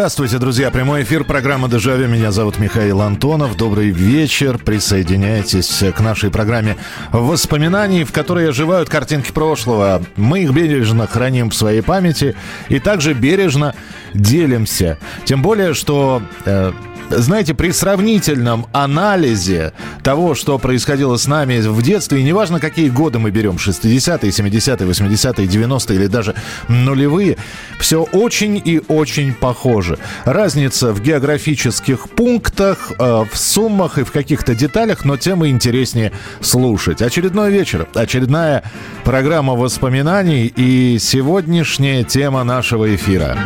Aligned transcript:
Здравствуйте, 0.00 0.38
друзья. 0.38 0.70
Прямой 0.70 1.02
эфир 1.02 1.24
программы 1.24 1.68
«Дежавю». 1.68 2.08
Меня 2.08 2.32
зовут 2.32 2.58
Михаил 2.58 3.02
Антонов. 3.02 3.54
Добрый 3.58 3.90
вечер. 3.90 4.56
Присоединяйтесь 4.56 5.84
к 5.94 6.00
нашей 6.00 6.30
программе 6.30 6.78
воспоминаний, 7.12 8.04
в 8.04 8.10
которой 8.10 8.48
оживают 8.48 8.88
картинки 8.88 9.30
прошлого. 9.30 10.02
Мы 10.16 10.44
их 10.44 10.52
бережно 10.52 11.06
храним 11.06 11.50
в 11.50 11.54
своей 11.54 11.82
памяти 11.82 12.34
и 12.70 12.78
также 12.78 13.12
бережно 13.12 13.74
делимся. 14.14 14.98
Тем 15.26 15.42
более, 15.42 15.74
что 15.74 16.22
э, 16.46 16.72
знаете, 17.10 17.54
при 17.54 17.72
сравнительном 17.72 18.66
анализе 18.72 19.72
того, 20.02 20.34
что 20.34 20.58
происходило 20.58 21.16
с 21.16 21.26
нами 21.26 21.60
в 21.60 21.82
детстве, 21.82 22.20
и 22.20 22.22
неважно, 22.22 22.60
какие 22.60 22.88
годы 22.88 23.18
мы 23.18 23.30
берем, 23.30 23.56
60-е, 23.56 24.30
70-е, 24.30 24.88
80-е, 24.88 25.46
90-е 25.46 25.96
или 25.96 26.06
даже 26.06 26.34
нулевые, 26.68 27.36
все 27.78 28.02
очень 28.02 28.60
и 28.64 28.80
очень 28.88 29.34
похоже. 29.34 29.98
Разница 30.24 30.92
в 30.92 31.00
географических 31.00 32.08
пунктах, 32.10 32.92
э, 32.98 33.24
в 33.30 33.36
суммах 33.36 33.98
и 33.98 34.04
в 34.04 34.12
каких-то 34.12 34.54
деталях, 34.54 35.04
но 35.04 35.16
тем 35.16 35.44
и 35.44 35.48
интереснее 35.48 36.12
слушать. 36.40 37.02
Очередной 37.02 37.50
вечер, 37.50 37.88
очередная 37.94 38.62
программа 39.04 39.54
воспоминаний 39.54 40.46
и 40.46 40.98
сегодняшняя 41.00 42.04
тема 42.04 42.44
нашего 42.44 42.94
эфира. 42.94 43.36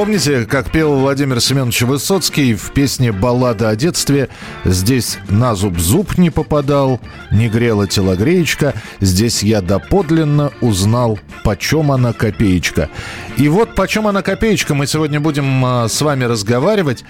Помните, 0.00 0.46
как 0.46 0.70
пел 0.70 0.98
Владимир 0.98 1.42
Семенович 1.42 1.82
Высоцкий 1.82 2.54
в 2.54 2.72
песне 2.72 3.12
«Баллада 3.12 3.68
о 3.68 3.76
детстве»? 3.76 4.30
Здесь 4.64 5.18
на 5.28 5.54
зуб 5.54 5.78
зуб 5.78 6.16
не 6.16 6.30
попадал, 6.30 7.00
не 7.30 7.50
грела 7.50 7.86
телогреечка, 7.86 8.72
здесь 9.00 9.42
я 9.42 9.60
доподлинно 9.60 10.52
узнал, 10.62 11.18
почем 11.44 11.92
она 11.92 12.14
копеечка. 12.14 12.88
И 13.36 13.50
вот 13.50 13.74
почем 13.74 14.06
она 14.06 14.22
копеечка 14.22 14.74
мы 14.74 14.86
сегодня 14.86 15.20
будем 15.20 15.62
а, 15.66 15.86
с 15.86 16.00
вами 16.00 16.24
разговаривать. 16.24 17.04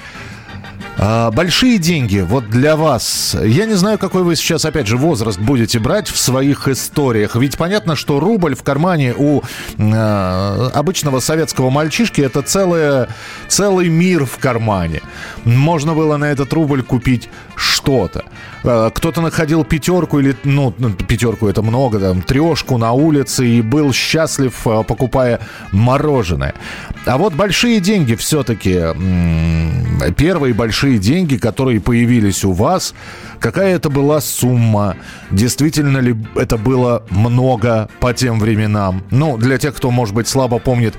А, 1.02 1.30
большие 1.30 1.78
деньги 1.78 2.18
вот 2.18 2.50
для 2.50 2.76
вас. 2.76 3.36
Я 3.42 3.64
не 3.64 3.74
знаю, 3.74 3.98
какой 3.98 4.22
вы 4.22 4.36
сейчас, 4.36 4.64
опять 4.64 4.86
же, 4.86 4.96
возраст 4.96 5.38
будете 5.38 5.78
брать 5.78 6.08
в 6.08 6.18
своих 6.18 6.68
историях. 6.68 7.36
Ведь 7.36 7.56
понятно, 7.56 7.96
что 7.96 8.20
рубль 8.20 8.54
в 8.54 8.62
кармане 8.62 9.14
у 9.16 9.42
э, 9.78 10.70
обычного 10.74 11.20
советского 11.20 11.70
мальчишки 11.70 12.20
это 12.20 12.42
целое, 12.42 13.08
целый 13.48 13.88
мир 13.88 14.26
в 14.26 14.38
кармане. 14.38 15.00
Можно 15.44 15.94
было 15.94 16.18
на 16.18 16.30
этот 16.30 16.52
рубль 16.52 16.82
купить 16.82 17.30
что-то. 17.56 18.24
Э, 18.62 18.90
кто-то 18.92 19.22
находил 19.22 19.64
пятерку 19.64 20.18
или, 20.18 20.36
ну, 20.44 20.70
пятерку 20.70 21.48
это 21.48 21.62
много, 21.62 21.98
там, 21.98 22.20
трешку 22.20 22.76
на 22.76 22.92
улице 22.92 23.46
и 23.46 23.62
был 23.62 23.92
счастлив, 23.92 24.54
покупая 24.86 25.40
мороженое. 25.72 26.54
А 27.06 27.16
вот 27.16 27.32
большие 27.32 27.80
деньги 27.80 28.14
все-таки, 28.14 28.80
первые 30.16 30.52
большие 30.70 31.00
деньги, 31.00 31.36
которые 31.36 31.80
появились 31.80 32.44
у 32.44 32.52
вас, 32.52 32.94
какая 33.40 33.74
это 33.74 33.90
была 33.90 34.20
сумма, 34.20 34.96
действительно 35.32 35.98
ли 35.98 36.14
это 36.36 36.56
было 36.56 37.02
много 37.10 37.88
по 37.98 38.14
тем 38.14 38.38
временам. 38.38 39.02
Ну, 39.10 39.36
для 39.36 39.58
тех, 39.58 39.74
кто, 39.74 39.90
может 39.90 40.14
быть, 40.14 40.28
слабо 40.28 40.60
помнит 40.60 40.94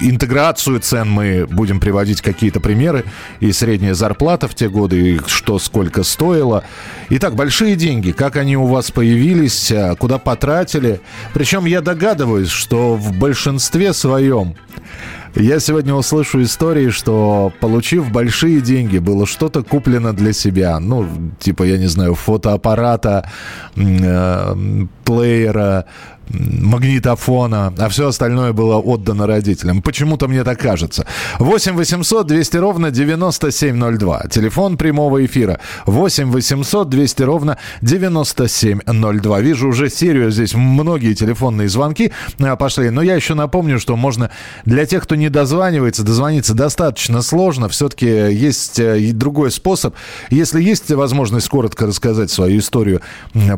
интеграцию 0.00 0.80
цен, 0.80 1.10
мы 1.10 1.46
будем 1.46 1.80
приводить 1.80 2.22
какие-то 2.22 2.60
примеры, 2.60 3.04
и 3.40 3.52
средняя 3.52 3.92
зарплата 3.92 4.48
в 4.48 4.54
те 4.54 4.70
годы, 4.70 5.16
и 5.16 5.20
что 5.26 5.58
сколько 5.58 6.02
стоило. 6.02 6.64
Итак, 7.10 7.34
большие 7.34 7.76
деньги, 7.76 8.12
как 8.12 8.36
они 8.36 8.56
у 8.56 8.64
вас 8.64 8.90
появились, 8.90 9.70
а, 9.70 9.94
куда 9.96 10.16
потратили. 10.16 11.02
Причем 11.34 11.66
я 11.66 11.82
догадываюсь, 11.82 12.48
что 12.48 12.94
в 12.94 13.12
большинстве 13.18 13.92
своем 13.92 14.54
я 15.34 15.60
сегодня 15.60 15.94
услышу 15.94 16.42
истории, 16.42 16.90
что, 16.90 17.52
получив 17.60 18.10
большие 18.10 18.60
деньги, 18.60 18.98
было 18.98 19.26
что-то 19.26 19.62
куплено 19.62 20.12
для 20.12 20.32
себя. 20.32 20.78
Ну, 20.80 21.06
типа, 21.38 21.62
я 21.64 21.78
не 21.78 21.86
знаю, 21.86 22.14
фотоаппарата, 22.14 23.30
э, 23.76 24.54
плеера, 25.04 25.86
магнитофона, 26.30 27.74
а 27.76 27.88
все 27.88 28.08
остальное 28.08 28.52
было 28.52 28.76
отдано 28.76 29.26
родителям. 29.26 29.82
Почему-то 29.82 30.28
мне 30.28 30.44
так 30.44 30.58
кажется. 30.58 31.06
8 31.38 31.74
800 31.76 32.26
200 32.26 32.56
ровно 32.56 32.90
9702. 32.90 34.26
Телефон 34.30 34.76
прямого 34.76 35.24
эфира. 35.24 35.60
8 35.86 36.30
800 36.30 36.88
200 36.88 37.22
ровно 37.22 37.58
9702. 37.82 39.40
Вижу 39.40 39.68
уже 39.68 39.90
серию 39.90 40.30
здесь, 40.30 40.54
многие 40.54 41.14
телефонные 41.14 41.68
звонки 41.68 42.12
а, 42.38 42.56
пошли. 42.56 42.90
Но 42.90 43.02
я 43.02 43.14
еще 43.14 43.34
напомню, 43.34 43.78
что 43.78 43.96
можно 43.96 44.30
для 44.64 44.86
тех, 44.86 45.02
кто 45.02 45.16
не 45.16 45.28
дозванивается, 45.28 46.04
дозвониться 46.04 46.54
достаточно 46.54 47.22
сложно. 47.22 47.68
Все-таки 47.68 48.06
есть 48.06 48.78
э, 48.78 49.12
другой 49.12 49.50
способ. 49.50 49.94
Если 50.30 50.62
есть 50.62 50.90
возможность 50.90 51.48
коротко 51.48 51.86
рассказать 51.86 52.30
свою 52.30 52.60
историю 52.60 53.00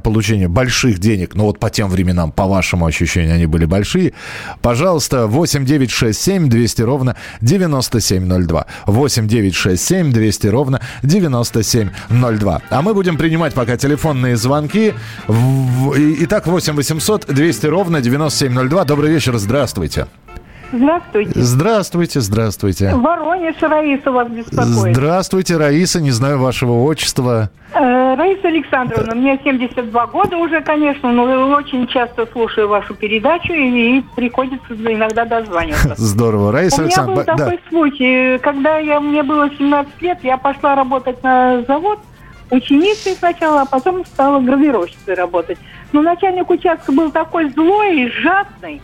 получения 0.02 0.48
больших 0.48 0.98
денег, 0.98 1.34
ну 1.34 1.44
вот 1.44 1.58
по 1.58 1.70
тем 1.70 1.88
временам, 1.88 2.32
по 2.32 2.46
вашим 2.46 2.61
вашему 2.62 2.86
ощущению 2.86 3.34
они 3.34 3.46
были 3.46 3.64
большие. 3.64 4.12
Пожалуйста, 4.60 5.26
8 5.26 5.64
9 5.64 5.90
6 5.90 6.20
7 6.20 6.48
200 6.48 6.82
ровно 6.82 7.16
9702. 7.40 8.66
8 8.86 9.28
9 9.28 9.54
6 9.54 9.82
7 9.82 10.12
200 10.12 10.46
ровно 10.46 10.80
9702. 11.02 12.62
А 12.70 12.82
мы 12.82 12.94
будем 12.94 13.16
принимать 13.16 13.54
пока 13.54 13.76
телефонные 13.76 14.36
звонки. 14.36 14.94
Итак, 15.28 16.46
8 16.46 16.74
800 16.74 17.26
200 17.26 17.66
ровно 17.66 18.00
9702. 18.00 18.84
Добрый 18.84 19.10
вечер, 19.10 19.36
здравствуйте. 19.38 19.62
Здравствуйте. 19.72 20.31
Здравствуйте, 20.72 22.20
здравствуйте. 22.20 22.94
Воронеж, 22.94 23.56
Раиса 23.60 24.10
вас 24.10 24.28
беспокоит. 24.28 24.96
Здравствуйте, 24.96 25.56
Раиса, 25.56 26.00
не 26.00 26.10
знаю 26.10 26.38
вашего 26.38 26.82
отчества. 26.84 27.50
Э, 27.74 28.14
Раиса 28.14 28.48
Александровна, 28.48 29.14
мне 29.14 29.38
72 29.42 30.06
года 30.06 30.36
уже, 30.36 30.60
конечно, 30.62 31.12
но 31.12 31.24
очень 31.56 31.86
часто 31.86 32.26
слушаю 32.32 32.68
вашу 32.68 32.94
передачу 32.94 33.52
и, 33.52 33.98
и 33.98 34.04
приходится 34.16 34.74
иногда 34.74 35.24
дозваниваться. 35.24 35.94
Здорово. 35.96 36.52
Раиса 36.52 36.82
У 36.82 36.84
меня 36.86 37.02
был 37.02 37.12
Александровна, 37.18 37.44
такой 37.44 37.60
случай, 37.68 38.38
когда 38.38 38.78
я, 38.78 39.00
мне 39.00 39.22
было 39.22 39.50
17 39.50 40.02
лет, 40.02 40.18
я 40.22 40.36
пошла 40.38 40.74
работать 40.74 41.22
на 41.22 41.62
завод, 41.62 41.98
ученицей 42.50 43.14
сначала, 43.14 43.62
а 43.62 43.66
потом 43.66 44.04
стала 44.06 44.40
гравировщицей 44.40 45.14
работать. 45.14 45.58
Но 45.92 46.02
начальник 46.02 46.48
участка 46.50 46.92
был 46.92 47.10
такой 47.10 47.50
злой 47.50 48.02
и 48.02 48.10
жадный, 48.10 48.80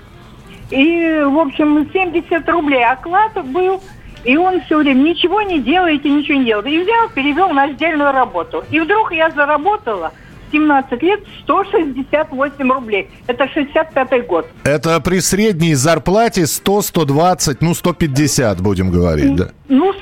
и, 0.70 1.22
в 1.24 1.38
общем, 1.38 1.88
70 1.92 2.48
рублей 2.48 2.84
оклад 2.84 3.32
был. 3.46 3.82
И 4.24 4.36
он 4.36 4.60
все 4.62 4.78
время 4.78 5.00
ничего 5.00 5.42
не 5.42 5.60
делаете, 5.60 6.10
ничего 6.10 6.38
не 6.38 6.46
делает. 6.46 6.66
И 6.66 6.82
взял, 6.82 7.08
перевел 7.14 7.50
на 7.50 7.72
сдельную 7.72 8.12
работу. 8.12 8.64
И 8.70 8.80
вдруг 8.80 9.12
я 9.12 9.30
заработала 9.30 10.12
17 10.52 11.02
лет 11.02 11.20
168 11.42 12.72
рублей. 12.72 13.08
Это 13.26 13.44
65-й 13.44 14.22
год. 14.22 14.46
Это 14.64 15.00
при 15.00 15.20
средней 15.20 15.74
зарплате 15.74 16.46
100, 16.46 16.82
120, 16.82 17.60
ну 17.62 17.74
150 17.74 18.60
будем 18.60 18.90
говорить, 18.90 19.36
да? 19.36 19.50
Ну, 19.68 19.92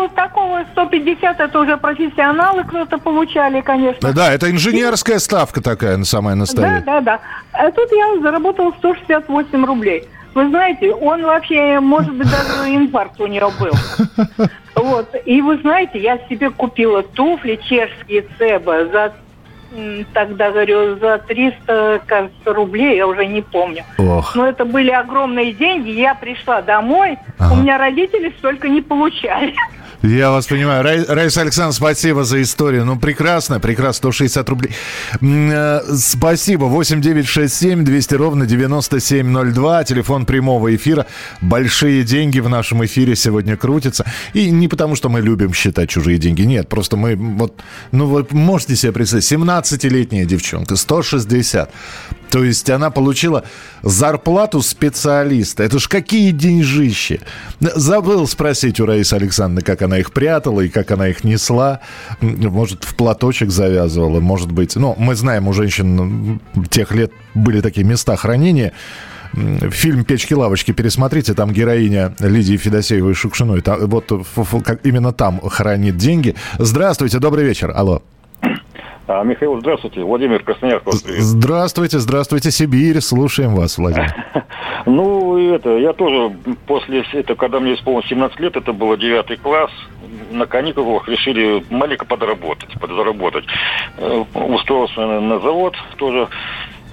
ну, 0.00 0.08
такого 0.08 0.64
150 0.72 1.40
это 1.40 1.60
уже 1.60 1.76
профессионалы 1.76 2.64
кто-то 2.64 2.98
получали, 2.98 3.60
конечно. 3.60 4.12
Да, 4.12 4.32
это 4.32 4.50
инженерская 4.50 5.18
ставка 5.18 5.62
такая 5.62 6.02
самая 6.04 6.34
настоящая. 6.34 6.82
Да, 6.86 7.00
да, 7.00 7.18
да. 7.18 7.20
А 7.52 7.70
тут 7.70 7.90
я 7.92 8.20
заработала 8.22 8.72
168 8.78 9.64
рублей. 9.64 10.08
Вы 10.34 10.48
знаете, 10.48 10.92
он 10.94 11.22
вообще, 11.22 11.80
может 11.80 12.14
быть, 12.14 12.28
даже 12.30 12.74
инфаркт 12.74 13.20
у 13.20 13.26
него 13.26 13.52
был. 13.58 13.72
Вот. 14.76 15.14
И 15.26 15.42
вы 15.42 15.58
знаете, 15.58 15.98
я 15.98 16.16
себе 16.28 16.48
купила 16.48 17.02
туфли 17.02 17.56
чешские 17.68 18.24
Цеба 18.38 18.86
за 18.86 19.12
тогда, 20.12 20.50
говорю, 20.50 20.98
за 20.98 21.18
300, 21.18 22.02
кажется, 22.06 22.52
рублей, 22.52 22.96
я 22.96 23.06
уже 23.06 23.26
не 23.26 23.40
помню. 23.42 23.84
Ох. 23.98 24.34
Но 24.34 24.46
это 24.46 24.64
были 24.64 24.90
огромные 24.90 25.52
деньги. 25.52 25.90
Я 25.90 26.14
пришла 26.14 26.62
домой, 26.62 27.18
Ага. 27.38 27.52
у 27.54 27.56
меня 27.56 27.78
родители 27.78 28.34
столько 28.38 28.68
не 28.68 28.80
получали. 28.80 29.54
Я 30.02 30.30
вас 30.30 30.46
понимаю. 30.46 30.82
Рай, 30.82 31.04
Раиса 31.04 31.42
Александровна, 31.42 31.74
спасибо 31.74 32.24
за 32.24 32.40
историю. 32.40 32.86
Ну, 32.86 32.98
прекрасно, 32.98 33.60
прекрасно. 33.60 34.10
160 34.10 34.48
рублей. 34.48 34.72
Э, 35.20 35.80
спасибо. 35.98 36.64
8967 36.64 37.84
200 37.84 38.14
ровно 38.14 38.46
9702. 38.46 39.84
Телефон 39.84 40.24
прямого 40.24 40.74
эфира. 40.74 41.04
Большие 41.42 42.02
деньги 42.02 42.40
в 42.40 42.48
нашем 42.48 42.82
эфире 42.86 43.14
сегодня 43.14 43.58
крутятся. 43.58 44.06
И 44.32 44.50
не 44.50 44.68
потому, 44.68 44.96
что 44.96 45.10
мы 45.10 45.20
любим 45.20 45.52
считать 45.52 45.90
чужие 45.90 46.16
деньги. 46.16 46.42
Нет, 46.42 46.68
просто 46.68 46.96
мы 46.96 47.14
вот... 47.14 47.60
Ну, 47.92 48.06
вы 48.06 48.26
можете 48.30 48.76
себе 48.76 48.92
представить, 48.92 49.30
17-летняя 49.30 50.24
девчонка, 50.24 50.76
160. 50.76 51.70
То 52.30 52.44
есть 52.44 52.70
она 52.70 52.90
получила 52.90 53.44
зарплату 53.82 54.62
специалиста. 54.62 55.64
Это 55.64 55.78
ж 55.78 55.88
какие 55.88 56.30
деньжищи. 56.30 57.20
Забыл 57.60 58.26
спросить 58.26 58.78
у 58.80 58.86
Раисы 58.86 59.14
Александровны, 59.14 59.62
как 59.62 59.82
она 59.82 59.98
их 59.98 60.12
прятала 60.12 60.60
и 60.60 60.68
как 60.68 60.92
она 60.92 61.08
их 61.08 61.24
несла. 61.24 61.80
Может, 62.20 62.84
в 62.84 62.94
платочек 62.94 63.50
завязывала, 63.50 64.20
может 64.20 64.52
быть. 64.52 64.76
Ну, 64.76 64.94
мы 64.96 65.16
знаем, 65.16 65.48
у 65.48 65.52
женщин 65.52 66.40
тех 66.70 66.92
лет 66.92 67.12
были 67.34 67.60
такие 67.60 67.84
места 67.84 68.14
хранения. 68.16 68.72
Фильм 69.32 70.04
«Печки-лавочки» 70.04 70.72
пересмотрите, 70.72 71.34
там 71.34 71.52
героиня 71.52 72.14
Лидии 72.18 72.56
Федосеевой 72.56 73.14
Шукшиной. 73.14 73.60
Там, 73.60 73.86
вот 73.86 74.10
именно 74.82 75.12
там 75.12 75.40
хранит 75.40 75.96
деньги. 75.96 76.34
Здравствуйте, 76.58 77.18
добрый 77.18 77.44
вечер. 77.44 77.72
Алло. 77.74 78.02
А, 79.12 79.24
Михаил, 79.24 79.58
здравствуйте. 79.58 80.04
Владимир 80.04 80.44
Красноярск. 80.44 80.86
Здравствуйте, 81.04 81.98
здравствуйте, 81.98 82.52
Сибирь. 82.52 83.00
Слушаем 83.00 83.56
вас, 83.56 83.76
Владимир. 83.76 84.14
Ну, 84.86 85.36
это, 85.54 85.76
я 85.76 85.92
тоже 85.92 86.34
после, 86.66 87.04
это, 87.12 87.34
когда 87.34 87.60
мне 87.60 87.74
исполнилось 87.74 88.06
17 88.08 88.40
лет, 88.40 88.56
это 88.56 88.72
было 88.72 88.96
9 88.96 89.42
класс, 89.42 89.70
на 90.30 90.46
каникулах 90.46 91.06
решили 91.06 91.62
маленько 91.68 92.06
подработать, 92.06 92.72
подзаработать. 92.80 93.44
Э, 93.98 94.24
устроился 94.32 95.00
на 95.00 95.38
завод 95.40 95.76
тоже 95.98 96.28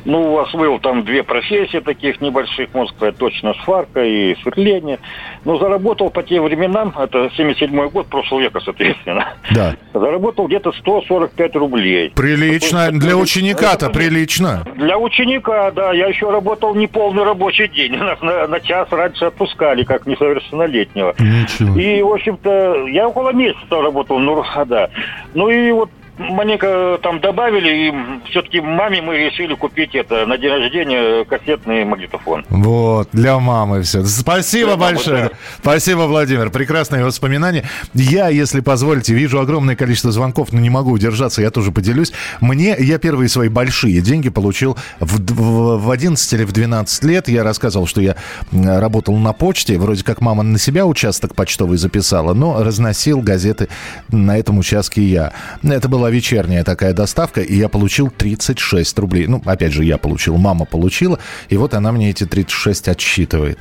ну, 0.07 0.31
у 0.31 0.35
вас 0.35 0.49
был 0.53 0.79
там 0.79 1.03
две 1.03 1.21
профессии 1.21 1.79
таких 1.79 2.21
небольших, 2.21 2.73
можно 2.73 2.95
сказать, 2.95 3.17
точно 3.17 3.53
сварка 3.65 4.01
и 4.01 4.35
сверление. 4.41 4.99
Ну, 5.43 5.59
заработал 5.59 6.09
по 6.09 6.23
тем 6.23 6.45
временам, 6.45 6.93
это 6.97 7.29
77-й 7.37 7.89
год 7.89 8.07
прошлого 8.07 8.39
века, 8.39 8.61
соответственно. 8.61 9.33
Да. 9.51 9.75
Заработал 9.93 10.47
где-то 10.47 10.71
145 10.71 11.55
рублей. 11.57 12.13
Прилично. 12.15 12.89
Для 12.91 13.17
ученика-то 13.17 13.89
прилично. 13.89 14.63
Для 14.77 14.97
ученика, 14.97 15.71
да. 15.71 15.91
Я 15.91 16.07
еще 16.07 16.31
работал 16.31 16.73
не 16.73 16.87
полный 16.87 17.25
рабочий 17.25 17.67
день. 17.67 17.97
На, 17.97 18.15
на, 18.21 18.47
на 18.47 18.59
час 18.61 18.87
раньше 18.91 19.25
отпускали, 19.25 19.83
как 19.83 20.07
несовершеннолетнего. 20.07 21.15
Ничего. 21.19 21.77
И, 21.77 22.01
в 22.01 22.13
общем-то, 22.13 22.87
я 22.87 23.09
около 23.09 23.33
месяца 23.33 23.81
работал, 23.81 24.19
ну, 24.19 24.41
да. 24.67 24.89
Ну 25.33 25.49
и 25.49 25.69
вот 25.71 25.89
маленько 26.17 26.99
там 27.01 27.19
добавили, 27.19 27.89
и 27.89 28.29
все-таки 28.29 28.61
маме 28.61 29.01
мы 29.01 29.17
решили 29.17 29.53
купить 29.53 29.95
это 29.95 30.25
на 30.25 30.37
день 30.37 30.51
рождения 30.51 31.25
кассетный 31.25 31.85
магнитофон. 31.85 32.45
Вот, 32.49 33.09
для 33.11 33.39
мамы 33.39 33.81
все. 33.83 34.03
Спасибо 34.03 34.75
для 34.75 34.77
большое. 34.77 35.17
Мамы, 35.17 35.29
да. 35.29 35.37
Спасибо, 35.61 35.99
Владимир. 36.01 36.49
Прекрасные 36.49 37.05
воспоминания. 37.05 37.63
Я, 37.93 38.29
если 38.29 38.61
позволите, 38.61 39.13
вижу 39.13 39.39
огромное 39.39 39.75
количество 39.75 40.11
звонков, 40.11 40.51
но 40.51 40.59
не 40.59 40.69
могу 40.69 40.91
удержаться, 40.91 41.41
я 41.41 41.51
тоже 41.51 41.71
поделюсь. 41.71 42.11
Мне, 42.41 42.75
я 42.79 42.97
первые 42.97 43.29
свои 43.29 43.49
большие 43.49 44.01
деньги 44.01 44.29
получил 44.29 44.77
в, 44.99 45.19
в, 45.19 45.77
в 45.85 45.91
11 45.91 46.33
или 46.33 46.43
в 46.43 46.51
12 46.51 47.03
лет. 47.03 47.29
Я 47.29 47.43
рассказывал, 47.43 47.87
что 47.87 48.01
я 48.01 48.15
работал 48.51 49.15
на 49.17 49.33
почте. 49.33 49.77
Вроде 49.77 50.03
как 50.03 50.21
мама 50.21 50.43
на 50.43 50.57
себя 50.57 50.85
участок 50.85 51.35
почтовый 51.35 51.77
записала, 51.77 52.33
но 52.33 52.63
разносил 52.63 53.21
газеты 53.21 53.67
на 54.09 54.37
этом 54.37 54.57
участке 54.57 55.01
я. 55.01 55.33
Это 55.63 55.87
было 55.87 56.06
была 56.07 56.11
вечерняя 56.11 56.63
такая 56.63 56.93
доставка, 56.93 57.41
и 57.41 57.55
я 57.55 57.69
получил 57.69 58.09
36 58.09 58.99
рублей. 58.99 59.27
Ну, 59.27 59.41
опять 59.45 59.73
же, 59.73 59.83
я 59.83 59.97
получил, 59.97 60.37
мама 60.37 60.65
получила, 60.65 61.19
и 61.49 61.57
вот 61.57 61.73
она 61.73 61.91
мне 61.91 62.09
эти 62.09 62.25
36 62.25 62.87
отсчитывает. 62.87 63.57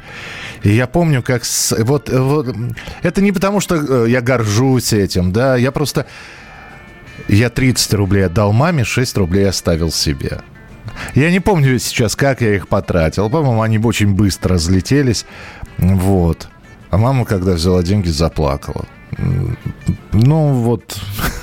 И 0.62 0.70
я 0.70 0.86
помню, 0.86 1.22
как... 1.22 1.44
С, 1.44 1.76
вот, 1.84 2.08
вот, 2.08 2.54
это 3.02 3.20
не 3.20 3.32
потому, 3.32 3.60
что 3.60 3.74
э, 3.74 4.10
я 4.10 4.20
горжусь 4.20 4.92
этим, 4.92 5.32
да, 5.32 5.56
я 5.56 5.72
просто... 5.72 6.06
Я 7.28 7.50
30 7.50 7.94
рублей 7.94 8.26
отдал 8.26 8.52
маме, 8.52 8.84
6 8.84 9.16
рублей 9.16 9.48
оставил 9.48 9.90
себе. 9.90 10.38
Я 11.14 11.30
не 11.30 11.40
помню 11.40 11.78
сейчас, 11.78 12.14
как 12.14 12.40
я 12.40 12.54
их 12.54 12.68
потратил. 12.68 13.28
По-моему, 13.30 13.62
они 13.62 13.78
очень 13.78 14.14
быстро 14.14 14.54
разлетелись. 14.54 15.26
Вот. 15.78 16.48
А 16.90 16.98
мама, 16.98 17.24
когда 17.24 17.52
взяла 17.52 17.82
деньги, 17.82 18.08
заплакала. 18.08 18.84
Ну, 20.12 20.48
вот... 20.62 21.00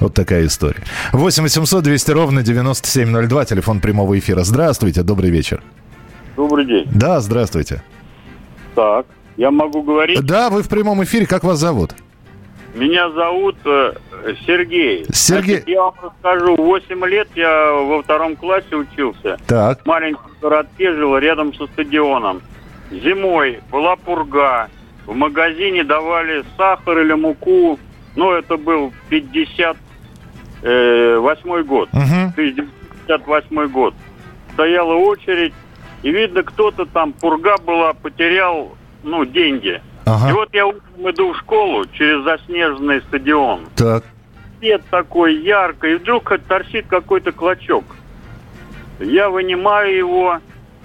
Вот 0.00 0.14
такая 0.14 0.46
история. 0.46 0.82
8 1.12 1.42
800 1.42 1.82
200 1.82 2.10
ровно 2.12 2.42
9702, 2.42 3.44
телефон 3.44 3.80
прямого 3.80 4.18
эфира. 4.18 4.44
Здравствуйте, 4.44 5.02
добрый 5.02 5.30
вечер. 5.30 5.62
Добрый 6.36 6.64
день. 6.64 6.86
Да, 6.94 7.20
здравствуйте. 7.20 7.82
Так, 8.76 9.06
я 9.36 9.50
могу 9.50 9.82
говорить? 9.82 10.20
Да, 10.24 10.50
вы 10.50 10.62
в 10.62 10.68
прямом 10.68 11.02
эфире. 11.02 11.26
Как 11.26 11.42
вас 11.42 11.58
зовут? 11.58 11.94
Меня 12.74 13.10
зовут 13.10 13.56
э, 13.64 13.94
Сергей. 14.46 15.04
Сергей. 15.12 15.56
Значит, 15.56 15.68
я 15.68 15.82
вам 15.82 15.94
расскажу. 16.00 16.54
8 16.54 17.06
лет 17.06 17.28
я 17.34 17.72
во 17.72 18.02
втором 18.02 18.36
классе 18.36 18.76
учился. 18.76 19.36
Так. 19.48 19.82
В 19.82 19.86
маленьком 19.86 20.30
городке 20.40 20.92
жил 20.94 21.16
рядом 21.18 21.52
со 21.54 21.66
стадионом. 21.66 22.40
Зимой 22.92 23.60
была 23.72 23.96
пурга. 23.96 24.68
В 25.06 25.14
магазине 25.14 25.82
давали 25.82 26.44
сахар 26.56 26.98
или 26.98 27.14
муку. 27.14 27.80
Ну, 28.14 28.32
это 28.32 28.56
был 28.56 28.92
50 29.08 29.76
э, 30.62 31.16
восьмой 31.18 31.64
год, 31.64 31.88
угу. 31.92 32.02
1958 32.02 33.68
год. 33.68 33.94
Стояла 34.54 34.94
очередь, 34.94 35.54
и 36.02 36.10
видно, 36.10 36.42
кто-то 36.42 36.86
там, 36.86 37.12
пурга 37.12 37.56
была, 37.58 37.92
потерял, 37.92 38.76
ну, 39.02 39.24
деньги. 39.24 39.80
Ага. 40.04 40.30
И 40.30 40.32
вот 40.32 40.48
я 40.52 40.66
утром 40.66 41.10
иду 41.10 41.32
в 41.32 41.38
школу 41.38 41.84
через 41.92 42.24
заснеженный 42.24 43.00
стадион. 43.02 43.66
Так. 43.76 44.04
Свет 44.58 44.82
такой 44.90 45.36
яркий, 45.36 45.92
и 45.92 45.94
вдруг 45.96 46.32
торчит 46.48 46.86
какой-то 46.88 47.32
клочок. 47.32 47.84
Я 48.98 49.30
вынимаю 49.30 49.96
его, 49.96 50.38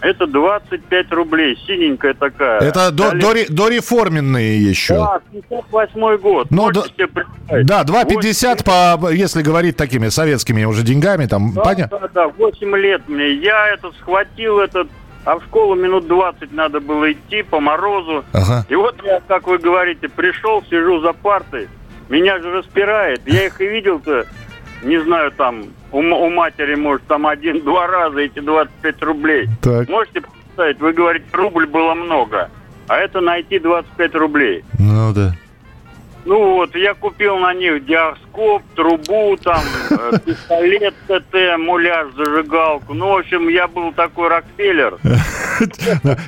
это 0.03 0.27
25 0.27 1.11
рублей, 1.13 1.57
синенькая 1.65 2.13
такая. 2.13 2.59
Это 2.59 2.91
до, 2.91 3.11
до, 3.11 3.33
дореформенные 3.49 4.61
еще. 4.61 4.95
Да, 4.95 5.21
58 5.31 6.17
год. 6.17 6.47
Ну, 6.51 6.69
да, 6.71 7.83
да, 7.83 8.03
2,50 8.03 8.63
по, 8.99 9.09
если 9.09 9.41
говорить 9.41 9.77
такими 9.77 10.09
советскими 10.09 10.65
уже 10.65 10.83
деньгами, 10.83 11.25
там, 11.25 11.53
да, 11.53 11.61
понятно? 11.61 11.99
Да, 11.99 12.09
да, 12.13 12.27
8 12.27 12.75
лет 12.75 13.07
мне. 13.07 13.33
Я 13.35 13.69
это 13.69 13.91
схватил, 13.99 14.59
этот, 14.59 14.89
а 15.23 15.39
в 15.39 15.43
школу 15.45 15.75
минут 15.75 16.05
20 16.07 16.51
надо 16.51 16.81
было 16.81 17.13
идти 17.13 17.41
по 17.41 17.61
морозу. 17.61 18.25
Ага. 18.33 18.65
И 18.67 18.75
вот 18.75 18.97
я, 19.05 19.21
как 19.25 19.47
вы 19.47 19.57
говорите, 19.57 20.09
пришел, 20.09 20.61
сижу 20.69 20.99
за 20.99 21.13
партой, 21.13 21.69
меня 22.09 22.39
же 22.39 22.51
распирает. 22.51 23.21
Я 23.25 23.45
их 23.45 23.61
и 23.61 23.67
видел-то, 23.67 24.25
не 24.83 25.01
знаю, 25.03 25.31
там, 25.31 25.65
у, 25.91 25.99
у 25.99 26.29
матери, 26.29 26.75
может, 26.75 27.05
там 27.07 27.27
один-два 27.27 27.87
раза 27.95 28.19
эти 28.19 28.39
25 28.39 29.01
рублей. 29.03 29.47
Так. 29.61 29.89
Можете 29.89 30.21
представить, 30.21 30.79
вы 30.79 30.93
говорите, 30.93 31.25
рубль 31.33 31.65
было 31.65 31.93
много, 31.93 32.49
а 32.87 32.97
это 32.97 33.21
найти 33.21 33.59
25 33.59 34.15
рублей. 34.15 34.63
Ну 34.79 35.13
да. 35.13 35.33
Ну 36.25 36.55
вот, 36.55 36.73
я 36.75 36.93
купил 36.93 37.37
на 37.37 37.53
них 37.53 37.85
диаскоп, 37.85 38.63
трубу, 38.75 39.37
там, 39.43 39.61
э, 39.89 40.11
пистолет 40.25 40.93
ТТ, 41.07 41.57
муляж, 41.57 42.13
зажигалку. 42.15 42.93
Ну, 42.93 43.09
в 43.09 43.17
общем, 43.17 43.49
я 43.49 43.67
был 43.67 43.91
такой 43.91 44.29
Рокфеллер. 44.29 44.97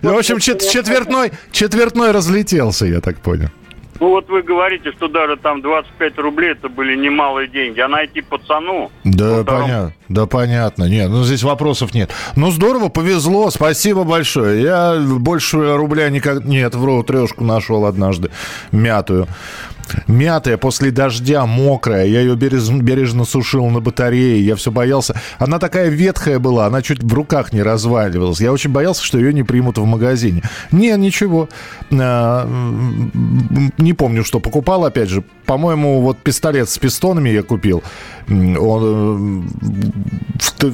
В 0.02 0.18
общем, 0.18 0.40
четвертной 0.40 2.12
разлетелся, 2.12 2.86
я 2.86 3.00
так 3.00 3.20
понял. 3.20 3.50
Ну 4.00 4.10
вот 4.10 4.28
вы 4.28 4.42
говорите, 4.42 4.92
что 4.92 5.08
даже 5.08 5.38
там 5.38 5.62
25 5.62 6.18
рублей 6.18 6.52
это 6.52 6.68
были 6.68 6.96
немалые 6.96 7.48
деньги, 7.48 7.80
а 7.80 7.88
найти 7.88 8.22
пацану... 8.22 8.92
Да, 9.06 9.44
втором... 9.44 9.62
понятно. 9.62 9.94
Да, 10.10 10.26
понятно. 10.26 10.84
Нет, 10.84 11.10
ну 11.10 11.24
здесь 11.24 11.44
вопросов 11.44 11.94
нет. 11.94 12.12
Ну 12.36 12.52
здорово, 12.52 12.90
повезло, 12.90 13.50
спасибо 13.52 14.04
большое. 14.04 14.62
Я 14.62 15.00
больше 15.00 15.78
рубля 15.78 16.10
никак... 16.10 16.44
Нет, 16.44 16.76
вру, 16.76 17.04
трешку 17.04 17.46
нашел 17.46 17.86
однажды, 17.86 18.32
мятую. 18.72 19.28
Мятая, 20.08 20.58
после 20.58 20.92
дождя, 20.92 21.46
мокрая. 21.46 22.06
Я 22.06 22.22
ее 22.22 22.36
бережно, 22.36 22.82
бережно 22.82 23.26
сушил 23.26 23.68
на 23.68 23.80
батарее. 23.80 24.46
Я 24.46 24.56
все 24.56 24.72
боялся. 24.72 25.16
Она 25.40 25.60
такая 25.60 25.90
ветхая 25.90 26.40
была, 26.40 26.66
она 26.66 26.82
чуть 26.82 27.04
в 27.04 27.14
руках 27.14 27.54
не 27.54 27.62
разваливалась. 27.62 28.42
Я 28.42 28.52
очень 28.52 28.72
боялся, 28.72 29.04
что 29.04 29.18
ее 29.18 29.34
не 29.34 29.44
примут 29.44 29.78
в 29.78 29.86
магазине. 29.86 30.44
Не, 30.72 30.96
ничего. 30.98 31.50
А, 31.92 32.48
не 33.78 33.94
помню, 33.94 34.24
что 34.24 34.40
покупал, 34.40 34.86
опять 34.86 35.10
же. 35.10 35.24
По-моему, 35.46 36.02
вот 36.02 36.18
пистолет 36.20 36.70
с 36.70 36.78
пистонами 36.78 37.30
я 37.30 37.44
купил. 37.44 37.84
Он, 38.28 39.46
э, 40.62 40.72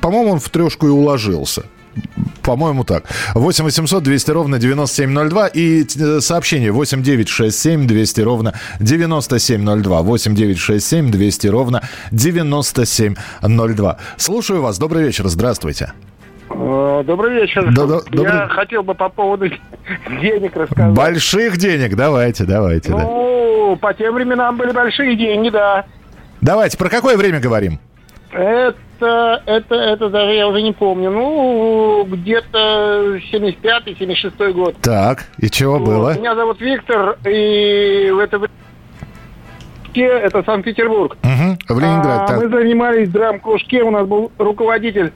по-моему, 0.00 0.32
он 0.32 0.40
в 0.40 0.48
трешку 0.48 0.86
и 0.86 0.90
уложился 0.90 1.64
По-моему, 2.42 2.84
так. 2.84 3.04
8 3.34 3.64
800 3.64 4.02
200 4.02 4.30
ровно 4.30 4.58
9702 4.58 5.48
и 5.48 5.84
э, 5.84 6.20
сообщение 6.20 6.72
8 6.72 7.02
9 7.02 7.28
6 7.28 7.58
7 7.58 7.86
200 7.86 8.20
ровно 8.22 8.54
9702. 8.80 10.02
8 10.02 10.34
9 10.34 10.58
6 10.58 10.86
7 10.86 11.10
200 11.10 11.46
ровно 11.48 11.82
9702. 12.10 13.96
Слушаю 14.16 14.62
вас. 14.62 14.78
Добрый 14.78 15.04
вечер. 15.04 15.28
Здравствуйте. 15.28 15.92
Э, 16.50 17.02
Добрый 17.06 17.34
вечер. 17.42 17.70
Да- 17.72 17.86
да- 17.86 17.94
Я 17.94 18.00
добрый- 18.10 18.48
хотел 18.48 18.82
бы 18.82 18.94
по 18.94 19.08
поводу 19.08 19.48
денег 20.20 20.56
рассказать. 20.56 20.94
Больших 20.94 21.56
денег. 21.58 21.94
Давайте, 21.96 22.44
давайте. 22.44 22.90
да. 22.90 22.98
Ну, 23.02 23.76
по 23.80 23.94
тем 23.94 24.14
временам 24.14 24.56
были 24.56 24.72
большие 24.72 25.16
деньги, 25.16 25.50
да. 25.50 25.84
Давайте, 26.40 26.76
про 26.78 26.88
какое 26.88 27.16
время 27.16 27.38
говорим? 27.38 27.78
Это, 28.32 28.74
это, 29.06 29.74
это 29.74 30.08
даже 30.08 30.32
я 30.32 30.48
уже 30.48 30.62
не 30.62 30.72
помню. 30.72 31.10
Ну, 31.10 32.04
где-то 32.08 33.16
75-76 33.32 34.52
год. 34.52 34.76
Так, 34.82 35.26
и 35.38 35.48
чего 35.50 35.78
Вот. 35.78 35.86
было? 35.86 36.18
Меня 36.18 36.34
зовут 36.34 36.60
Виктор, 36.60 37.16
и 37.26 38.10
в 38.12 38.18
это 38.18 38.38
время 38.38 38.50
это 39.94 40.42
Санкт-Петербург. 40.44 41.16
Мгм, 41.22 41.58
В 41.68 41.78
Ленинграде. 41.80 42.22
А, 42.22 42.26
так. 42.26 42.38
Мы 42.42 42.48
занимались 42.48 43.08
драм-кружке, 43.10 43.82
у 43.82 43.90
нас 43.90 44.06
был 44.06 44.30
руководитель, 44.38 45.12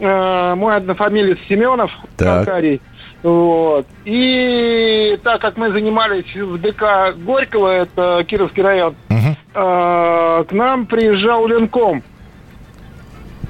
э, 0.00 0.54
мой 0.56 0.76
однофамилец 0.76 1.38
Семенов, 1.48 1.90
Так. 2.16 2.40
Аркадий. 2.40 2.80
Вот. 3.22 3.86
И 4.04 5.18
так 5.24 5.40
как 5.40 5.56
мы 5.56 5.70
занимались 5.70 6.34
в 6.34 6.58
ДК 6.58 7.14
Горького, 7.16 7.68
это 7.68 8.24
Кировский 8.26 8.62
район, 8.62 8.94
Мгм. 9.08 9.36
э, 9.54 10.44
к 10.48 10.52
нам 10.52 10.86
приезжал 10.86 11.46
Ленком. 11.46 12.02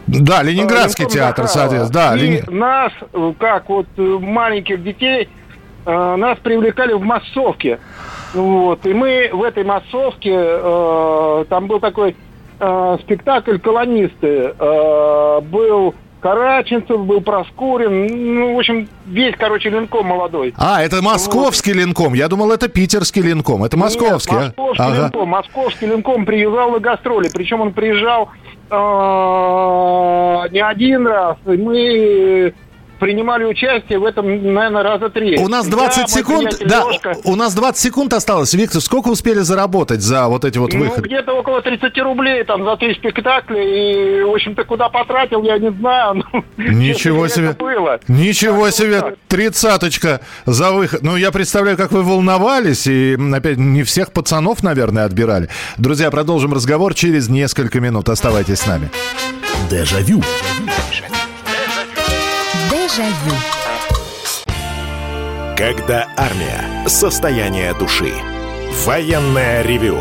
Да, 0.07 0.43
Ленинградский 0.43 1.05
Ленком 1.05 1.15
театр, 1.19 1.49
соответственно. 1.49 1.93
Да, 2.11 2.17
И 2.17 2.21
Лени- 2.21 2.43
нас, 2.51 2.93
э, 3.13 3.33
как 3.39 3.69
вот 3.69 3.87
э, 3.97 4.03
маленьких 4.03 4.83
детей, 4.83 5.29
э, 5.85 6.17
нас 6.17 6.39
привлекали 6.39 6.93
в 6.93 7.03
массовке. 7.03 7.79
Вот. 8.35 8.85
И 8.87 8.93
мы 8.95 9.31
в 9.33 9.43
этой 9.43 9.65
массовке, 9.65 10.33
э, 10.35 11.45
там 11.49 11.67
был 11.67 11.81
такой 11.81 12.17
э, 12.59 12.99
спектакль 13.03 13.59
«Колонисты». 13.59 14.55
Э, 14.59 15.41
был 15.43 15.95
Караченцев, 16.26 17.06
был 17.06 17.21
Проскурин. 17.21 18.06
Ну, 18.06 18.56
в 18.56 18.59
общем, 18.59 18.88
весь, 19.06 19.37
короче, 19.38 19.71
Ленком 19.71 20.06
молодой. 20.06 20.52
А, 20.56 20.83
это 20.83 21.00
московский 21.00 21.73
линком. 21.73 22.14
Я 22.14 22.26
думал, 22.26 22.50
это 22.50 22.66
питерский 22.66 23.23
линком. 23.23 23.62
Это 23.62 23.76
московский. 23.76 24.35
Нет, 24.35 24.42
а? 24.56 24.61
московский 24.61 24.83
Ага. 24.83 25.02
линком. 25.02 25.28
Московский 25.28 25.87
линком 25.87 26.26
приезжал 26.26 26.73
на 26.73 26.80
гастроли. 26.80 27.30
Причем 27.33 27.61
он 27.61 27.73
приезжал 27.73 28.28
э, 28.71 28.75
не 30.50 30.61
один 30.61 31.06
раз. 31.06 31.37
И 31.47 31.56
мы 31.56 32.54
принимали 32.99 33.45
участие 33.45 33.99
в 33.99 34.05
этом, 34.05 34.26
наверное, 34.55 34.83
раза 34.83 35.09
три. 35.11 35.38
У 35.38 35.49
нас 35.49 35.67
Я, 35.67 35.73
20 35.73 35.99
мой 35.99 36.09
секунд. 36.09 36.57
Да, 36.67 36.83
Лёшка. 36.85 37.15
у 37.25 37.35
нас 37.37 37.55
20 37.55 37.81
секунд 37.81 38.12
осталось. 38.12 38.53
Виктор, 38.55 38.81
сколько 38.81 39.09
успели 39.09 39.41
заработать 39.41 40.00
за 40.03 40.29
вот 40.29 40.45
эти 40.45 40.59
вот 40.59 40.73
Ну, 40.73 40.81
выходы? 40.81 41.03
где-то 41.09 41.33
около 41.33 41.61
30 41.62 41.97
рублей 41.99 42.45
там 42.45 42.65
за 42.65 42.76
три 42.76 42.95
спектакля. 42.95 43.62
И, 43.62 44.23
в 44.23 44.31
общем-то, 44.35 44.65
куда 44.65 44.88
потратил, 44.88 45.43
я 45.43 45.59
не 45.59 45.71
знаю. 45.73 46.25
Ну, 46.33 46.45
Ничего 46.57 47.29
себе. 47.29 47.53
было. 47.53 48.00
Ничего 48.09 48.67
Так, 48.67 48.75
себе, 48.75 49.17
тридцаточка 49.29 50.21
за 50.47 50.73
выход. 50.73 51.03
Ну, 51.03 51.17
я 51.17 51.31
представляю, 51.31 51.76
как 51.76 51.93
вы 51.93 52.03
волновались, 52.03 52.87
и, 52.87 53.17
опять, 53.35 53.57
не 53.59 53.83
всех 53.83 54.12
пацанов, 54.12 54.62
наверное, 54.62 55.05
отбирали. 55.05 55.49
Друзья, 55.79 56.11
продолжим 56.11 56.53
разговор 56.55 56.95
через 56.95 57.29
несколько 57.29 57.81
минут. 57.81 58.09
Оставайтесь 58.09 58.61
с 58.61 58.67
нами. 58.67 58.91
Дежавю. 59.71 60.23
Дежавю. 62.97 63.37
Когда 65.55 66.09
армия. 66.17 66.88
Состояние 66.88 67.75
души. 67.75 68.15
Военное 68.87 69.61
ревю. 69.61 70.00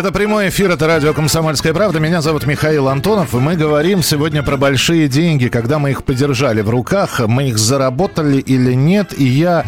Это 0.00 0.12
прямой 0.12 0.48
эфир, 0.48 0.70
это 0.70 0.86
радио 0.86 1.12
«Комсомольская 1.12 1.74
правда». 1.74 2.00
Меня 2.00 2.22
зовут 2.22 2.46
Михаил 2.46 2.88
Антонов, 2.88 3.34
и 3.34 3.36
мы 3.36 3.54
говорим 3.54 4.02
сегодня 4.02 4.42
про 4.42 4.56
большие 4.56 5.08
деньги. 5.08 5.48
Когда 5.48 5.78
мы 5.78 5.90
их 5.90 6.04
подержали 6.04 6.62
в 6.62 6.70
руках, 6.70 7.20
мы 7.20 7.50
их 7.50 7.58
заработали 7.58 8.38
или 8.38 8.72
нет. 8.72 9.12
И 9.18 9.24
я, 9.24 9.66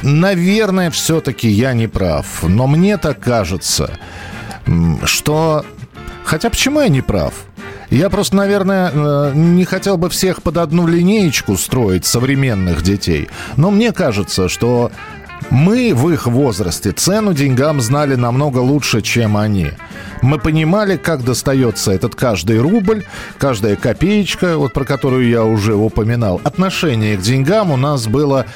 наверное, 0.00 0.92
все-таки 0.92 1.48
я 1.48 1.72
не 1.72 1.88
прав. 1.88 2.44
Но 2.44 2.68
мне 2.68 2.98
так 2.98 3.18
кажется, 3.18 3.98
что... 5.02 5.66
Хотя 6.22 6.50
почему 6.50 6.80
я 6.80 6.88
не 6.88 7.00
прав? 7.00 7.34
Я 7.90 8.10
просто, 8.10 8.36
наверное, 8.36 8.92
э, 8.94 9.32
не 9.34 9.64
хотел 9.64 9.98
бы 9.98 10.08
всех 10.08 10.40
под 10.40 10.58
одну 10.58 10.86
линеечку 10.86 11.56
строить 11.56 12.06
современных 12.06 12.82
детей. 12.82 13.28
Но 13.56 13.72
мне 13.72 13.90
кажется, 13.90 14.48
что 14.48 14.92
мы 15.50 15.94
в 15.94 16.10
их 16.10 16.26
возрасте 16.26 16.92
цену 16.92 17.32
деньгам 17.32 17.80
знали 17.80 18.14
намного 18.14 18.58
лучше, 18.58 19.00
чем 19.00 19.36
они. 19.36 19.70
Мы 20.22 20.38
понимали, 20.38 20.96
как 20.96 21.24
достается 21.24 21.92
этот 21.92 22.14
каждый 22.14 22.60
рубль, 22.60 23.04
каждая 23.38 23.76
копеечка, 23.76 24.56
вот 24.58 24.72
про 24.72 24.84
которую 24.84 25.28
я 25.28 25.44
уже 25.44 25.74
упоминал. 25.74 26.40
Отношение 26.44 27.16
к 27.16 27.20
деньгам 27.20 27.70
у 27.70 27.76
нас 27.76 28.06
было 28.06 28.46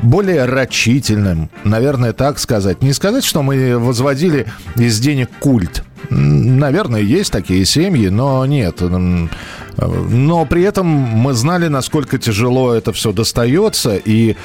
более 0.00 0.46
рачительным, 0.46 1.50
наверное, 1.62 2.12
так 2.12 2.38
сказать. 2.38 2.82
Не 2.82 2.94
сказать, 2.94 3.24
что 3.24 3.42
мы 3.42 3.78
возводили 3.78 4.46
из 4.76 4.98
денег 4.98 5.28
культ. 5.40 5.84
Наверное, 6.08 7.02
есть 7.02 7.30
такие 7.30 7.66
семьи, 7.66 8.08
но 8.08 8.46
нет. 8.46 8.80
Но 8.80 10.46
при 10.46 10.62
этом 10.62 10.86
мы 10.86 11.34
знали, 11.34 11.68
насколько 11.68 12.18
тяжело 12.18 12.72
это 12.72 12.92
все 12.92 13.12
достается, 13.12 13.96
и 13.96 14.36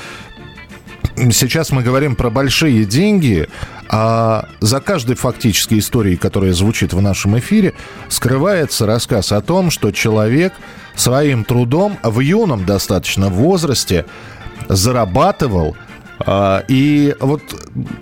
Сейчас 1.16 1.72
мы 1.72 1.82
говорим 1.82 2.16
про 2.16 2.30
большие 2.30 2.84
деньги, 2.86 3.48
а 3.88 4.50
за 4.60 4.82
каждой 4.82 5.16
фактической 5.16 5.80
историей, 5.80 6.18
которая 6.18 6.52
звучит 6.52 6.94
в 6.94 7.02
нашем 7.02 7.40
эфире, 7.40 7.74
скрывается 8.10 8.86
рассказ 8.86 9.32
о 9.32 9.42
том, 9.42 9.72
что 9.72 9.92
человек 9.92 10.54
своим 10.96 11.46
трудом 11.46 11.98
в 12.04 12.20
юном 12.20 12.66
достаточно 12.66 13.30
возрасте 13.30 14.06
зарабатывал, 14.68 15.78
а, 16.20 16.64
и 16.68 17.16
вот 17.20 17.42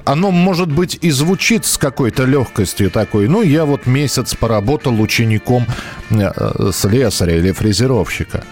оно, 0.06 0.32
может 0.32 0.72
быть, 0.72 0.98
и 1.02 1.12
звучит 1.12 1.66
с 1.66 1.78
какой-то 1.78 2.26
легкостью 2.26 2.90
такой. 2.92 3.28
Ну, 3.28 3.42
я 3.42 3.66
вот 3.66 3.86
месяц 3.86 4.36
поработал 4.36 5.00
учеником 5.02 5.66
э, 6.10 6.32
слесаря 6.72 7.38
или 7.38 7.52
фрезеровщика. 7.52 8.44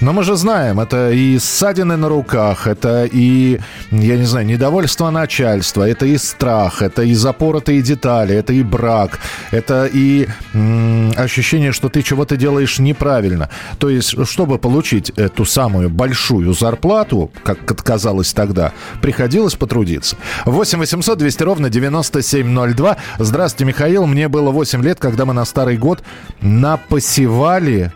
Но 0.00 0.12
мы 0.12 0.24
же 0.24 0.36
знаем, 0.36 0.80
это 0.80 1.10
и 1.10 1.38
ссадины 1.38 1.96
на 1.96 2.08
руках, 2.08 2.66
это 2.66 3.04
и, 3.10 3.60
я 3.90 4.16
не 4.16 4.24
знаю, 4.24 4.46
недовольство 4.46 5.10
начальства, 5.10 5.88
это 5.88 6.06
и 6.06 6.18
страх, 6.18 6.82
это 6.82 7.02
и 7.02 7.14
запоротые 7.14 7.80
детали, 7.80 8.34
это 8.34 8.52
и 8.52 8.62
брак, 8.62 9.18
это 9.50 9.88
и 9.92 10.28
м, 10.52 11.12
ощущение, 11.16 11.72
что 11.72 11.88
ты 11.88 12.02
чего-то 12.02 12.36
делаешь 12.36 12.78
неправильно. 12.78 13.48
То 13.78 13.88
есть, 13.88 14.14
чтобы 14.26 14.58
получить 14.58 15.10
эту 15.10 15.44
самую 15.44 15.90
большую 15.90 16.52
зарплату, 16.54 17.30
как 17.44 17.70
это 17.70 17.82
казалось 17.82 18.32
тогда, 18.32 18.72
приходилось 19.00 19.54
потрудиться. 19.54 20.16
8 20.44 20.78
800 20.78 21.18
200 21.18 21.42
ровно 21.42 21.70
9702. 21.70 22.96
Здравствуйте, 23.18 23.64
Михаил. 23.64 24.06
Мне 24.06 24.28
было 24.28 24.50
8 24.50 24.82
лет, 24.82 24.98
когда 24.98 25.24
мы 25.24 25.34
на 25.34 25.44
Старый 25.44 25.76
год 25.76 26.02
напосевали 26.40 27.92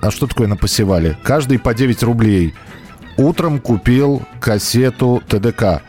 а 0.00 0.10
что 0.10 0.26
такое 0.26 0.46
напосевали? 0.48 1.16
Каждый 1.22 1.58
по 1.58 1.74
9 1.74 2.02
рублей. 2.02 2.54
Утром 3.16 3.60
купил 3.60 4.22
кассету 4.40 5.22
ТДК. 5.28 5.82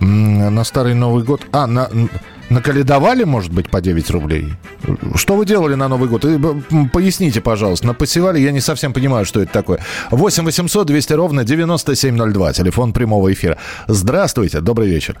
На 0.00 0.64
Старый 0.64 0.94
Новый 0.94 1.24
год... 1.24 1.42
А, 1.52 1.66
на, 1.66 1.88
наколедовали, 2.50 3.24
может 3.24 3.52
быть, 3.52 3.70
по 3.70 3.80
9 3.80 4.10
рублей? 4.10 4.54
Что 5.14 5.36
вы 5.36 5.46
делали 5.46 5.74
на 5.74 5.88
Новый 5.88 6.08
год? 6.08 6.24
М, 6.24 6.88
Поясните, 6.92 7.40
пожалуйста. 7.40 7.86
Напосевали, 7.86 8.38
я 8.38 8.52
не 8.52 8.60
совсем 8.60 8.92
понимаю, 8.92 9.24
что 9.24 9.40
это 9.42 9.52
такое. 9.52 9.80
8 10.10 10.44
800 10.44 10.86
200 10.86 11.12
ровно 11.14 11.44
9702. 11.44 12.52
Телефон 12.52 12.92
прямого 12.92 13.32
эфира. 13.32 13.58
Здравствуйте, 13.88 14.60
добрый 14.60 14.88
вечер. 14.88 15.18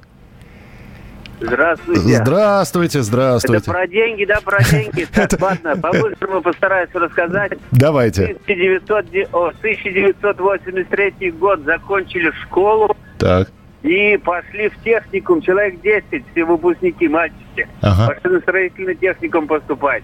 Здравствуйте. 1.42 2.00
Здравствуйте, 2.00 2.98
Это 2.98 3.04
здравствуйте. 3.06 3.70
про 3.70 3.86
деньги, 3.86 4.24
да, 4.24 4.40
про 4.44 4.62
деньги. 4.62 5.06
Так, 5.14 5.40
ладно, 5.40 5.76
по-быстрому 5.76 6.40
постараюсь 6.42 6.90
рассказать. 6.94 7.52
Давайте. 7.72 8.36
1900 8.44 9.10
де- 9.10 9.28
о, 9.32 9.48
1983 9.48 11.30
год 11.32 11.60
закончили 11.64 12.30
школу 12.42 12.96
Так. 13.18 13.48
и 13.82 14.16
пошли 14.18 14.68
в 14.68 14.76
техникум. 14.82 15.40
Человек 15.42 15.80
10, 15.80 16.24
все 16.32 16.44
выпускники, 16.44 17.08
мальчики. 17.08 17.68
Ага. 17.80 18.14
Пошли 18.14 18.30
на 18.30 18.40
строительный 18.40 18.94
техникум 18.94 19.46
поступать. 19.46 20.02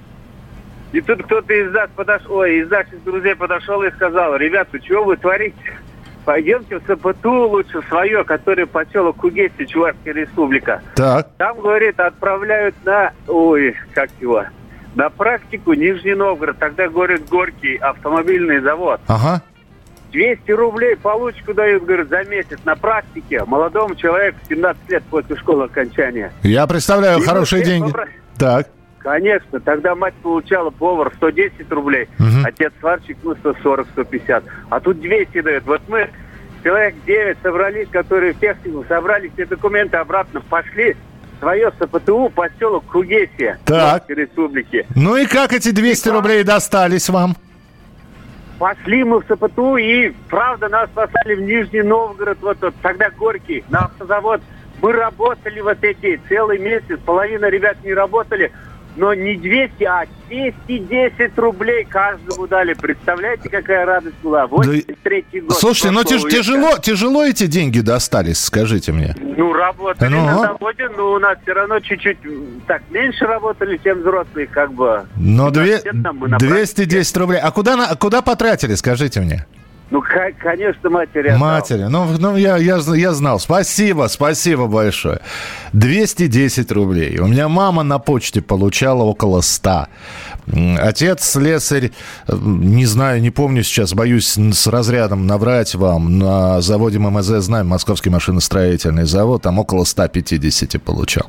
И 0.93 1.01
тут 1.03 1.23
кто-то 1.25 1.53
из 1.53 1.71
нас 1.73 1.91
подошел, 1.95 2.37
ой, 2.37 2.61
из 2.61 2.71
наших 2.71 3.03
друзей 3.05 3.35
подошел 3.35 3.83
и 3.83 3.91
сказал, 3.91 4.37
ребята, 4.37 4.79
что 4.83 5.05
вы 5.05 5.17
творите? 5.19 5.79
Пойдемте 6.33 6.79
в 6.79 6.83
СПТУ 6.83 7.49
лучше 7.49 7.81
свое, 7.89 8.23
которое 8.23 8.67
поселок 8.67 9.17
Кугеси, 9.17 9.65
Чувашская 9.65 10.13
республика. 10.13 10.83
Так. 10.95 11.29
Там, 11.39 11.59
говорит, 11.59 11.99
отправляют 11.99 12.75
на, 12.85 13.13
ой, 13.27 13.75
как 13.95 14.11
его, 14.21 14.45
на 14.95 15.09
практику 15.09 15.73
Нижний 15.73 16.13
Новгород. 16.13 16.59
Тогда, 16.59 16.87
говорит, 16.89 17.27
Горький 17.31 17.77
автомобильный 17.77 18.61
завод. 18.61 19.01
Ага. 19.07 19.41
200 20.13 20.51
рублей 20.51 20.97
получку 20.97 21.55
дают, 21.55 21.85
говорит, 21.85 22.11
за 22.11 22.23
месяц 22.25 22.59
на 22.67 22.77
практике 22.77 23.43
молодому 23.47 23.95
человеку 23.95 24.37
17 24.51 24.83
лет 24.91 25.05
после 25.05 25.35
школы 25.35 25.65
окончания. 25.65 26.31
Я 26.43 26.67
представляю, 26.67 27.21
И 27.21 27.25
хорошие 27.25 27.65
деньги. 27.65 27.91
попро- 27.91 28.07
Так. 28.39 28.69
Конечно, 28.99 29.61
тогда 29.61 29.95
мать 29.95 30.15
получала 30.23 30.71
повар 30.71 31.13
110 31.17 31.71
рублей, 31.71 32.09
Мгм. 32.19 32.45
отец 32.45 32.73
сварщик, 32.81 33.17
ну, 33.23 33.35
140-150. 33.37 34.43
А 34.71 34.81
тут 34.81 35.01
200 35.01 35.41
дают. 35.41 35.65
Вот 35.67 35.81
мы, 35.89 36.09
человек 36.65 36.95
9 37.07 37.39
собрались, 37.43 37.89
которые 37.89 38.33
в 38.33 38.41
технику 38.41 38.85
собрали 38.89 39.31
все 39.35 39.47
документы 39.47 39.97
обратно, 39.97 40.41
пошли 40.51 40.97
свое 41.39 41.71
СПТУ, 41.81 42.31
поселок 42.35 42.85
Кругесия, 42.91 43.59
Так. 43.65 44.05
Республики. 44.09 44.85
Ну 44.97 45.17
и 45.17 45.27
как 45.27 45.53
эти 45.53 45.71
200 45.71 46.09
рублей 46.09 46.43
достались 46.43 47.09
вам? 47.09 47.37
Пошли 48.59 49.05
мы 49.05 49.21
в 49.21 49.25
СПТУ 49.33 49.77
и, 49.77 50.13
правда, 50.29 50.69
нас 50.69 50.91
послали 50.93 51.37
в 51.37 51.43
Нижний 51.43 51.83
Новгород, 51.83 52.39
вот, 52.43 52.59
вот 52.61 52.75
тогда 52.83 53.09
Горький, 53.11 53.63
на 53.71 53.85
автозавод. 53.85 54.41
Мы 54.83 54.93
работали 54.93 55.61
вот 55.61 55.79
эти 55.83 56.21
целый 56.29 56.59
месяц, 56.59 56.99
половина 57.05 57.47
ребят 57.47 57.77
не 57.85 57.95
работали, 57.95 58.51
но 58.99 59.15
не 59.15 59.37
200, 59.37 59.85
а 59.85 60.05
210 60.29 61.39
рублей 61.39 61.85
каждому 61.85 62.47
дали. 62.47 62.75
Представляете, 62.75 63.49
какая 63.49 63.87
радость 63.87 64.17
была? 64.23 64.47
83 64.47 65.25
год. 65.43 65.53
Слушайте, 65.59 65.91
ну 65.93 66.03
прошлого 66.03 66.29
тяж- 66.29 66.31
тяжело, 66.37 66.79
тяжело 66.79 67.25
эти 67.25 67.47
деньги 67.47 67.81
достались, 67.81 68.41
скажите 68.41 68.93
мне. 68.93 69.15
Ну, 69.19 69.53
работали 69.53 70.11
Ну. 70.15 70.25
на 70.27 70.39
заводе, 70.39 70.89
но 70.97 71.13
у 71.13 71.19
нас 71.19 71.39
все 71.43 71.53
равно 71.53 71.81
чуть-чуть 71.81 72.19
так 72.67 72.83
меньше 72.91 73.25
работали, 73.25 73.81
чем 73.83 74.01
взрослые, 74.01 74.47
как 74.49 74.73
бы. 74.73 75.07
Но 75.17 75.51
две- 75.51 75.63
Университет 75.63 76.03
там 76.03 76.17
мы 76.19 76.29
на 76.29 76.39
210 76.39 77.17
рублей. 77.17 77.41
А 77.41 77.51
куда, 77.53 77.77
на- 77.77 77.95
куда 77.95 78.21
потратили, 78.21 78.75
скажите 78.75 79.21
мне? 79.21 79.47
Ну, 79.91 80.03
конечно, 80.43 80.91
матери. 80.91 81.35
Матери. 81.37 81.85
Ну, 81.85 82.07
ну 82.19 82.37
я, 82.37 82.59
я, 82.59 82.77
я 82.95 83.13
знал. 83.13 83.41
Спасибо, 83.41 84.07
спасибо 84.09 84.67
большое. 84.67 85.21
210 85.73 86.71
рублей. 86.73 87.19
У 87.19 87.27
меня 87.27 87.49
мама 87.49 87.83
на 87.83 87.99
почте 87.99 88.43
получала 88.43 89.03
около 89.03 89.41
100. 89.41 89.87
М, 90.53 90.79
Отец 90.81 91.25
слесарь, 91.25 91.93
не 92.29 92.85
знаю, 92.87 93.23
не 93.23 93.31
помню 93.31 93.63
сейчас, 93.63 93.95
боюсь 93.95 94.37
с 94.37 94.67
разрядом 94.67 95.27
наврать 95.27 95.75
вам, 95.75 96.19
на 96.19 96.61
заводе 96.61 96.99
ММЗ, 96.99 97.43
знаем, 97.45 97.69
Московский 97.69 98.11
машиностроительный 98.11 99.05
завод, 99.05 99.43
там 99.43 99.59
около 99.59 99.85
150 99.85 100.79
получал. 100.83 101.27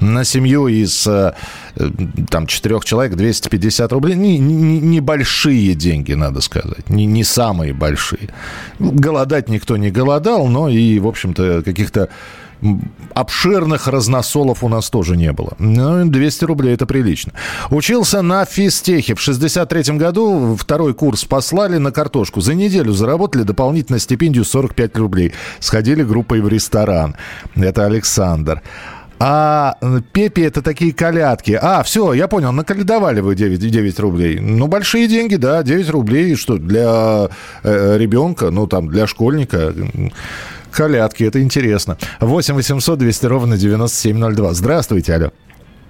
На 0.00 0.24
семью 0.24 0.66
из 0.66 1.06
э, 1.06 1.34
э, 1.76 1.90
там 2.28 2.46
четырех 2.48 2.84
человек 2.84 3.14
250 3.16 3.92
рублей. 3.92 4.16
Не- 4.16 4.38
не- 4.38 4.80
Небольшие 4.80 5.74
деньги, 5.74 6.12
надо 6.14 6.40
сказать, 6.40 6.88
не, 6.90 7.06
не 7.06 7.22
самые 7.24 7.72
большие. 7.72 7.99
Голодать 8.78 9.48
никто 9.48 9.76
не 9.76 9.90
голодал, 9.90 10.46
но 10.48 10.68
и, 10.68 10.98
в 10.98 11.06
общем-то, 11.06 11.62
каких-то 11.62 12.08
обширных 13.14 13.88
разносолов 13.88 14.62
у 14.62 14.68
нас 14.68 14.90
тоже 14.90 15.16
не 15.16 15.32
было. 15.32 15.52
Ну, 15.58 16.04
200 16.04 16.44
рублей– 16.44 16.74
это 16.74 16.86
прилично. 16.86 17.32
Учился 17.70 18.22
на 18.22 18.44
физтехе. 18.44 19.14
В 19.14 19.20
63 19.20 19.96
году 19.96 20.56
второй 20.58 20.94
курс 20.94 21.24
послали 21.24 21.78
на 21.78 21.90
картошку. 21.90 22.40
За 22.40 22.54
неделю 22.54 22.92
заработали 22.92 23.42
дополнительно 23.42 23.98
стипендию 23.98 24.44
45 24.44 24.96
рублей. 24.98 25.32
Сходили 25.58 26.02
группой 26.02 26.40
в 26.40 26.48
ресторан. 26.48 27.16
Это 27.56 27.86
Александр. 27.86 28.62
А 29.22 29.76
Пепе 30.14 30.46
это 30.46 30.62
такие 30.62 30.94
колядки. 30.94 31.58
А, 31.60 31.82
все, 31.82 32.14
я 32.14 32.26
понял, 32.26 32.52
наколедовали 32.52 33.20
вы 33.20 33.34
9, 33.34 33.58
9 33.58 34.00
рублей. 34.00 34.38
Ну, 34.40 34.66
большие 34.66 35.08
деньги, 35.08 35.36
да, 35.36 35.62
9 35.62 35.90
рублей, 35.90 36.36
что 36.36 36.56
для 36.56 37.28
э, 37.62 37.98
ребенка, 37.98 38.50
ну, 38.50 38.66
там, 38.66 38.88
для 38.88 39.06
школьника. 39.06 39.74
Колядки, 40.70 41.24
это 41.24 41.42
интересно. 41.42 41.98
8 42.20 42.54
800 42.54 42.98
200 42.98 43.26
ровно 43.26 43.58
9702. 43.58 44.54
Здравствуйте, 44.54 45.14
алло. 45.14 45.30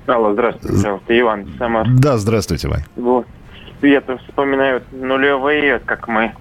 Алло, 0.06 0.32
здравствуйте, 0.32 0.98
Иван 1.20 1.46
Самар. 1.56 1.86
Да, 1.88 2.18
здравствуйте, 2.18 2.66
Вань. 2.66 2.82
Вот. 2.96 3.26
Я-то 3.80 4.18
вспоминаю 4.18 4.82
нулевые, 4.90 5.78
как 5.78 6.08
мы, 6.08 6.32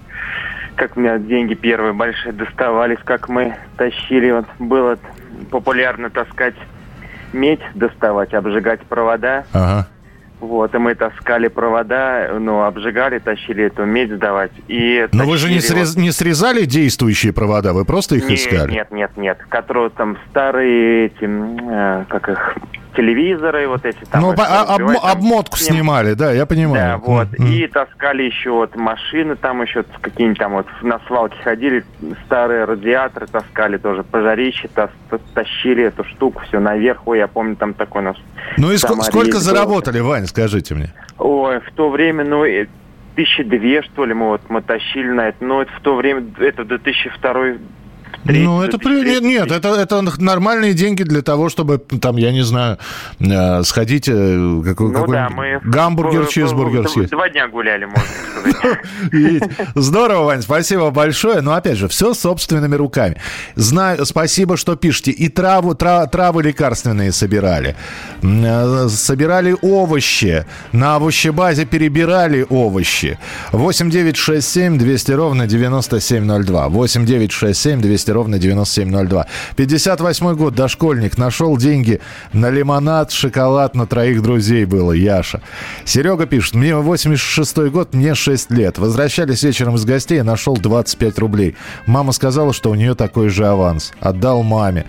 как 0.74 0.96
у 0.96 1.00
меня 1.00 1.18
деньги 1.18 1.54
первые 1.54 1.92
большие 1.92 2.32
доставались, 2.32 2.98
как 3.04 3.28
мы 3.28 3.54
тащили, 3.76 4.32
вот 4.32 4.46
было 4.58 4.98
популярно 5.50 6.10
таскать 6.10 6.56
медь, 7.32 7.60
доставать, 7.74 8.34
обжигать 8.34 8.80
провода. 8.82 9.44
Ага. 9.52 9.88
Вот, 10.40 10.74
и 10.74 10.78
мы 10.78 10.94
таскали 10.94 11.48
провода, 11.48 12.30
ну, 12.38 12.62
обжигали, 12.62 13.18
тащили 13.18 13.64
эту 13.64 13.84
медь 13.84 14.10
сдавать. 14.10 14.52
И 14.68 15.06
Но 15.12 15.24
вы 15.26 15.36
же 15.36 15.50
не, 15.50 15.60
срез- 15.60 15.96
не 15.98 16.12
срезали 16.12 16.64
действующие 16.64 17.34
провода, 17.34 17.74
вы 17.74 17.84
просто 17.84 18.16
их 18.16 18.26
нет, 18.26 18.38
искали? 18.38 18.72
Нет, 18.72 18.90
нет, 18.90 19.10
нет. 19.18 19.38
Которые 19.50 19.90
там 19.90 20.16
старые 20.30 21.06
эти, 21.06 21.24
э, 21.28 22.04
как 22.08 22.30
их, 22.30 22.56
телевизоры 22.96 23.68
вот 23.68 23.84
эти 23.84 24.04
там. 24.10 24.22
ну, 24.22 24.34
по- 24.34 24.44
а- 24.44 24.76
обмо- 24.78 24.94
там, 25.00 25.10
обмотку 25.10 25.56
ним- 25.58 25.66
снимали, 25.66 26.14
да, 26.14 26.32
я 26.32 26.40
Да, 26.40 26.46
понимаю. 26.46 26.98
вот. 27.04 27.28
М, 27.38 27.46
м. 27.46 27.52
И 27.52 27.66
таскали 27.66 28.22
еще 28.22 28.50
вот 28.50 28.74
машины, 28.76 29.36
там 29.36 29.62
еще 29.62 29.84
какие-нибудь 30.00 30.38
там 30.38 30.52
вот 30.52 30.66
на 30.82 30.98
свалке 31.06 31.36
ходили, 31.42 31.84
старые 32.26 32.64
радиаторы 32.64 33.26
таскали 33.26 33.76
тоже, 33.78 34.02
пожарище 34.02 34.68
тас- 34.74 34.90
тащили 35.34 35.84
эту 35.84 36.04
штуку 36.04 36.42
все 36.48 36.60
наверх. 36.60 37.06
Ой, 37.06 37.18
я 37.18 37.26
помню, 37.28 37.56
там 37.56 37.74
такой 37.74 38.02
у 38.02 38.04
нас 38.06 38.16
Ну 38.56 38.70
и 38.72 38.76
ск- 38.76 39.02
сколько 39.02 39.38
заработали, 39.38 40.00
Вань, 40.00 40.26
скажите 40.26 40.74
мне? 40.74 40.92
Ой, 41.18 41.60
в 41.60 41.70
то 41.74 41.90
время, 41.90 42.24
ну, 42.24 42.44
э, 42.44 42.66
тысячи 43.16 43.42
две, 43.42 43.82
что 43.82 44.04
ли, 44.04 44.14
мы 44.14 44.28
вот 44.28 44.42
мы 44.48 44.62
тащили 44.62 45.10
на 45.10 45.28
это. 45.28 45.44
Ну, 45.44 45.60
это 45.60 45.70
в 45.72 45.80
то 45.80 45.94
время, 45.96 46.24
это 46.38 46.64
2002 46.64 47.32
третий, 47.32 47.58
Ну, 48.24 48.62
это 48.62 48.78
при... 48.78 48.94
нет, 48.96 49.22
2003. 49.22 49.28
нет, 49.28 49.50
это, 49.50 49.68
это 49.68 50.02
нормальные 50.18 50.74
деньги 50.74 51.02
для 51.02 51.22
того, 51.22 51.48
чтобы, 51.48 51.78
там, 51.78 52.16
я 52.16 52.32
не 52.32 52.42
знаю, 52.42 52.78
э, 53.18 53.62
сходить, 53.62 54.08
э, 54.08 54.62
какой, 54.64 54.88
Ну 54.88 54.92
какой 55.00 55.14
да, 55.16 55.28
мы... 55.30 55.60
гамбургер, 55.64 56.26
чизбургер 56.26 56.88
съесть. 56.88 57.10
Два 57.10 57.28
дня 57.30 57.48
гуляли, 57.48 57.86
можно 57.86 58.02
сказать. 58.40 58.78
Видите? 59.12 59.50
Здорово, 59.74 60.24
Вань, 60.26 60.42
спасибо 60.42 60.90
большое. 60.90 61.40
Но 61.40 61.54
опять 61.54 61.76
же, 61.78 61.88
все 61.88 62.14
собственными 62.14 62.74
руками. 62.74 63.16
Знаю, 63.54 64.04
спасибо, 64.04 64.56
что 64.56 64.76
пишете. 64.76 65.10
И 65.12 65.28
траву, 65.28 65.74
тра- 65.74 66.06
травы 66.06 66.42
лекарственные 66.42 67.12
собирали. 67.12 67.74
Э, 68.22 68.88
Собирали 68.88 69.56
овощи. 69.62 70.44
На 70.72 70.96
овощебазе 70.96 71.64
перебирали 71.64 72.46
овощи. 72.48 73.18
8967 73.52 74.78
200 74.78 75.12
ровно 75.12 75.46
9702. 75.46 76.68
8967 76.68 77.80
200 77.80 78.09
ровно 78.10 78.38
9702. 78.38 79.26
58 79.56 80.34
год, 80.34 80.54
дошкольник. 80.54 81.18
Нашел 81.18 81.56
деньги 81.56 82.00
на 82.32 82.50
лимонад, 82.50 83.10
шоколад 83.10 83.74
на 83.74 83.86
троих 83.86 84.22
друзей 84.22 84.64
было. 84.64 84.92
Яша. 84.92 85.42
Серега 85.84 86.26
пишет. 86.26 86.54
Мне 86.54 86.76
86 86.76 87.56
год, 87.70 87.94
мне 87.94 88.14
6 88.14 88.50
лет. 88.50 88.78
Возвращались 88.78 89.42
вечером 89.42 89.76
из 89.76 89.84
гостей, 89.84 90.22
нашел 90.22 90.56
25 90.56 91.18
рублей. 91.18 91.56
Мама 91.86 92.12
сказала, 92.12 92.52
что 92.52 92.70
у 92.70 92.74
нее 92.74 92.94
такой 92.94 93.28
же 93.28 93.46
аванс. 93.46 93.92
Отдал 94.00 94.42
маме. 94.42 94.86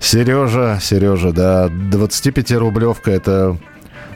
Сережа, 0.00 0.78
Сережа, 0.80 1.32
да, 1.32 1.66
25-рублевка 1.66 3.10
это... 3.10 3.56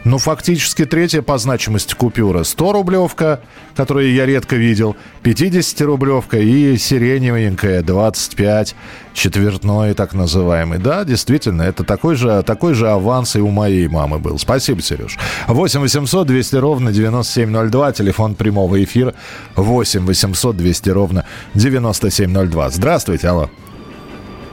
Ну, 0.04 0.18
фактически 0.18 0.84
третья 0.84 1.22
по 1.22 1.38
значимости 1.38 1.94
купюра. 1.94 2.40
100-рублевка, 2.40 3.38
которую 3.76 4.12
я 4.12 4.26
редко 4.26 4.56
видел, 4.56 4.96
50-рублевка 5.22 6.40
и 6.40 6.76
сиреневенькая, 6.76 7.82
25, 7.82 8.74
четвертной 9.14 9.94
так 9.94 10.12
называемый. 10.14 10.78
Да, 10.78 11.04
действительно, 11.04 11.62
это 11.62 11.84
такой 11.84 12.16
же, 12.16 12.42
такой 12.42 12.74
же 12.74 12.90
аванс 12.90 13.36
и 13.36 13.40
у 13.40 13.50
моей 13.50 13.86
мамы 13.86 14.18
был. 14.18 14.38
Спасибо, 14.38 14.82
Сереж. 14.82 15.18
8 15.46 15.80
800 15.80 16.26
200 16.26 16.56
ровно 16.56 16.92
9702, 16.92 17.92
телефон 17.92 18.34
прямого 18.34 18.82
эфира 18.82 19.14
8 19.54 20.04
800 20.04 20.56
200 20.56 20.90
ровно 20.90 21.24
9702. 21.54 22.70
Здравствуйте, 22.70 23.28
алло. 23.28 23.50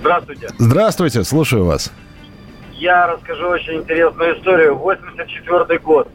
Здравствуйте. 0.02 0.48
Здравствуйте, 0.60 1.24
слушаю 1.24 1.66
вас. 1.66 1.92
Я 2.80 3.08
расскажу 3.08 3.48
очень 3.50 3.76
интересную 3.76 4.38
историю. 4.38 4.76
84 4.76 5.80
год. 5.80 6.08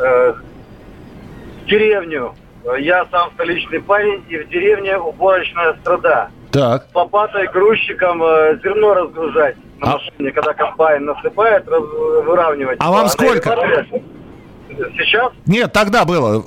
Э, 0.00 0.32
в 0.32 1.66
деревню. 1.66 2.34
Я 2.78 3.06
сам 3.10 3.30
столичный 3.34 3.80
парень, 3.80 4.22
и 4.28 4.36
в 4.38 4.48
деревне 4.50 4.96
уборочная 4.98 5.74
страда. 5.80 6.30
Так. 6.52 6.86
С 6.90 6.94
лопатой 6.94 7.48
грузчиком 7.48 8.22
э, 8.22 8.58
зерно 8.62 8.94
разгружать 8.94 9.56
на 9.80 9.92
машине, 9.92 10.30
когда 10.30 10.52
комбайн 10.54 11.04
насыпает, 11.06 11.66
раз- 11.68 11.80
выравнивать. 11.82 12.76
А 12.80 12.90
вам 12.90 13.00
Она 13.00 13.08
сколько? 13.08 13.48
элеваторе- 13.50 14.02
Сейчас? 14.96 15.32
Нет, 15.46 15.72
тогда 15.72 16.04
было. 16.04 16.44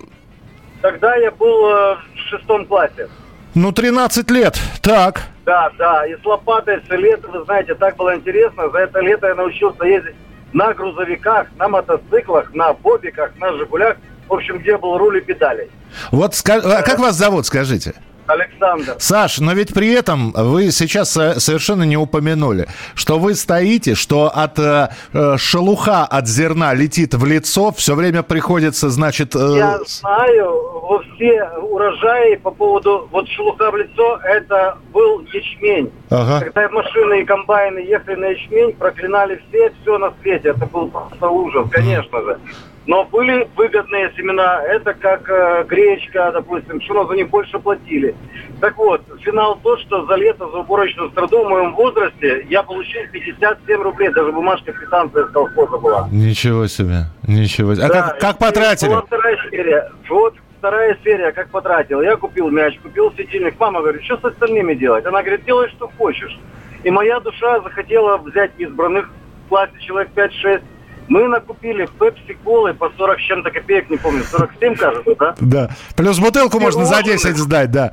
Тогда 0.81 1.15
я 1.15 1.31
был 1.31 1.69
э, 1.69 1.95
в 1.95 2.17
шестом 2.29 2.65
классе. 2.65 3.09
Ну, 3.55 3.71
13 3.71 4.29
лет. 4.31 4.57
Так. 4.81 5.23
Да, 5.45 5.69
да, 5.77 6.05
и 6.07 6.15
с 6.15 6.25
лопатой 6.25 6.79
все 6.81 6.95
лето, 6.95 7.27
вы 7.29 7.43
знаете, 7.43 7.75
так 7.75 7.95
было 7.97 8.15
интересно. 8.15 8.69
За 8.69 8.79
это 8.79 8.99
лето 8.99 9.27
я 9.27 9.35
научился 9.35 9.83
ездить 9.85 10.15
на 10.53 10.73
грузовиках, 10.73 11.47
на 11.57 11.67
мотоциклах, 11.67 12.53
на 12.53 12.73
бобиках, 12.73 13.31
на 13.37 13.51
«Жигулях». 13.57 13.97
В 14.29 14.33
общем, 14.33 14.59
где 14.59 14.77
был 14.77 14.97
руль 14.97 15.17
и 15.17 15.21
педали. 15.21 15.69
Вот 16.11 16.31
ска- 16.31 16.61
а 16.63 16.81
как 16.81 16.99
вас 16.99 17.15
зовут, 17.15 17.45
скажите? 17.45 17.93
Александр. 18.27 18.95
Саш, 18.99 19.39
но 19.39 19.53
ведь 19.53 19.73
при 19.73 19.91
этом 19.91 20.31
вы 20.31 20.71
сейчас 20.71 21.15
э, 21.17 21.39
совершенно 21.39 21.83
не 21.83 21.97
упомянули, 21.97 22.67
что 22.95 23.19
вы 23.19 23.35
стоите, 23.35 23.95
что 23.95 24.31
от 24.33 24.57
э, 24.59 24.89
э, 25.13 25.37
шелуха 25.37 26.03
от 26.05 26.27
зерна 26.27 26.73
летит 26.73 27.13
в 27.13 27.25
лицо, 27.25 27.71
все 27.71 27.95
время 27.95 28.23
приходится, 28.23 28.89
значит... 28.89 29.35
э, 29.35 29.53
Я 29.57 29.79
знаю, 29.85 30.81
во 30.81 31.01
все 31.15 31.43
урожаи 31.61 32.35
по 32.35 32.51
поводу 32.51 33.07
вот 33.11 33.27
шелуха 33.29 33.71
в 33.71 33.77
лицо, 33.77 34.19
это 34.23 34.77
был 34.93 35.21
ячмень. 35.33 35.91
Ага. 36.09 36.39
Когда 36.45 36.69
машины 36.69 37.21
и 37.21 37.25
комбайны 37.25 37.79
ехали 37.79 38.15
на 38.15 38.25
ячмень, 38.27 38.73
проклинали 38.73 39.41
все, 39.49 39.73
все 39.81 39.97
на 39.97 40.13
свете. 40.21 40.49
Это 40.49 40.65
был 40.65 40.87
просто 40.89 41.27
ужас, 41.27 41.67
конечно 41.71 42.21
же. 42.21 42.39
Но 42.85 43.05
были 43.05 43.47
выгодные 43.55 44.11
семена. 44.17 44.61
Это 44.63 44.93
как 44.93 45.29
э, 45.29 45.63
гречка, 45.67 46.31
допустим, 46.33 46.79
пшено 46.79 47.05
за 47.05 47.15
них 47.15 47.29
больше 47.29 47.57
платили. 47.59 48.13
Так 48.59 48.77
вот, 48.77 49.01
финал 49.21 49.57
тот, 49.63 49.79
что 49.81 50.05
за 50.05 50.15
лето, 50.15 50.49
за 50.49 50.57
уборочную 50.59 51.09
страду 51.11 51.45
в 51.45 51.49
моем 51.49 51.73
возрасте 51.75 52.45
я 52.49 52.61
получил 52.63 53.01
57 53.11 53.81
рублей. 53.81 54.09
Даже 54.09 54.31
бумажка 54.31 54.73
квитанция 54.73 55.25
с 55.25 55.29
колхоза 55.29 55.77
была. 55.77 56.09
Ничего 56.11 56.67
себе, 56.67 57.05
ничего 57.25 57.73
себе. 57.75 57.85
А 57.85 57.87
Да, 57.87 58.01
как, 58.09 58.19
как 58.19 58.37
потратили? 58.37 58.89
Была 58.89 59.01
вторая 59.03 59.37
серия. 59.49 59.91
Вот 60.09 60.35
вторая 60.63 60.97
серия, 61.03 61.33
как 61.33 61.49
потратил. 61.49 62.01
Я 62.01 62.15
купил 62.15 62.49
мяч, 62.49 62.79
купил 62.79 63.11
светильник. 63.11 63.59
Мама 63.59 63.81
говорит, 63.81 64.03
что 64.05 64.17
с 64.17 64.23
остальными 64.23 64.73
делать? 64.73 65.05
Она 65.05 65.21
говорит, 65.21 65.43
делай, 65.43 65.67
что 65.69 65.89
хочешь. 65.97 66.39
И 66.83 66.89
моя 66.89 67.19
душа 67.19 67.59
захотела 67.59 68.17
взять 68.17 68.51
избранных 68.57 69.09
в 69.45 69.49
классе 69.49 69.73
человек 69.81 70.11
5-6. 70.15 70.61
Мы 71.07 71.27
накупили 71.27 71.87
пепси 71.99 72.37
колы 72.43 72.73
по 72.73 72.89
40 72.97 73.19
с 73.19 73.23
чем-то 73.23 73.51
копеек, 73.51 73.89
не 73.89 73.97
помню, 73.97 74.23
47, 74.23 74.75
кажется, 74.75 75.15
да? 75.19 75.35
Да. 75.39 75.69
Плюс 75.95 76.19
бутылку 76.19 76.59
можно 76.59 76.85
за 76.85 77.03
Пирожные. 77.03 77.17
10 77.17 77.37
сдать, 77.37 77.71
да. 77.71 77.91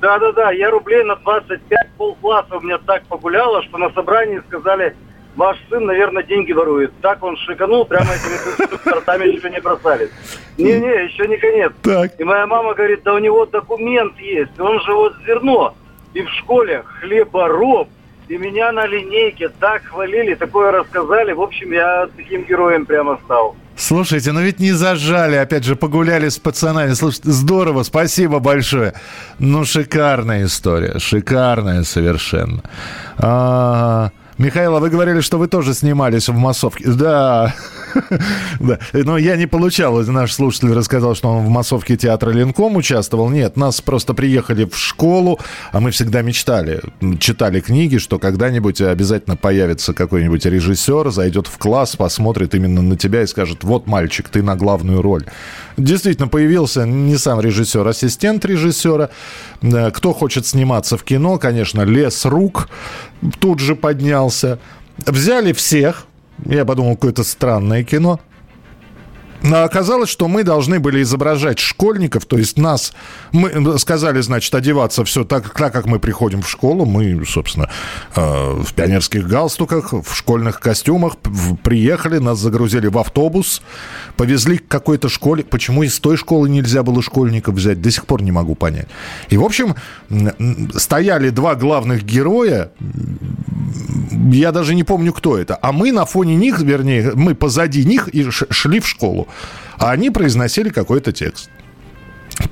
Да-да-да, 0.00 0.50
я 0.52 0.70
рублей 0.70 1.04
на 1.04 1.16
25 1.16 1.78
полкласса 1.98 2.56
у 2.56 2.60
меня 2.60 2.78
так 2.78 3.02
погуляло, 3.04 3.62
что 3.64 3.76
на 3.78 3.90
собрании 3.90 4.40
сказали, 4.48 4.96
ваш 5.36 5.58
сын, 5.68 5.84
наверное, 5.84 6.22
деньги 6.22 6.52
ворует. 6.52 6.92
Так 7.02 7.22
он 7.22 7.36
шиканул, 7.36 7.84
прямо 7.84 8.06
этими 8.06 8.78
сортами 8.84 9.26
еще 9.26 9.50
не 9.50 9.60
бросались. 9.60 10.10
Не-не, 10.56 11.04
еще 11.04 11.26
не 11.28 11.36
конец. 11.36 11.72
Так. 11.82 12.18
И 12.18 12.24
моя 12.24 12.46
мама 12.46 12.74
говорит, 12.74 13.02
да 13.02 13.14
у 13.14 13.18
него 13.18 13.44
документ 13.46 14.18
есть, 14.18 14.58
он 14.58 14.80
же 14.80 14.94
вот 14.94 15.14
зерно. 15.26 15.74
И 16.14 16.22
в 16.22 16.30
школе 16.30 16.82
хлебороб. 17.00 17.88
И 18.30 18.36
меня 18.36 18.70
на 18.70 18.86
линейке 18.86 19.48
так 19.48 19.82
хвалили, 19.86 20.34
такое 20.34 20.70
рассказали. 20.70 21.32
В 21.32 21.40
общем, 21.40 21.72
я 21.72 22.08
таким 22.16 22.44
героем 22.44 22.86
прямо 22.86 23.18
стал. 23.24 23.56
Слушайте, 23.74 24.30
ну 24.30 24.40
ведь 24.40 24.60
не 24.60 24.70
зажали, 24.70 25.34
опять 25.34 25.64
же, 25.64 25.74
погуляли 25.74 26.28
с 26.28 26.38
пацанами. 26.38 26.92
Слушайте, 26.92 27.28
здорово, 27.32 27.82
спасибо 27.82 28.38
большое. 28.38 28.94
Ну, 29.40 29.64
шикарная 29.64 30.44
история, 30.44 31.00
шикарная 31.00 31.82
совершенно. 31.82 32.62
А, 33.18 34.10
Михаил, 34.38 34.76
а 34.76 34.80
вы 34.80 34.90
говорили, 34.90 35.22
что 35.22 35.36
вы 35.36 35.48
тоже 35.48 35.74
снимались 35.74 36.28
в 36.28 36.36
массовке. 36.36 36.84
Да, 36.86 37.52
да. 38.60 38.78
Но 38.92 39.18
я 39.18 39.36
не 39.36 39.46
получал. 39.46 40.00
Наш 40.04 40.32
слушатель 40.32 40.72
рассказал, 40.72 41.14
что 41.14 41.28
он 41.28 41.44
в 41.44 41.48
массовке 41.48 41.96
театра 41.96 42.30
Ленком 42.30 42.76
участвовал. 42.76 43.28
Нет, 43.30 43.56
нас 43.56 43.80
просто 43.80 44.14
приехали 44.14 44.64
в 44.64 44.76
школу, 44.76 45.38
а 45.72 45.80
мы 45.80 45.90
всегда 45.90 46.22
мечтали, 46.22 46.80
читали 47.18 47.60
книги, 47.60 47.98
что 47.98 48.18
когда-нибудь 48.18 48.80
обязательно 48.80 49.36
появится 49.36 49.92
какой-нибудь 49.92 50.44
режиссер, 50.44 51.10
зайдет 51.10 51.46
в 51.46 51.58
класс, 51.58 51.96
посмотрит 51.96 52.54
именно 52.54 52.82
на 52.82 52.96
тебя 52.96 53.22
и 53.22 53.26
скажет, 53.26 53.64
вот, 53.64 53.86
мальчик, 53.86 54.28
ты 54.28 54.42
на 54.42 54.56
главную 54.56 55.02
роль. 55.02 55.24
Действительно, 55.76 56.28
появился 56.28 56.86
не 56.86 57.16
сам 57.16 57.40
режиссер, 57.40 57.86
а 57.86 57.90
ассистент 57.90 58.44
режиссера. 58.44 59.10
Э, 59.62 59.90
Кто 59.90 60.12
хочет 60.12 60.46
сниматься 60.46 60.96
в 60.96 61.04
кино, 61.04 61.38
конечно, 61.38 61.82
лес 61.82 62.24
рук 62.24 62.68
тут 63.38 63.58
же 63.60 63.74
поднялся. 63.74 64.58
Взяли 65.06 65.52
всех, 65.52 66.06
я 66.46 66.64
подумал, 66.64 66.94
какое-то 66.94 67.24
странное 67.24 67.84
кино. 67.84 68.20
Оказалось, 69.42 70.10
что 70.10 70.28
мы 70.28 70.44
должны 70.44 70.80
были 70.80 71.02
изображать 71.02 71.58
школьников, 71.58 72.26
то 72.26 72.36
есть 72.36 72.58
нас, 72.58 72.92
мы 73.32 73.78
сказали, 73.78 74.20
значит, 74.20 74.54
одеваться 74.54 75.04
все 75.04 75.24
так, 75.24 75.54
так 75.54 75.72
как 75.72 75.86
мы 75.86 75.98
приходим 75.98 76.42
в 76.42 76.48
школу, 76.48 76.84
мы, 76.84 77.24
собственно, 77.24 77.70
э, 78.14 78.20
в 78.20 78.74
пионерских 78.74 79.26
галстуках, 79.26 79.92
в 79.92 80.14
школьных 80.14 80.60
костюмах 80.60 81.16
приехали, 81.62 82.18
нас 82.18 82.38
загрузили 82.38 82.88
в 82.88 82.98
автобус, 82.98 83.62
повезли 84.16 84.58
к 84.58 84.68
какой-то 84.68 85.08
школе. 85.08 85.42
Почему 85.42 85.82
из 85.84 85.98
той 86.00 86.16
школы 86.16 86.48
нельзя 86.48 86.82
было 86.82 87.02
школьников 87.02 87.54
взять, 87.54 87.80
до 87.80 87.90
сих 87.90 88.06
пор 88.06 88.22
не 88.22 88.32
могу 88.32 88.54
понять. 88.54 88.88
И, 89.30 89.36
в 89.36 89.44
общем, 89.44 89.74
стояли 90.74 91.30
два 91.30 91.54
главных 91.54 92.04
героя, 92.04 92.70
я 94.32 94.52
даже 94.52 94.74
не 94.74 94.84
помню, 94.84 95.12
кто 95.12 95.38
это. 95.38 95.58
А 95.62 95.72
мы 95.72 95.92
на 95.92 96.04
фоне 96.04 96.36
них, 96.36 96.60
вернее, 96.60 97.12
мы 97.14 97.34
позади 97.34 97.84
них 97.84 98.08
и 98.08 98.30
шли 98.30 98.80
в 98.80 98.86
школу. 98.86 99.28
А 99.78 99.90
они 99.90 100.10
произносили 100.10 100.68
какой-то 100.68 101.12
текст. 101.12 101.50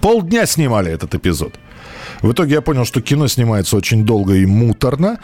Полдня 0.01 0.47
снимали 0.47 0.93
этот 0.93 1.15
эпизод. 1.15 1.55
В 2.23 2.33
итоге 2.33 2.55
я 2.55 2.61
понял, 2.61 2.85
что 2.85 3.01
кино 3.01 3.29
снимается 3.29 3.77
очень 3.77 4.05
долго 4.05 4.35
и 4.35 4.47
муторно, 4.47 5.19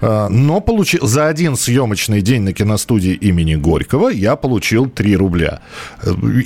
а, 0.00 0.28
но 0.28 0.60
получил, 0.60 1.06
за 1.06 1.26
один 1.28 1.56
съемочный 1.56 2.22
день 2.22 2.42
на 2.42 2.52
киностудии 2.52 3.12
имени 3.12 3.54
Горького 3.54 4.08
я 4.08 4.36
получил 4.36 4.86
3 4.88 5.16
рубля. 5.16 5.60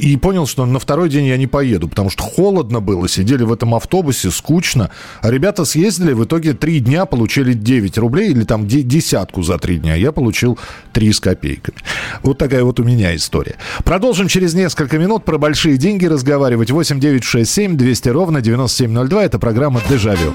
И 0.01 0.17
понял, 0.17 0.47
что 0.47 0.67
на 0.67 0.79
второй 0.79 1.09
день 1.09 1.27
я 1.27 1.37
не 1.37 1.47
поеду, 1.47 1.89
потому 1.89 2.11
что 2.11 2.23
холодно 2.23 2.81
было, 2.81 3.09
сидели 3.09 3.43
в 3.45 3.53
этом 3.53 3.75
автобусе, 3.75 4.31
скучно. 4.31 4.91
А 5.23 5.31
ребята 5.31 5.65
съездили, 5.65 6.13
в 6.13 6.25
итоге 6.25 6.53
3 6.53 6.81
дня 6.81 7.07
получили 7.07 7.53
9 7.53 7.99
рублей 7.99 8.31
или 8.31 8.45
там 8.45 8.67
де- 8.67 8.83
десятку 8.83 9.43
за 9.43 9.59
3 9.59 9.79
дня. 9.79 9.95
Я 9.95 10.13
получил 10.13 10.59
3 10.93 11.13
с 11.13 11.21
копейками. 11.21 11.79
Вот 12.23 12.39
такая 12.39 12.65
вот 12.65 12.81
у 12.81 12.85
меня 12.85 13.15
история. 13.17 13.57
Продолжим 13.85 14.29
через 14.29 14.55
несколько 14.55 14.99
минут 14.99 15.25
про 15.25 15.39
большие 15.39 15.77
деньги 15.77 16.07
разговаривать. 16.07 16.71
8 16.71 17.01
9 17.01 17.25
6 17.25 17.51
7 17.51 17.77
200 17.77 18.09
ровно 18.11 18.41
9702. 18.41 19.25
Это 19.25 19.39
программа 19.39 19.81
«Дежавю». 19.95 20.35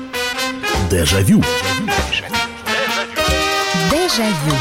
Дежавю. 0.89 1.43
Дежавю. 3.91 4.55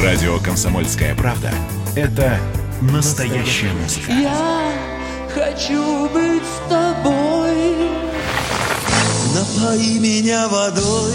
Радио 0.00 0.38
«Комсомольская 0.38 1.16
правда»— 1.16 1.50
это 1.96 2.38
настоящая 2.80 3.72
музыка. 3.72 4.12
Я 4.12 4.70
хочу 5.34 6.08
быть 6.10 6.44
с 6.44 6.70
тобой. 6.70 7.90
Напои 9.34 9.98
меня 9.98 10.46
водой 10.46 11.14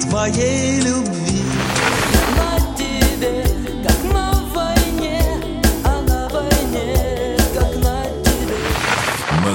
твоей 0.00 0.80
любви. 0.80 1.27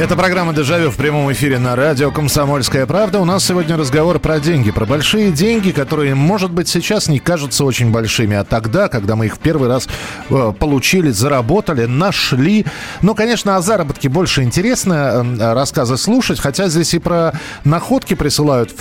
Это 0.00 0.16
программа 0.16 0.54
«Дежавю» 0.54 0.90
в 0.90 0.96
прямом 0.96 1.30
эфире 1.30 1.58
на 1.58 1.76
радио 1.76 2.10
«Комсомольская 2.10 2.86
правда». 2.86 3.20
У 3.20 3.26
нас 3.26 3.44
сегодня 3.44 3.76
разговор 3.76 4.18
про 4.18 4.40
деньги, 4.40 4.70
про 4.70 4.86
большие 4.86 5.30
деньги, 5.30 5.72
которые, 5.72 6.14
может 6.14 6.50
быть, 6.52 6.68
сейчас 6.68 7.08
не 7.08 7.18
кажутся 7.18 7.66
очень 7.66 7.90
большими, 7.90 8.34
а 8.34 8.44
тогда, 8.44 8.88
когда 8.88 9.14
мы 9.14 9.26
их 9.26 9.34
в 9.34 9.40
первый 9.40 9.68
раз 9.68 9.88
э, 10.30 10.52
получили, 10.58 11.10
заработали, 11.10 11.84
нашли. 11.84 12.64
Ну, 13.02 13.14
конечно, 13.14 13.56
о 13.56 13.60
заработке 13.60 14.08
больше 14.08 14.42
интересно 14.42 15.22
э, 15.38 15.52
рассказы 15.52 15.98
слушать, 15.98 16.40
хотя 16.40 16.68
здесь 16.68 16.94
и 16.94 16.98
про 16.98 17.34
находки 17.64 18.14
присылают 18.14 18.74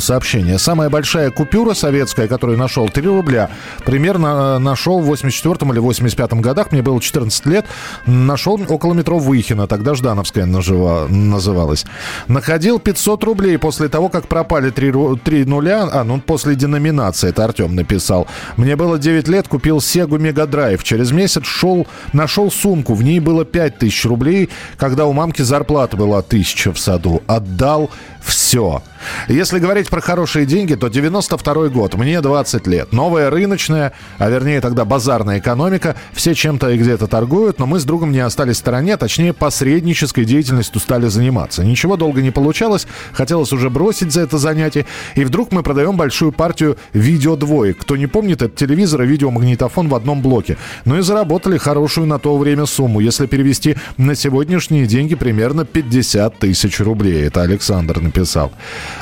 сообщения. 0.00 0.58
Самая 0.58 0.88
большая 0.88 1.30
купюра 1.30 1.74
советская, 1.74 2.26
которую 2.26 2.56
нашел, 2.56 2.88
3 2.88 3.06
рубля, 3.06 3.50
примерно 3.84 4.56
э, 4.56 4.58
нашел 4.60 5.00
в 5.00 5.04
84 5.04 5.70
или 5.72 5.78
85 5.78 6.32
годах, 6.40 6.72
мне 6.72 6.80
было 6.80 6.98
14 7.02 7.44
лет, 7.44 7.66
нашел 8.06 8.58
около 8.66 8.94
метро 8.94 9.18
Выхина, 9.18 9.66
тогда 9.66 9.94
Ждановская 9.94 10.37
нажива- 10.44 11.08
называлась. 11.08 11.84
Находил 12.26 12.78
500 12.78 13.24
рублей 13.24 13.58
после 13.58 13.88
того, 13.88 14.08
как 14.08 14.28
пропали 14.28 14.70
3, 14.70 15.16
3 15.22 15.44
нуля, 15.44 15.88
а, 15.92 16.04
ну, 16.04 16.20
после 16.20 16.54
деноминации, 16.54 17.30
это 17.30 17.44
Артем 17.44 17.74
написал. 17.74 18.26
Мне 18.56 18.76
было 18.76 18.98
9 18.98 19.28
лет, 19.28 19.48
купил 19.48 19.80
Сегу 19.80 20.18
Мегадрайв. 20.18 20.82
Через 20.84 21.12
месяц 21.12 21.44
шел, 21.44 21.86
нашел 22.12 22.50
сумку, 22.50 22.94
в 22.94 23.02
ней 23.02 23.20
было 23.20 23.44
5000 23.44 24.04
рублей, 24.06 24.48
когда 24.76 25.06
у 25.06 25.12
мамки 25.12 25.42
зарплата 25.42 25.96
была 25.96 26.18
1000 26.18 26.72
в 26.72 26.78
саду. 26.78 27.22
Отдал 27.26 27.90
все. 28.20 28.82
Если 29.28 29.58
говорить 29.58 29.88
про 29.88 30.00
хорошие 30.00 30.44
деньги, 30.44 30.74
то 30.74 30.88
92 30.88 31.68
год, 31.68 31.94
мне 31.94 32.20
20 32.20 32.66
лет. 32.66 32.92
Новая 32.92 33.30
рыночная, 33.30 33.92
а 34.18 34.28
вернее 34.28 34.60
тогда 34.60 34.84
базарная 34.84 35.38
экономика. 35.38 35.96
Все 36.12 36.34
чем-то 36.34 36.70
и 36.70 36.78
где-то 36.78 37.06
торгуют, 37.06 37.58
но 37.58 37.66
мы 37.66 37.78
с 37.78 37.84
другом 37.84 38.12
не 38.12 38.20
остались 38.20 38.56
в 38.56 38.58
стороне, 38.58 38.94
а 38.94 38.98
точнее 38.98 39.32
посреднической 39.32 40.24
деятельностью 40.28 40.80
стали 40.80 41.08
заниматься. 41.08 41.64
Ничего 41.64 41.96
долго 41.96 42.22
не 42.22 42.30
получалось, 42.30 42.86
хотелось 43.12 43.52
уже 43.52 43.70
бросить 43.70 44.12
за 44.12 44.20
это 44.20 44.38
занятие. 44.38 44.86
И 45.16 45.24
вдруг 45.24 45.50
мы 45.52 45.62
продаем 45.62 45.96
большую 45.96 46.32
партию 46.32 46.76
видеодвоек. 46.92 47.78
Кто 47.78 47.96
не 47.96 48.06
помнит, 48.06 48.42
это 48.42 48.54
телевизор 48.54 49.02
и 49.02 49.06
видеомагнитофон 49.06 49.88
в 49.88 49.94
одном 49.94 50.22
блоке. 50.22 50.56
Ну 50.84 50.98
и 50.98 51.02
заработали 51.02 51.58
хорошую 51.58 52.06
на 52.06 52.18
то 52.18 52.36
время 52.38 52.66
сумму. 52.66 53.00
Если 53.00 53.26
перевести 53.26 53.76
на 53.96 54.14
сегодняшние 54.14 54.86
деньги, 54.86 55.14
примерно 55.14 55.64
50 55.64 56.38
тысяч 56.38 56.80
рублей. 56.80 57.26
Это 57.26 57.42
Александр 57.42 58.00
написал. 58.00 58.52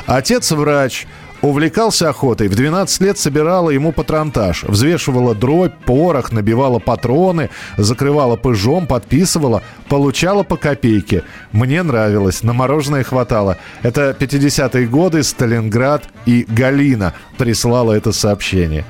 Отец 0.07 0.53
врач. 0.53 1.07
Увлекался 1.43 2.09
охотой. 2.09 2.49
В 2.49 2.55
12 2.55 3.01
лет 3.03 3.19
собирала 3.19 3.71
ему 3.71 3.93
патронтаж. 3.93 4.65
Взвешивала 4.65 5.35
дробь, 5.35 5.75
порох, 5.85 6.33
набивала 6.33 6.79
патроны, 6.79 7.51
закрывала 7.77 8.37
пыжом, 8.37 8.87
подписывала, 8.87 9.63
получала 9.89 10.43
по 10.43 10.57
копейке. 10.57 11.23
Мне 11.53 11.83
нравилось, 11.83 12.43
на 12.43 12.53
мороженое 12.53 13.05
хватало. 13.05 13.59
Это 13.83 14.17
50-е 14.19 14.87
годы, 14.87 15.23
Сталинград 15.23 16.05
и 16.25 16.47
Галина 16.49 17.13
прислала 17.37 17.93
это 17.93 18.13
сообщение. 18.13 18.85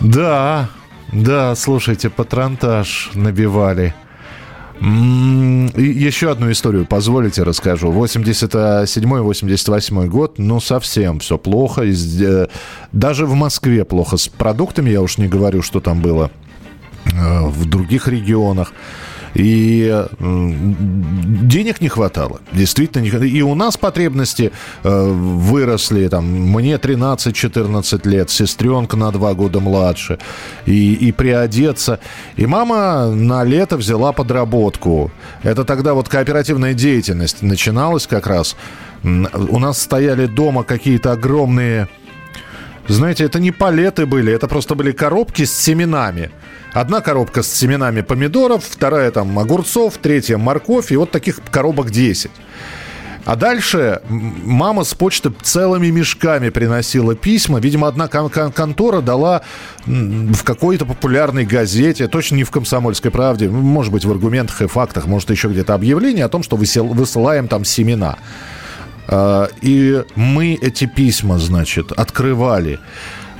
Да, 0.00 0.68
да, 1.12 1.54
слушайте, 1.56 2.08
патронтаж 2.08 3.10
набивали. 3.14 3.94
Еще 4.80 6.30
одну 6.30 6.50
историю, 6.50 6.86
позволите, 6.86 7.42
расскажу. 7.42 7.92
87-88 7.92 10.06
год, 10.06 10.38
ну, 10.38 10.58
совсем 10.60 11.18
все 11.18 11.36
плохо. 11.36 11.82
Э, 11.82 12.46
Даже 12.92 13.26
в 13.26 13.34
Москве 13.34 13.84
плохо 13.84 14.16
с 14.16 14.28
продуктами, 14.28 14.88
я 14.90 15.02
уж 15.02 15.18
не 15.18 15.28
говорю, 15.28 15.60
что 15.60 15.80
там 15.80 16.00
было 16.00 16.30
э, 17.04 17.10
в 17.46 17.68
других 17.68 18.08
регионах. 18.08 18.72
И 19.34 20.06
денег 20.14 21.80
не 21.80 21.88
хватало. 21.88 22.40
Действительно, 22.52 23.02
не 23.02 23.10
хватало. 23.10 23.28
И 23.28 23.42
у 23.42 23.54
нас 23.54 23.76
потребности 23.76 24.52
э, 24.82 25.10
выросли. 25.10 26.08
Там, 26.08 26.24
мне 26.26 26.74
13-14 26.74 28.08
лет, 28.08 28.30
сестренка 28.30 28.96
на 28.96 29.10
2 29.10 29.34
года 29.34 29.60
младше. 29.60 30.18
И, 30.66 30.94
и 30.94 31.12
приодеться. 31.12 32.00
И 32.36 32.46
мама 32.46 33.06
на 33.06 33.44
лето 33.44 33.76
взяла 33.76 34.12
подработку. 34.12 35.10
Это 35.42 35.64
тогда 35.64 35.94
вот 35.94 36.08
кооперативная 36.08 36.74
деятельность 36.74 37.42
начиналась 37.42 38.06
как 38.06 38.26
раз. 38.26 38.56
У 39.02 39.58
нас 39.58 39.80
стояли 39.80 40.26
дома 40.26 40.62
какие-то 40.62 41.12
огромные 41.12 41.88
знаете, 42.92 43.24
это 43.24 43.38
не 43.40 43.50
палеты 43.52 44.06
были, 44.06 44.32
это 44.32 44.48
просто 44.48 44.74
были 44.74 44.92
коробки 44.92 45.44
с 45.44 45.52
семенами. 45.52 46.30
Одна 46.72 47.00
коробка 47.00 47.42
с 47.42 47.52
семенами 47.52 48.00
помидоров, 48.00 48.64
вторая 48.64 49.10
там 49.10 49.38
огурцов, 49.38 49.96
третья 49.98 50.38
морковь, 50.38 50.92
и 50.92 50.96
вот 50.96 51.10
таких 51.10 51.40
коробок 51.50 51.90
10. 51.90 52.30
А 53.26 53.36
дальше 53.36 54.00
мама 54.08 54.82
с 54.84 54.94
почты 54.94 55.30
целыми 55.42 55.88
мешками 55.88 56.48
приносила 56.48 57.14
письма. 57.14 57.60
Видимо, 57.60 57.86
одна 57.86 58.08
кон- 58.08 58.30
кон- 58.30 58.50
контора 58.50 59.02
дала 59.02 59.42
в 59.84 60.42
какой-то 60.42 60.86
популярной 60.86 61.44
газете, 61.44 62.08
точно 62.08 62.36
не 62.36 62.44
в 62.44 62.50
«Комсомольской 62.50 63.10
правде», 63.10 63.48
может 63.50 63.92
быть, 63.92 64.04
в 64.04 64.10
«Аргументах 64.10 64.62
и 64.62 64.66
фактах», 64.66 65.06
может, 65.06 65.30
еще 65.30 65.48
где-то 65.48 65.74
объявление 65.74 66.24
о 66.24 66.28
том, 66.28 66.42
что 66.42 66.56
высел- 66.56 66.94
высылаем 66.94 67.46
там 67.46 67.64
семена. 67.64 68.16
А, 69.08 69.48
И 69.62 70.02
мы 70.14 70.58
эти 70.60 70.86
письма, 70.86 71.38
значит, 71.38 71.92
открывали. 71.92 72.78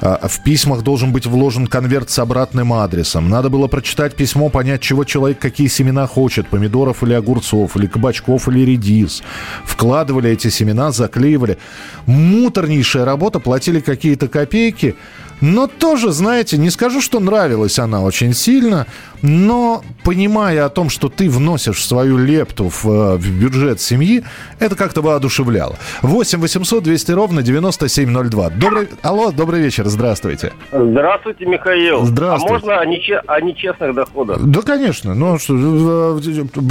А, 0.01 0.29
В 0.29 0.43
письмах 0.43 0.83
должен 0.83 1.13
быть 1.13 1.27
вложен 1.27 1.67
конверт 1.67 2.11
с 2.11 2.19
обратным 2.19 2.73
адресом. 2.73 3.29
Надо 3.29 3.51
было 3.51 3.67
прочитать 3.67 4.17
письмо, 4.17 4.49
понять, 4.49 4.81
чего 4.81 5.05
человек, 5.05 5.39
какие 5.39 5.69
семена 5.69 6.07
хочет. 6.07 6.49
Помидоров 6.49 7.03
или 7.03 7.13
огурцов, 7.13 7.77
или 7.77 7.87
кабачков, 7.87 8.49
или 8.49 8.61
редис. 8.61 9.23
Вкладывали 9.65 10.31
эти 10.31 10.49
семена, 10.49 10.91
заклеивали. 10.91 11.59
Муторнейшая 12.07 13.05
работа, 13.05 13.41
платили 13.41 13.81
какие-то 13.81 14.29
копейки. 14.29 14.97
Но 15.41 15.67
тоже, 15.67 16.13
знаете, 16.13 16.59
не 16.59 16.71
скажу, 16.71 17.01
что 17.01 17.21
нравилась 17.21 17.79
она 17.79 18.03
очень 18.03 18.35
сильно, 18.35 18.87
но 19.23 19.83
понимая 20.05 20.67
о 20.67 20.69
том, 20.69 20.91
что 20.91 21.09
ты 21.09 21.29
вносишь 21.31 21.85
свою 21.85 22.19
лепту 22.19 22.69
в, 22.69 22.87
э, 22.87 23.17
в 23.17 23.31
бюджет 23.31 23.81
семьи, 23.81 24.25
это 24.59 24.77
как-то 24.77 25.03
воодушевляло. 25.03 25.77
8 26.03 26.41
800 26.41 26.83
200 26.83 27.13
ровно 27.13 27.43
9702. 27.43 28.51
Добрый... 28.51 28.89
Алло, 29.03 29.31
добрый 29.31 29.61
вечер, 29.61 29.87
здравствуйте. 29.87 30.53
Здравствуйте, 30.73 31.47
Михаил. 31.47 32.05
Здравствуйте. 32.05 32.55
А 32.55 32.59
можно 32.59 32.81
о, 32.81 32.87
нече- 32.87 33.23
о 33.27 33.41
нечестных 33.41 33.95
доходах? 33.95 34.41
Да, 34.41 34.63
конечно. 34.63 35.15
Ну, 35.15 35.39
что, 35.39 36.21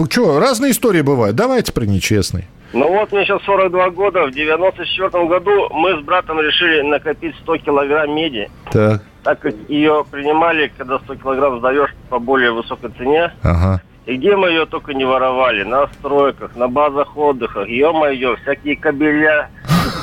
что, 0.09 0.39
разные 0.39 0.71
истории 0.71 1.01
бывают. 1.01 1.35
Давайте 1.35 1.71
про 1.71 1.85
нечестный. 1.85 2.45
Ну 2.73 2.87
вот, 2.87 3.11
мне 3.11 3.25
сейчас 3.25 3.41
42 3.43 3.89
года. 3.91 4.25
В 4.27 4.31
94 4.31 5.25
году 5.25 5.69
мы 5.71 5.99
с 5.99 6.03
братом 6.03 6.39
решили 6.39 6.81
накопить 6.81 7.35
100 7.43 7.57
килограмм 7.57 8.13
меди. 8.15 8.49
Так, 8.71 9.01
Так 9.23 9.39
как 9.39 9.53
ее 9.67 10.05
принимали, 10.09 10.71
когда 10.77 10.99
100 10.99 11.15
килограмм 11.15 11.59
сдаешь 11.59 11.89
по 12.09 12.19
более 12.19 12.51
высокой 12.51 12.91
цене. 12.97 13.31
ага. 13.43 13.81
И 14.05 14.15
где 14.17 14.35
мы 14.35 14.49
ее 14.49 14.65
только 14.65 14.93
не 14.95 15.05
воровали? 15.05 15.61
На 15.63 15.85
стройках, 15.87 16.55
на 16.55 16.67
базах 16.67 17.15
отдыха. 17.15 17.61
Ё-моё, 17.61 18.37
всякие 18.37 18.75
кабеля. 18.75 19.49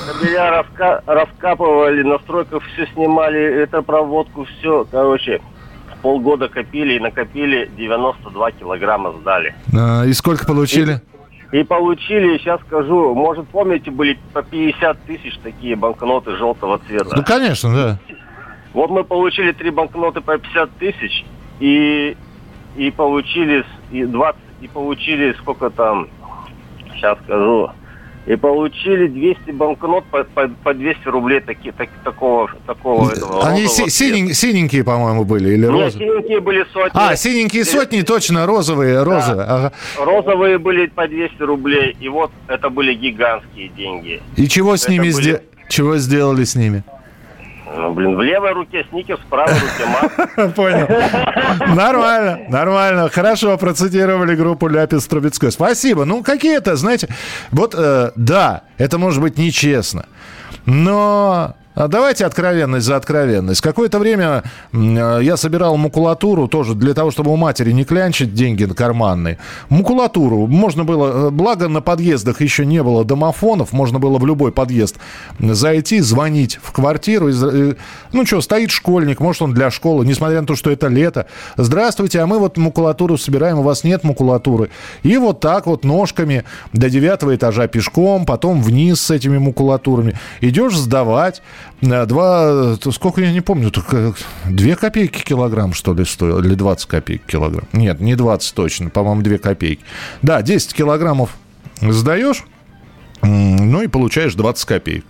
Кабеля 0.06 0.62
раска- 0.62 1.02
раскапывали, 1.06 2.02
на 2.02 2.18
стройках 2.20 2.62
все 2.72 2.86
снимали, 2.94 3.40
это 3.62 3.82
проводку, 3.82 4.44
все. 4.44 4.86
Короче, 4.92 5.40
полгода 6.02 6.48
копили 6.48 6.94
и 6.94 7.00
накопили 7.00 7.68
92 7.76 8.50
килограмма 8.52 9.12
сдали. 9.20 9.54
А, 9.76 10.04
И 10.04 10.12
сколько 10.12 10.46
получили? 10.46 10.92
И 10.94 11.15
получили, 11.64 12.38
сейчас 12.38 12.60
скажу, 12.62 13.14
может, 13.14 13.48
помните, 13.48 13.90
были 13.90 14.18
по 14.32 14.42
50 14.42 14.98
тысяч 15.04 15.38
такие 15.42 15.76
банкноты 15.76 16.36
желтого 16.36 16.78
цвета? 16.78 17.16
Ну, 17.16 17.22
конечно, 17.24 17.74
да. 17.74 17.98
Вот 18.72 18.90
мы 18.90 19.04
получили 19.04 19.52
три 19.52 19.70
банкноты 19.70 20.20
по 20.20 20.36
50 20.36 20.70
тысяч 20.78 21.24
и, 21.60 22.16
и 22.76 22.90
получили 22.90 23.64
и 23.90 24.04
20, 24.04 24.40
и 24.60 24.68
получили 24.68 25.32
сколько 25.34 25.70
там, 25.70 26.08
сейчас 26.94 27.18
скажу, 27.24 27.70
и 28.26 28.34
получили 28.36 29.06
200 29.06 29.52
банкнот 29.52 30.04
по, 30.06 30.24
по, 30.24 30.48
по 30.64 30.74
200 30.74 31.06
рублей 31.08 31.40
таки, 31.40 31.70
так- 31.70 31.88
такого, 32.04 32.50
такого 32.66 33.10
этого 33.10 33.46
Они 33.46 33.66
си- 33.68 33.88
синень- 33.88 34.32
синенькие, 34.34 34.82
по-моему, 34.82 35.24
были, 35.24 35.50
или 35.50 35.62
Нет, 35.66 35.70
розовые? 35.70 35.90
синенькие 35.92 36.40
были 36.40 36.64
сотни. 36.72 36.90
А, 37.00 37.14
синенькие 37.16 37.64
сотни, 37.64 38.02
точно, 38.02 38.44
розовые, 38.46 39.02
розовые. 39.04 39.46
Ага. 39.46 39.72
Розовые 39.98 40.58
были 40.58 40.86
по 40.86 41.06
200 41.06 41.40
рублей, 41.42 41.96
и 42.00 42.08
вот 42.08 42.32
это 42.48 42.68
были 42.68 42.94
гигантские 42.94 43.68
деньги. 43.68 44.20
И 44.36 44.48
чего 44.48 44.76
с 44.76 44.82
Это 44.84 44.92
ними 44.92 45.02
были- 45.12 45.12
сделали? 45.22 45.42
Чего 45.68 45.96
сделали 45.98 46.44
с 46.44 46.54
ними? 46.56 46.82
Ну, 47.74 47.92
блин, 47.92 48.16
в 48.16 48.22
левой 48.22 48.52
руке 48.52 48.86
сникерс, 48.90 49.20
в 49.20 49.26
правой 49.26 49.54
руке 49.54 49.86
мат. 49.86 50.54
Понял. 50.54 50.86
Нормально, 51.74 52.40
нормально. 52.48 53.08
Хорошо, 53.08 53.56
процитировали 53.58 54.36
группу 54.36 54.68
Ляпис 54.68 55.06
Трубецкой. 55.06 55.50
Спасибо. 55.50 56.04
Ну, 56.04 56.22
какие-то, 56.22 56.76
знаете, 56.76 57.08
вот, 57.50 57.74
э, 57.76 58.12
да, 58.14 58.62
это 58.78 58.98
может 58.98 59.20
быть 59.20 59.36
нечестно. 59.36 60.06
Но 60.64 61.54
давайте 61.76 62.24
откровенность 62.24 62.86
за 62.86 62.96
откровенность. 62.96 63.60
Какое-то 63.60 63.98
время 63.98 64.44
э, 64.72 65.20
я 65.22 65.36
собирал 65.36 65.76
макулатуру 65.76 66.48
тоже 66.48 66.74
для 66.74 66.94
того, 66.94 67.10
чтобы 67.10 67.30
у 67.30 67.36
матери 67.36 67.72
не 67.72 67.84
клянчить 67.84 68.32
деньги 68.32 68.64
карманные. 68.64 69.38
Макулатуру 69.68 70.46
можно 70.46 70.84
было, 70.84 71.28
э, 71.28 71.30
благо 71.30 71.68
на 71.68 71.82
подъездах 71.82 72.40
еще 72.40 72.64
не 72.64 72.82
было 72.82 73.04
домофонов, 73.04 73.72
можно 73.72 73.98
было 73.98 74.18
в 74.18 74.26
любой 74.26 74.52
подъезд 74.52 74.96
зайти, 75.38 76.00
звонить 76.00 76.58
в 76.62 76.72
квартиру. 76.72 77.28
э, 77.28 77.74
Ну 78.12 78.26
что, 78.26 78.40
стоит 78.40 78.70
школьник, 78.70 79.20
может 79.20 79.42
он 79.42 79.52
для 79.52 79.70
школы, 79.70 80.06
несмотря 80.06 80.40
на 80.40 80.46
то, 80.46 80.56
что 80.56 80.70
это 80.70 80.88
лето. 80.88 81.26
Здравствуйте, 81.58 82.20
а 82.20 82.26
мы 82.26 82.38
вот 82.38 82.56
макулатуру 82.56 83.18
собираем, 83.18 83.58
у 83.58 83.62
вас 83.62 83.84
нет 83.84 84.02
макулатуры. 84.02 84.70
И 85.02 85.18
вот 85.18 85.40
так 85.40 85.66
вот 85.66 85.84
ножками 85.84 86.44
до 86.72 86.88
девятого 86.88 87.36
этажа 87.36 87.66
пешком, 87.66 88.24
потом 88.24 88.62
вниз 88.62 89.00
с 89.00 89.10
этими 89.10 89.36
макулатурами. 89.36 90.18
Идешь 90.40 90.76
сдавать. 90.76 91.42
Э, 91.82 92.06
Два, 92.06 92.76
сколько 92.92 93.20
я 93.20 93.32
не 93.32 93.40
помню, 93.40 93.70
только 93.70 94.14
две 94.48 94.76
копейки 94.76 95.22
килограмм, 95.22 95.72
что 95.72 95.94
ли, 95.94 96.04
стоило, 96.04 96.40
или 96.40 96.54
20 96.54 96.86
копеек 96.86 97.26
килограмм. 97.26 97.68
Нет, 97.72 98.00
не 98.00 98.14
20 98.14 98.54
точно, 98.54 98.90
по-моему, 98.90 99.22
2 99.22 99.38
копейки. 99.38 99.82
Да, 100.22 100.42
10 100.42 100.74
килограммов 100.74 101.36
сдаешь, 101.80 102.44
ну 103.22 103.82
и 103.82 103.86
получаешь 103.86 104.34
20 104.34 104.64
копеек. 104.64 105.04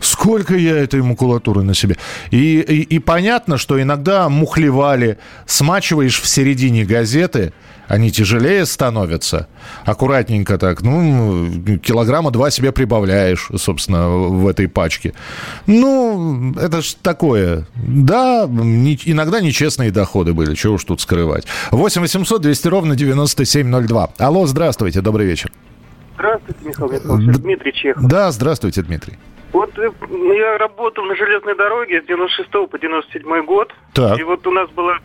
Сколько 0.00 0.56
я 0.56 0.78
этой 0.78 1.02
макулатуры 1.02 1.62
на 1.62 1.74
себе. 1.74 1.96
И, 2.30 2.60
и, 2.60 2.80
и 2.82 2.98
понятно, 2.98 3.58
что 3.58 3.80
иногда 3.80 4.30
мухлевали, 4.30 5.18
смачиваешь 5.44 6.22
в 6.22 6.26
середине 6.26 6.84
газеты, 6.86 7.52
они 7.90 8.12
тяжелее 8.12 8.64
становятся. 8.66 9.48
Аккуратненько 9.84 10.58
так, 10.58 10.80
ну, 10.82 11.50
килограмма 11.82 12.30
два 12.30 12.50
себе 12.50 12.70
прибавляешь, 12.70 13.48
собственно, 13.56 14.08
в 14.08 14.46
этой 14.46 14.68
пачке. 14.68 15.12
Ну, 15.66 16.54
это 16.54 16.82
ж 16.82 16.94
такое. 17.02 17.66
Да, 17.74 18.46
не- 18.48 18.96
иногда 19.06 19.40
нечестные 19.40 19.90
доходы 19.90 20.32
были, 20.32 20.54
чего 20.54 20.74
уж 20.74 20.84
тут 20.84 21.00
скрывать. 21.00 21.46
8 21.72 22.00
800 22.02 22.40
200 22.40 22.68
ровно 22.68 22.94
9702. 22.94 24.10
Алло, 24.18 24.46
здравствуйте, 24.46 25.00
добрый 25.00 25.26
вечер. 25.26 25.50
Здравствуйте, 26.14 26.60
Михаил 26.64 26.92
Михайлович. 26.92 27.36
Дмитрий 27.38 27.72
Чехов. 27.72 28.04
Да, 28.06 28.30
здравствуйте, 28.30 28.82
Дмитрий. 28.82 29.18
Вот 29.52 29.76
э, 29.78 29.90
я 30.36 30.58
работал 30.58 31.02
на 31.06 31.16
железной 31.16 31.56
дороге 31.56 32.02
с 32.02 32.06
96 32.06 32.50
по 32.70 32.78
97 32.78 33.44
год. 33.46 33.72
Так. 33.94 34.16
И 34.20 34.22
вот 34.22 34.46
у 34.46 34.52
нас 34.52 34.70
была 34.70 34.98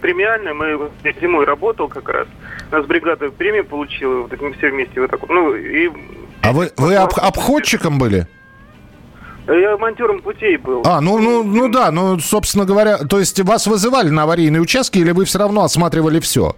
премиальная, 0.00 0.54
мы 0.54 0.90
зимой 1.20 1.44
работал 1.44 1.88
как 1.88 2.08
раз. 2.08 2.26
У 2.70 2.74
нас 2.76 2.86
бригада 2.86 3.30
премию 3.30 3.64
получила, 3.64 4.22
вот 4.22 4.40
мы 4.40 4.52
все 4.54 4.70
вместе 4.70 5.00
вот 5.00 5.10
так 5.10 5.20
вот. 5.20 5.30
Ну, 5.30 5.54
и 5.54 5.90
А 6.42 6.52
вы, 6.52 6.70
вы 6.76 6.94
об- 6.96 7.18
обходчиком 7.18 7.98
были? 7.98 8.26
я 9.48 9.76
монтером 9.76 10.20
путей 10.20 10.56
был. 10.56 10.82
А, 10.84 11.00
ну, 11.00 11.18
ну, 11.18 11.42
ну 11.42 11.68
да, 11.68 11.90
ну, 11.90 12.18
собственно 12.18 12.64
говоря, 12.64 12.98
то 12.98 13.18
есть 13.18 13.40
вас 13.40 13.66
вызывали 13.66 14.08
на 14.10 14.24
аварийные 14.24 14.60
участки 14.60 14.98
или 14.98 15.12
вы 15.12 15.24
все 15.24 15.38
равно 15.38 15.64
осматривали 15.64 16.20
все? 16.20 16.54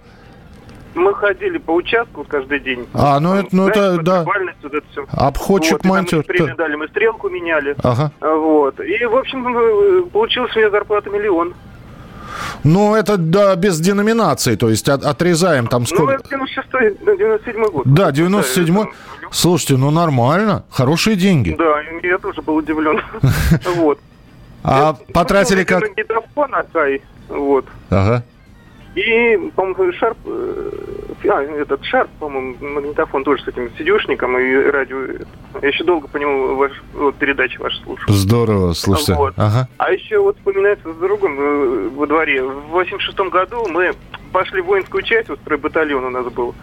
Мы 0.94 1.14
ходили 1.14 1.56
по 1.56 1.70
участку 1.72 2.24
каждый 2.24 2.60
день. 2.60 2.86
А, 2.92 3.18
ну 3.18 3.34
это, 3.34 3.48
ну 3.52 3.68
это, 3.68 3.96
да. 4.02 4.24
Вот 4.24 4.74
это 4.74 4.84
все. 4.90 5.06
Обходчик 5.10 5.72
вот, 5.72 5.84
монтер, 5.84 6.24
да. 6.38 6.54
дали, 6.54 6.74
мы 6.76 6.88
стрелку 6.88 7.30
меняли. 7.30 7.74
Ага. 7.82 8.12
Вот. 8.20 8.78
И, 8.80 9.04
в 9.06 9.16
общем, 9.16 9.56
э, 9.56 10.02
получилась 10.12 10.54
у 10.54 10.58
меня 10.58 10.70
зарплата 10.70 11.08
миллион. 11.08 11.54
Ну, 12.64 12.94
это 12.94 13.16
да, 13.16 13.56
без 13.56 13.80
деноминации, 13.80 14.54
то 14.56 14.68
есть 14.70 14.88
от- 14.88 15.04
отрезаем 15.04 15.66
там 15.66 15.82
Ну, 15.82 15.86
сколько... 15.86 16.12
это 16.14 16.28
96 16.28 16.68
да, 17.04 17.16
97 17.16 17.64
год. 17.70 17.82
Да, 17.86 18.12
97 18.12 18.86
Слушайте, 19.30 19.76
ну 19.78 19.90
нормально, 19.90 20.64
хорошие 20.70 21.16
деньги. 21.16 21.56
Да, 21.58 21.80
я 22.02 22.18
тоже 22.18 22.42
был 22.42 22.56
удивлен. 22.56 23.00
Вот. 23.76 23.98
А 24.64 24.94
потратили 25.12 25.64
как... 25.64 25.80
Магнитофон 25.80 26.54
Акай, 26.54 27.02
вот. 27.28 27.64
Ага. 27.90 28.22
И, 28.94 29.50
по-моему, 29.56 29.92
Шарп, 29.94 30.18
э, 30.26 30.70
а, 31.28 31.42
этот 31.42 31.82
Шарп, 31.84 32.10
по-моему, 32.18 32.56
магнитофон 32.60 33.24
тоже 33.24 33.42
с 33.42 33.48
этим 33.48 33.70
сидюшником 33.78 34.38
и 34.38 34.54
радио. 34.54 34.98
Я 35.62 35.68
еще 35.68 35.84
долго 35.84 36.08
по 36.08 36.18
нему 36.18 36.56
ваш, 36.56 36.72
вот, 36.92 37.14
передачи 37.16 37.58
ваши 37.58 37.80
слушал. 37.82 38.12
Здорово, 38.12 38.74
слушайте. 38.74 39.14
Вот. 39.14 39.34
Ага. 39.36 39.66
А 39.78 39.92
еще 39.92 40.18
вот 40.18 40.36
вспоминается 40.36 40.92
с 40.92 40.96
другом 40.96 41.36
э, 41.38 41.88
во 41.94 42.06
дворе. 42.06 42.42
В 42.42 42.68
86 42.68 43.18
году 43.30 43.66
мы 43.68 43.94
пошли 44.32 44.60
в 44.60 44.66
воинскую 44.66 45.02
часть, 45.02 45.30
вот 45.30 45.38
стройбатальон 45.40 46.04
у 46.04 46.10
нас 46.10 46.26
был. 46.26 46.54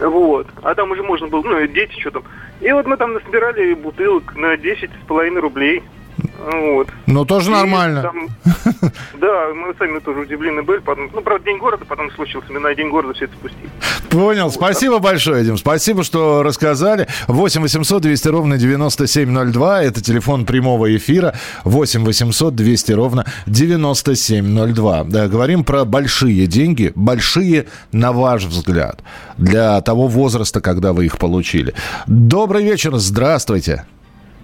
Вот. 0.00 0.46
А 0.62 0.74
там 0.74 0.90
уже 0.90 1.02
можно 1.02 1.28
было, 1.28 1.42
ну, 1.42 1.58
и 1.60 1.68
дети 1.68 1.98
что 2.00 2.10
там. 2.10 2.24
И 2.60 2.70
вот 2.72 2.86
мы 2.86 2.96
там 2.96 3.12
насобирали 3.12 3.74
бутылок 3.74 4.34
на 4.34 4.56
10 4.56 4.90
с 4.90 5.06
половиной 5.06 5.40
рублей. 5.40 5.82
Вот. 6.18 6.88
Ну, 7.06 7.24
тоже 7.24 7.50
И 7.50 7.52
нормально. 7.54 8.02
там- 8.02 8.28
да, 9.20 9.48
мы 9.54 9.74
сами 9.78 9.98
тоже 9.98 10.20
удивлены 10.20 10.62
были. 10.62 10.78
Потом, 10.78 11.10
ну, 11.12 11.20
правда, 11.20 11.44
День 11.44 11.58
города 11.58 11.84
потом 11.84 12.10
случился. 12.12 12.52
Мы 12.52 12.60
на 12.60 12.74
День 12.74 12.88
города 12.90 13.14
все 13.14 13.24
это 13.26 13.34
спустили. 13.34 13.68
Понял. 14.10 14.50
Спасибо 14.50 14.98
большое, 14.98 15.44
Дим. 15.44 15.56
Спасибо, 15.58 16.04
что 16.04 16.42
рассказали. 16.42 17.06
8 17.26 17.60
800 17.62 18.02
200 18.02 18.28
ровно 18.28 18.56
9702. 18.58 19.82
Это 19.82 20.00
телефон 20.02 20.46
прямого 20.46 20.94
эфира. 20.96 21.34
8 21.64 22.04
800 22.04 22.54
200 22.54 22.92
ровно 22.92 23.26
9702. 23.46 25.04
Да, 25.04 25.28
говорим 25.28 25.64
про 25.64 25.84
большие 25.84 26.46
деньги. 26.46 26.92
Большие, 26.94 27.66
на 27.92 28.12
ваш 28.12 28.44
взгляд. 28.44 29.00
Для 29.36 29.80
того 29.80 30.06
возраста, 30.06 30.60
когда 30.60 30.92
вы 30.92 31.06
их 31.06 31.18
получили. 31.18 31.74
Добрый 32.06 32.62
вечер. 32.64 32.96
Здравствуйте. 32.96 33.84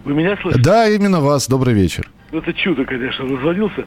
Вы 0.04 0.14
меня 0.14 0.36
слышите? 0.40 0.62
Да, 0.62 0.88
именно 0.88 1.20
вас. 1.20 1.48
Добрый 1.48 1.74
вечер. 1.74 2.10
Ну, 2.32 2.38
Это 2.38 2.52
чудо, 2.54 2.84
конечно, 2.84 3.26
дозвонился. 3.28 3.84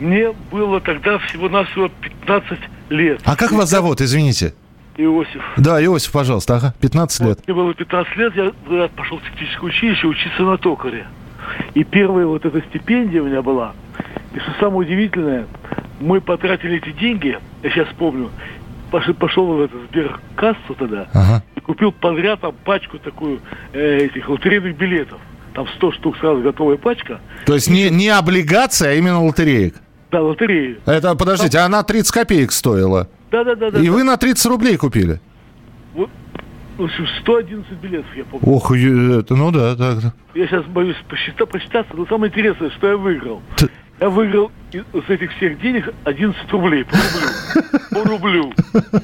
Мне 0.00 0.32
было 0.50 0.80
тогда 0.80 1.18
всего-навсего 1.18 1.90
15 2.00 2.58
лет. 2.90 3.20
А 3.24 3.36
как 3.36 3.52
вас 3.52 3.68
зовут, 3.68 4.00
извините? 4.00 4.54
Иосиф. 4.96 5.42
Да, 5.56 5.82
Иосиф, 5.84 6.12
пожалуйста. 6.12 6.56
Ага, 6.56 6.74
15 6.80 7.20
лет. 7.26 7.40
Мне 7.46 7.54
было 7.54 7.74
15 7.74 8.16
лет, 8.16 8.36
я 8.36 8.52
тогда 8.66 8.88
пошел 8.88 9.18
в 9.18 9.22
техническое 9.22 9.66
училище 9.66 10.06
учиться 10.06 10.42
на 10.42 10.56
токаре. 10.58 11.06
И 11.74 11.84
первая 11.84 12.26
вот 12.26 12.44
эта 12.44 12.60
стипендия 12.68 13.22
у 13.22 13.26
меня 13.26 13.42
была. 13.42 13.74
И 14.34 14.38
что 14.38 14.52
самое 14.60 14.80
удивительное, 14.80 15.46
мы 16.00 16.20
потратили 16.20 16.76
эти 16.78 16.92
деньги, 16.98 17.38
я 17.62 17.70
сейчас 17.70 17.88
помню, 17.96 18.30
пошел, 18.90 19.14
пошел 19.14 19.46
в 19.46 19.60
эту 19.60 19.78
сберкассу 19.86 20.74
тогда 20.78 21.42
и 21.54 21.60
купил 21.60 21.92
подряд 21.92 22.40
там 22.40 22.54
пачку 22.64 22.98
такую 22.98 23.40
э, 23.72 23.98
этих 24.06 24.28
лотерейных 24.28 24.76
билетов. 24.76 25.18
Там 25.54 25.66
100 25.76 25.92
штук 25.92 26.16
сразу 26.18 26.40
готовая 26.42 26.76
пачка. 26.76 27.20
То 27.46 27.54
есть 27.54 27.68
не, 27.68 27.90
не 27.90 28.08
облигация, 28.08 28.90
а 28.90 28.94
именно 28.94 29.22
лотереек. 29.24 29.74
Да, 30.10 30.22
лотереи. 30.22 30.78
Это, 30.86 31.14
подождите, 31.14 31.58
она 31.58 31.82
30 31.82 32.10
копеек 32.12 32.52
стоила. 32.52 33.08
Да-да-да. 33.30 33.78
И 33.78 33.88
вы 33.88 34.04
на 34.04 34.16
30 34.16 34.46
рублей 34.46 34.76
купили? 34.76 35.20
Вот, 35.94 36.08
в 36.78 36.84
общем, 36.84 37.06
111 37.22 37.72
билетов, 37.82 38.06
я 38.16 38.24
помню. 38.24 38.48
Ох, 38.48 38.70
это, 38.72 39.34
ну 39.34 39.50
да, 39.50 39.74
так. 39.76 40.00
да. 40.02 40.12
Я 40.34 40.46
сейчас 40.46 40.64
боюсь 40.66 40.96
посчитать, 41.08 41.48
посчитаться, 41.48 41.92
но 41.94 42.06
самое 42.06 42.30
интересное, 42.30 42.70
что 42.70 42.88
я 42.88 42.96
выиграл. 42.96 43.42
Я 44.00 44.08
выиграл 44.10 44.52
из 44.72 45.10
этих 45.10 45.32
всех 45.36 45.60
денег 45.60 45.92
11 46.04 46.50
рублей 46.52 46.84
по 46.84 46.96
рублю. 46.96 47.72
По 47.90 48.08
рублю. 48.08 48.52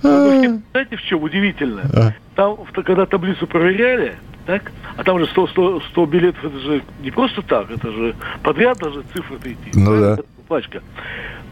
Знаете, 0.00 0.96
в 0.96 1.02
чем 1.02 1.22
удивительно? 1.22 2.14
Там, 2.34 2.56
в- 2.56 2.72
когда 2.82 3.06
таблицу 3.06 3.46
проверяли, 3.46 4.16
так, 4.46 4.72
а 4.96 5.04
там 5.04 5.18
же 5.18 5.26
100, 5.26 5.46
100, 5.48 5.80
100 5.90 6.06
билетов, 6.06 6.44
это 6.44 6.58
же 6.58 6.82
не 7.02 7.10
просто 7.10 7.42
так, 7.42 7.70
это 7.70 7.90
же 7.92 8.14
подряд 8.42 8.78
даже 8.78 9.02
цифры-то 9.14 9.52
идти. 9.52 9.70
Ну 9.74 10.00
да. 10.00 10.18
Пачка. 10.48 10.82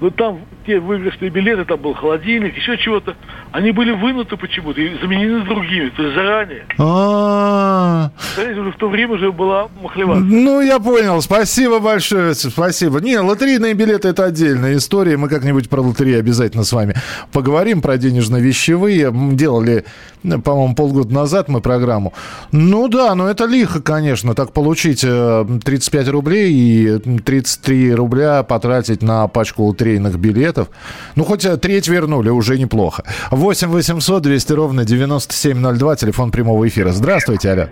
Но 0.01 0.11
там 0.11 0.41
те 0.67 0.81
выигрышные 0.81 1.31
билеты, 1.31 1.65
там 1.65 1.81
был 1.81 1.95
холодильник, 1.95 2.57
еще 2.57 2.79
чего-то, 2.79 3.17
они 3.53 3.71
были 3.71 3.93
вынуты 3.93 4.37
почему-то 4.37 4.81
и 4.81 4.99
заменены 5.01 5.45
другими, 5.45 5.91
то 5.91 6.03
есть 6.03 6.15
заранее. 6.15 6.65
А, 6.79 8.11
в 8.37 8.79
то 8.79 8.89
время 8.89 9.15
уже 9.15 9.33
была 9.33 9.69
махлевация. 9.83 10.25
Ну, 10.25 10.61
я 10.61 10.79
понял. 10.79 11.21
Спасибо 11.21 11.81
большое. 11.81 12.35
Спасибо. 12.35 13.01
Не, 13.01 13.19
лотерейные 13.19 13.75
билеты 13.75 14.09
это 14.09 14.25
отдельная 14.25 14.77
история. 14.77 15.17
Мы 15.17 15.29
как-нибудь 15.29 15.69
про 15.69 15.81
лотереи 15.81 16.19
обязательно 16.19 16.65
с 16.65 16.73
вами 16.73 16.95
поговорим, 17.33 17.83
про 17.83 17.97
денежно-вещевые. 17.97 19.11
Делали, 19.35 19.85
э, 20.25 20.39
по-моему, 20.39 20.75
полгода 20.75 21.13
назад 21.13 21.49
мы 21.49 21.61
программу. 21.61 22.15
Ну 22.53 22.89
да, 22.89 23.15
но 23.15 23.29
это 23.29 23.45
лихо, 23.45 23.83
конечно, 23.83 24.35
так 24.35 24.53
получить 24.53 25.05
э, 25.05 25.47
35 25.65 26.09
рублей 26.09 26.53
и 26.53 26.99
33 26.99 27.95
рубля 27.95 28.43
потратить 28.43 29.03
на 29.03 29.29
пачку 29.29 29.65
лотерейных 29.91 30.19
билетов. 30.19 30.69
Ну, 31.17 31.25
хоть 31.25 31.45
э, 31.45 31.57
треть 31.57 31.89
вернули, 31.89 32.29
уже 32.29 32.59
неплохо. 32.59 33.03
8 33.31 33.69
800 33.69 34.23
200 34.23 34.53
ровно 34.53 34.85
9702, 34.85 35.97
телефон 35.97 36.31
прямого 36.31 36.67
эфира. 36.67 36.91
Здравствуйте, 36.91 37.49
Аля. 37.51 37.71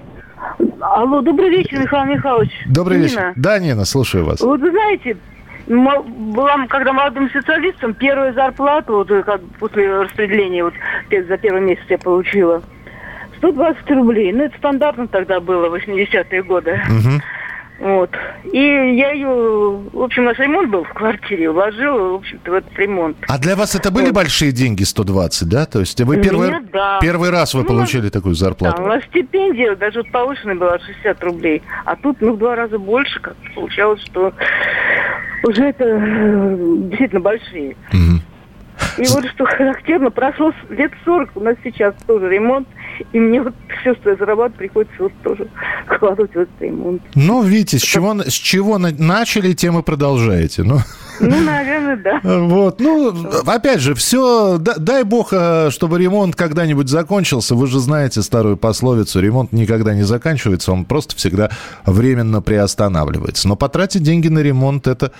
Алло, 0.80 1.20
добрый 1.20 1.50
вечер, 1.50 1.80
Михаил 1.80 2.04
Михайлович. 2.06 2.50
Добрый 2.66 2.98
Нина. 2.98 3.06
вечер. 3.06 3.32
Да, 3.36 3.58
Нина, 3.58 3.84
слушаю 3.84 4.24
вас. 4.24 4.40
Вот 4.40 4.60
вы 4.60 4.70
знаете, 4.70 5.16
была, 5.66 6.66
когда 6.68 6.92
молодым 6.92 7.28
специалистом, 7.30 7.94
первую 7.94 8.34
зарплату, 8.34 8.94
вот, 8.94 9.10
э, 9.10 9.22
как 9.22 9.40
после 9.58 10.02
распределения, 10.02 10.64
вот 10.64 10.74
за 11.10 11.36
первый 11.36 11.62
месяц 11.62 11.84
я 11.88 11.98
получила, 11.98 12.62
120 13.38 13.90
рублей. 13.90 14.32
Ну, 14.32 14.44
это 14.44 14.56
стандартно 14.58 15.06
тогда 15.06 15.40
было, 15.40 15.68
80-е 15.76 16.42
годы. 16.42 16.80
Вот. 17.80 18.10
И 18.52 18.58
я 18.58 19.12
ее, 19.12 19.28
в 19.92 20.02
общем, 20.02 20.24
наш 20.24 20.36
ремонт 20.38 20.68
был 20.68 20.82
в 20.82 20.92
квартире, 20.92 21.50
вложила, 21.50 22.10
в 22.12 22.14
общем-то, 22.16 22.50
в 22.50 22.54
этот 22.54 22.76
ремонт. 22.76 23.16
А 23.28 23.38
для 23.38 23.54
вас 23.54 23.76
это 23.76 23.92
были 23.92 24.10
большие 24.10 24.50
деньги 24.50 24.82
120, 24.82 25.48
да? 25.48 25.64
То 25.64 25.78
есть 25.80 26.00
вы 26.00 26.16
первый, 26.20 26.48
меня, 26.48 26.62
да. 26.72 26.98
первый 27.00 27.30
раз 27.30 27.54
вы 27.54 27.60
Ну, 27.62 27.68
получили 27.68 28.08
такую 28.08 28.34
Да, 28.34 28.38
зарплату? 28.40 28.82
у 28.82 28.86
нас 28.86 29.04
стипендия 29.04 29.76
даже 29.76 30.00
вот 30.02 30.10
повышенная 30.10 30.56
была 30.56 30.78
60 30.80 31.22
рублей, 31.22 31.62
а 31.84 31.94
тут, 31.94 32.20
ну, 32.20 32.32
в 32.32 32.38
два 32.38 32.56
раза 32.56 32.78
больше, 32.78 33.20
как 33.20 33.36
получалось, 33.54 34.02
что 34.02 34.32
уже 35.44 35.62
это 35.64 35.84
э, 35.84 36.56
действительно 36.90 37.20
большие. 37.20 37.76
И 38.98 39.06
вот 39.08 39.24
что 39.26 39.44
характерно, 39.44 40.10
прошло 40.10 40.52
лет 40.70 40.92
40, 41.04 41.30
у 41.36 41.40
нас 41.40 41.56
сейчас 41.62 41.94
тоже 42.06 42.28
ремонт, 42.28 42.66
и 43.12 43.18
мне 43.20 43.42
вот 43.42 43.54
все, 43.80 43.94
что 43.94 44.10
я 44.10 44.16
зарабатываю, 44.16 44.58
приходится 44.58 44.96
вот 45.02 45.12
тоже 45.22 45.48
вкладывать 45.86 46.32
в 46.34 46.38
этот 46.38 46.60
ремонт. 46.60 47.02
Ну, 47.14 47.42
видите, 47.42 47.78
с 47.78 47.82
чего, 47.82 48.20
с 48.22 48.32
чего 48.32 48.78
на- 48.78 48.92
начали, 48.92 49.52
тем 49.52 49.78
и 49.78 49.82
продолжаете. 49.82 50.62
Ну, 50.64 50.78
Ну, 51.20 51.40
наверное, 51.40 51.96
да. 51.96 52.20
вот, 52.38 52.80
ну, 52.80 53.12
опять 53.46 53.80
же, 53.80 53.94
все, 53.94 54.58
дай 54.58 55.02
бог, 55.04 55.28
э, 55.32 55.70
чтобы 55.70 55.98
ремонт 55.98 56.34
когда-нибудь 56.36 56.88
закончился. 56.88 57.54
Вы 57.54 57.66
же 57.66 57.80
знаете 57.80 58.22
старую 58.22 58.56
пословицу, 58.56 59.20
ремонт 59.20 59.52
никогда 59.52 59.94
не 59.94 60.02
заканчивается, 60.04 60.72
он 60.72 60.84
просто 60.84 61.16
всегда 61.16 61.50
временно 61.86 62.40
приостанавливается. 62.42 63.48
Но 63.48 63.56
потратить 63.56 64.02
деньги 64.02 64.28
на 64.28 64.38
ремонт, 64.40 64.86
это, 64.86 65.12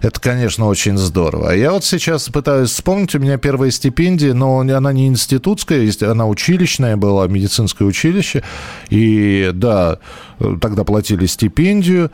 это, 0.00 0.20
конечно, 0.20 0.66
очень 0.66 0.96
здорово. 0.96 1.50
А 1.50 1.54
я 1.54 1.72
вот 1.72 1.84
сейчас 1.84 2.28
пытаюсь 2.28 2.70
вспомнить, 2.70 3.14
у 3.14 3.18
меня 3.18 3.36
первая 3.38 3.70
стипендия, 3.70 4.34
но 4.34 4.60
она 4.60 4.92
не 4.92 5.08
институтская, 5.08 5.90
она 6.02 6.26
училищная 6.26 6.96
была, 6.96 7.26
медицинское 7.26 7.84
училище. 7.84 8.42
И 8.90 9.50
да, 9.54 9.98
э, 10.38 10.56
тогда 10.60 10.84
платили 10.84 11.26
стипендию. 11.26 12.10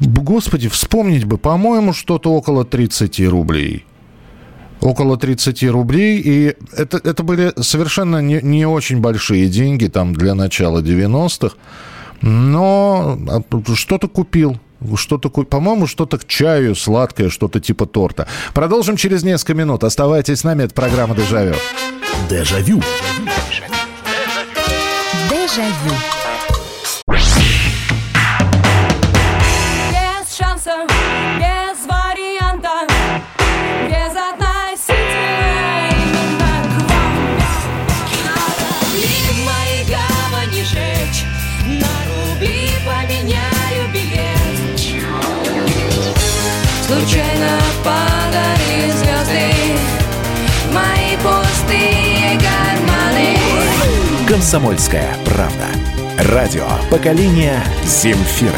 Господи, 0.00 0.68
вспомнить 0.68 1.24
бы, 1.24 1.38
по-моему, 1.38 1.92
что-то 1.92 2.32
около 2.32 2.64
30 2.64 3.20
рублей. 3.28 3.84
Около 4.80 5.16
30 5.16 5.64
рублей. 5.64 6.20
И 6.24 6.56
это, 6.76 6.98
это 6.98 7.22
были 7.22 7.52
совершенно 7.60 8.20
не, 8.22 8.40
не 8.42 8.66
очень 8.66 9.00
большие 9.00 9.48
деньги 9.48 9.86
там 9.86 10.14
для 10.14 10.34
начала 10.34 10.82
90-х. 10.82 11.56
Но 12.20 13.18
а, 13.28 13.74
что-то 13.74 14.08
купил. 14.08 14.58
Что-то, 14.96 15.28
по-моему, 15.30 15.86
что-то 15.86 16.18
к 16.18 16.26
чаю 16.26 16.74
сладкое, 16.74 17.30
что-то 17.30 17.60
типа 17.60 17.86
торта. 17.86 18.28
Продолжим 18.54 18.96
через 18.96 19.22
несколько 19.22 19.54
минут. 19.54 19.84
Оставайтесь 19.84 20.40
с 20.40 20.44
нами, 20.44 20.64
это 20.64 20.74
программа 20.74 21.14
«Дежавю». 21.14 21.54
Дежавю. 22.28 22.82
Дежавю. 25.30 25.94
Без 29.90 30.36
шанса, 30.36 30.86
Комсомольская 54.38 55.16
правда. 55.24 55.66
Радио 56.32 56.68
поколения 56.92 57.60
Земфиры. 57.84 58.52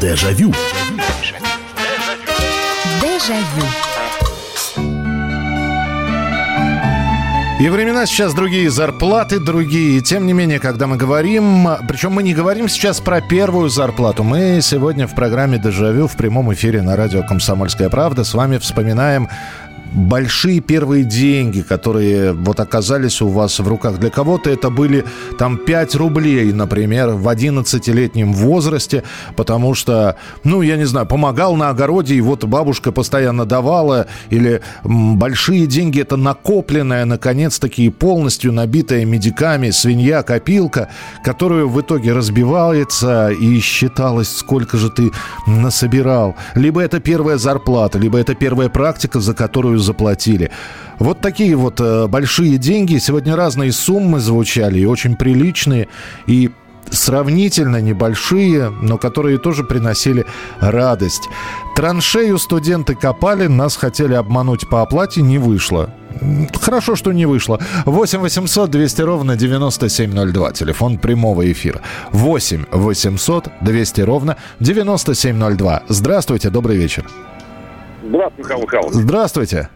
Дежавю. 0.00 0.54
Дежавю. 3.02 3.66
И 7.60 7.68
времена 7.68 8.04
сейчас 8.04 8.34
другие, 8.34 8.68
зарплаты 8.68 9.40
другие. 9.40 10.02
Тем 10.02 10.26
не 10.26 10.32
менее, 10.32 10.60
когда 10.60 10.86
мы 10.86 10.96
говорим, 10.96 11.66
причем 11.88 12.12
мы 12.12 12.22
не 12.22 12.34
говорим 12.34 12.68
сейчас 12.68 13.00
про 13.00 13.20
первую 13.20 13.70
зарплату, 13.70 14.22
мы 14.22 14.60
сегодня 14.60 15.06
в 15.06 15.14
программе 15.14 15.58
«Дежавю» 15.58 16.06
в 16.06 16.16
прямом 16.16 16.52
эфире 16.52 16.82
на 16.82 16.94
радио 16.94 17.22
«Комсомольская 17.22 17.88
правда» 17.88 18.22
с 18.22 18.34
вами 18.34 18.58
вспоминаем 18.58 19.28
большие 19.94 20.60
первые 20.60 21.04
деньги, 21.04 21.62
которые 21.62 22.32
вот 22.32 22.60
оказались 22.60 23.22
у 23.22 23.28
вас 23.28 23.60
в 23.60 23.68
руках. 23.68 23.98
Для 23.98 24.10
кого-то 24.10 24.50
это 24.50 24.70
были 24.70 25.04
там 25.38 25.56
5 25.56 25.94
рублей, 25.94 26.52
например, 26.52 27.10
в 27.10 27.28
11-летнем 27.28 28.32
возрасте, 28.32 29.04
потому 29.36 29.74
что, 29.74 30.16
ну, 30.42 30.62
я 30.62 30.76
не 30.76 30.84
знаю, 30.84 31.06
помогал 31.06 31.54
на 31.56 31.68
огороде, 31.68 32.16
и 32.16 32.20
вот 32.20 32.44
бабушка 32.44 32.92
постоянно 32.92 33.46
давала, 33.46 34.06
или 34.30 34.60
м, 34.84 35.16
большие 35.18 35.66
деньги, 35.66 36.00
это 36.00 36.16
накопленная, 36.16 37.04
наконец-таки, 37.04 37.88
полностью 37.88 38.52
набитая 38.52 39.04
медиками 39.04 39.70
свинья-копилка, 39.70 40.88
которую 41.22 41.68
в 41.68 41.80
итоге 41.80 42.12
разбивается 42.12 43.28
и 43.28 43.60
считалось, 43.60 44.28
сколько 44.28 44.76
же 44.76 44.90
ты 44.90 45.12
насобирал. 45.46 46.34
Либо 46.54 46.80
это 46.80 46.98
первая 46.98 47.38
зарплата, 47.38 47.98
либо 47.98 48.18
это 48.18 48.34
первая 48.34 48.68
практика, 48.68 49.20
за 49.20 49.34
которую 49.34 49.78
заплатили. 49.84 50.50
Вот 50.98 51.20
такие 51.20 51.54
вот 51.56 51.80
э, 51.80 52.06
большие 52.08 52.58
деньги. 52.58 52.98
Сегодня 52.98 53.36
разные 53.36 53.72
суммы 53.72 54.20
звучали, 54.20 54.78
и 54.80 54.86
очень 54.86 55.16
приличные, 55.16 55.88
и 56.26 56.50
сравнительно 56.90 57.80
небольшие, 57.80 58.70
но 58.70 58.98
которые 58.98 59.38
тоже 59.38 59.64
приносили 59.64 60.24
радость. 60.60 61.28
Траншею 61.76 62.38
студенты 62.38 62.94
копали, 62.94 63.46
нас 63.46 63.76
хотели 63.76 64.14
обмануть 64.14 64.68
по 64.68 64.82
оплате, 64.82 65.22
не 65.22 65.38
вышло. 65.38 65.90
Хорошо, 66.60 66.94
что 66.94 67.12
не 67.12 67.26
вышло. 67.26 67.60
8 67.86 68.20
800 68.20 68.70
200 68.70 69.02
ровно 69.02 69.36
9702. 69.36 70.52
Телефон 70.52 70.98
прямого 70.98 71.50
эфира. 71.50 71.80
8 72.12 72.66
800 72.70 73.48
200 73.60 74.00
ровно 74.02 74.36
9702. 74.60 75.82
Здравствуйте, 75.88 76.50
добрый 76.50 76.76
вечер. 76.76 77.04
Здравствуйте, 78.08 78.42
Михаил 78.42 78.62
Михайлович. 78.62 78.94
Здравствуйте. 78.94 79.68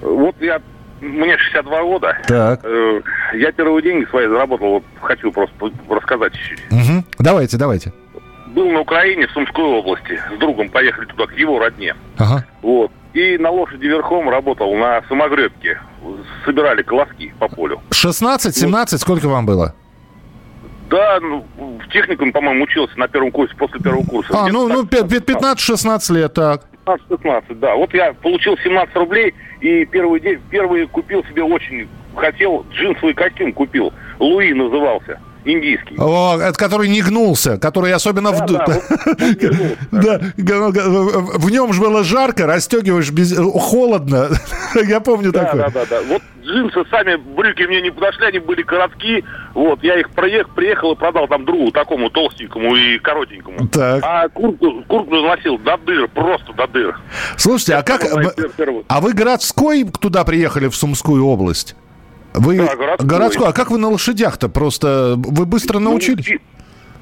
Вот 0.00 0.34
я, 0.40 0.60
мне 1.00 1.36
62 1.38 1.82
года. 1.82 2.16
Так. 2.26 2.60
Э, 2.64 3.00
Я 3.34 3.52
первые 3.52 3.82
деньги 3.82 4.04
свои 4.06 4.26
заработал, 4.26 4.68
вот 4.70 4.84
хочу 5.00 5.30
просто 5.32 5.54
рассказать 5.88 6.32
чуть-чуть. 6.34 6.70
Мгм. 6.70 7.04
Давайте, 7.18 7.56
давайте. 7.56 7.92
Был 8.48 8.70
на 8.70 8.80
Украине, 8.80 9.26
в 9.26 9.30
Сумской 9.32 9.64
области. 9.64 10.20
С 10.34 10.38
другом 10.38 10.68
поехали 10.68 11.06
туда, 11.06 11.26
к 11.26 11.32
его 11.36 11.58
родне. 11.58 11.94
Ага. 12.18 12.44
Вот. 12.62 12.90
И 13.12 13.38
на 13.38 13.50
лошади 13.50 13.86
верхом 13.86 14.28
работал 14.28 14.74
на 14.76 15.02
самогребке. 15.08 15.80
Собирали 16.44 16.82
колоски 16.82 17.32
по 17.38 17.48
полю. 17.48 17.80
16, 17.90 18.54
17, 18.56 19.00
сколько 19.00 19.26
вам 19.28 19.46
было? 19.46 19.74
Да, 20.90 21.18
ну, 21.20 21.44
в 21.56 21.88
техникуме, 21.90 22.30
по-моему, 22.30 22.64
учился 22.64 22.96
на 22.98 23.08
первом 23.08 23.30
курсе, 23.32 23.54
после 23.56 23.80
первого 23.80 24.04
курса. 24.04 24.32
А, 24.36 24.48
ну, 24.48 24.68
ну 24.68 24.84
так. 24.84 25.08
пе- 25.08 25.20
пе- 25.20 25.32
15-16 25.34 26.12
лет, 26.12 26.34
так. 26.34 26.66
15-16, 26.84 27.54
да. 27.56 27.74
Вот 27.74 27.92
я 27.94 28.12
получил 28.14 28.56
17 28.58 28.94
рублей 28.96 29.34
и 29.60 29.84
первый 29.86 30.20
день, 30.20 30.40
первый 30.50 30.86
купил 30.86 31.24
себе 31.24 31.42
очень, 31.42 31.88
хотел, 32.14 32.64
джинсовый 32.70 33.14
костюм 33.14 33.52
купил. 33.52 33.92
Луи 34.18 34.52
назывался, 34.52 35.20
индийский. 35.44 35.96
О, 35.98 36.38
это 36.40 36.58
который 36.58 36.88
не 36.88 37.02
гнулся, 37.02 37.58
который 37.58 37.92
особенно 37.92 38.32
в... 38.32 38.46
Да, 38.46 38.66
Да, 39.90 40.20
в 40.36 41.50
нем 41.50 41.72
же 41.72 41.80
было 41.80 42.04
жарко, 42.04 42.46
расстегиваешь 42.46 43.10
без... 43.10 43.36
холодно. 43.36 44.28
Я 44.74 45.00
помню 45.00 45.32
Да, 45.32 45.44
такое. 45.44 45.62
да, 45.62 45.70
да, 45.70 45.86
да. 45.90 46.00
Вот 46.08 46.22
джинсы 46.44 46.84
сами, 46.90 47.16
брюки 47.16 47.62
мне 47.62 47.80
не 47.82 47.90
подошли, 47.90 48.26
они 48.26 48.38
были 48.38 48.62
короткие. 48.62 49.24
Вот, 49.54 49.82
я 49.82 49.98
их 49.98 50.10
проех, 50.10 50.50
приехал 50.54 50.92
и 50.92 50.96
продал 50.96 51.26
там 51.28 51.44
другу, 51.44 51.70
такому 51.70 52.10
толстенькому 52.10 52.74
и 52.76 52.98
коротенькому. 52.98 53.68
Так. 53.68 54.02
А 54.04 54.28
куртку, 54.28 54.82
куртку 54.86 55.14
носил 55.16 55.58
до 55.58 55.76
дыр, 55.78 56.08
просто 56.08 56.52
до 56.52 56.66
дыр. 56.66 56.98
Слушайте, 57.36 57.74
а 57.76 57.82
как... 57.82 58.04
А 58.88 59.00
вы 59.00 59.12
городской 59.12 59.84
туда 60.00 60.24
приехали, 60.24 60.68
в 60.68 60.76
Сумскую 60.76 61.24
область? 61.26 61.76
Вы 62.34 62.56
Да, 62.58 62.74
городской. 62.76 63.08
городской. 63.08 63.48
А 63.48 63.52
как 63.52 63.70
вы 63.70 63.78
на 63.78 63.88
лошадях-то? 63.88 64.48
Просто 64.48 65.14
вы 65.16 65.46
быстро 65.46 65.78
научились? 65.78 66.28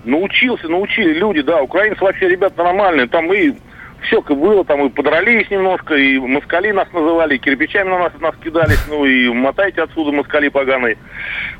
Научился, 0.05 0.69
научили 0.69 1.15
люди, 1.15 1.43
да. 1.43 1.63
Украинцы 1.63 2.03
вообще 2.05 2.29
ребята 2.29 2.63
нормальные. 2.63 3.07
Там 3.09 3.33
и 3.33 3.53
все 4.07 4.21
как 4.21 4.37
было, 4.37 4.65
там 4.65 4.85
и 4.85 4.89
подрались 4.91 5.49
немножко, 5.49 5.95
и 5.95 6.19
москали 6.19 6.73
нас 6.73 6.89
называли, 6.93 7.37
и 7.37 7.39
кирпичами 7.39 7.89
на 7.89 7.99
нас, 8.01 8.13
нас 8.21 8.35
кидались, 8.43 8.85
ну 8.89 9.05
и 9.05 9.29
мотайте 9.29 9.81
отсюда 9.83 10.11
москали 10.11 10.49
поганые. 10.49 10.99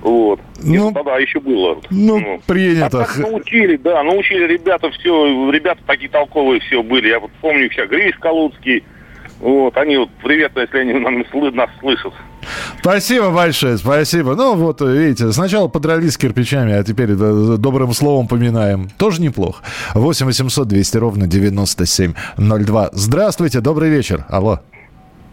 Вот. 0.01 0.41
Ну, 0.61 0.87
Это 0.91 0.95
тогда 0.95 1.19
еще 1.19 1.39
было. 1.39 1.81
Ну, 1.91 2.41
принято. 2.47 2.87
А 2.87 3.05
так 3.05 3.17
научили, 3.19 3.77
да, 3.77 4.03
научили 4.03 4.45
ребята 4.53 4.91
все, 4.91 5.51
ребята 5.53 5.81
такие 5.87 6.11
толковые 6.11 6.61
все 6.63 6.83
были. 6.83 7.09
Я 7.09 7.21
вот 7.21 7.31
помню 7.41 7.67
их, 7.67 7.89
Гриш 7.89 8.17
Калуцкий, 8.19 8.83
вот, 9.43 9.77
они 9.77 9.97
вот, 9.97 10.09
привет, 10.23 10.53
если 10.57 10.79
они 10.79 10.93
нас 10.95 11.69
слышат. 11.81 12.13
Спасибо 12.81 13.31
большое, 13.31 13.77
спасибо. 13.77 14.35
Ну, 14.35 14.55
вот, 14.55 14.81
видите, 14.81 15.31
сначала 15.33 15.69
подрались 15.69 16.15
с 16.15 16.19
кирпичами, 16.19 16.73
а 16.73 16.83
теперь 16.83 17.11
э, 17.11 17.57
добрым 17.59 17.93
словом 17.93 18.29
поминаем. 18.29 18.89
Тоже 18.99 19.21
неплохо. 19.21 19.63
8 19.95 20.27
800 20.27 20.69
200 20.69 20.97
ровно 20.99 21.27
9702. 21.27 22.89
Здравствуйте, 22.93 23.61
добрый 23.61 23.91
вечер. 23.91 24.25
Алло. 24.29 24.61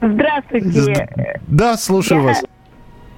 Здравствуйте. 0.01 1.10
Да, 1.47 1.78
слушаю 1.78 2.22
Я- 2.22 2.28
вас. 2.28 2.43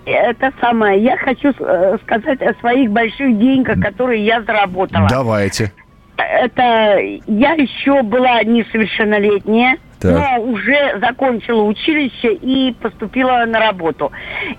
Это 0.05 0.51
самое. 0.59 1.01
Я 1.01 1.15
хочу 1.17 1.53
э, 1.59 1.97
сказать 2.03 2.41
о 2.41 2.53
своих 2.59 2.91
больших 2.91 3.37
деньгах, 3.37 3.79
которые 3.79 4.25
я 4.25 4.41
заработала. 4.41 5.07
Давайте. 5.09 5.71
Это 6.17 6.97
я 7.27 7.53
еще 7.53 8.01
была 8.01 8.41
несовершеннолетняя, 8.43 9.77
Так. 10.01 10.11
но 10.37 10.43
уже 10.43 10.99
закончила 10.99 11.61
училище 11.63 12.33
и 12.33 12.73
поступила 12.81 13.45
на 13.45 13.59
работу. 13.59 14.11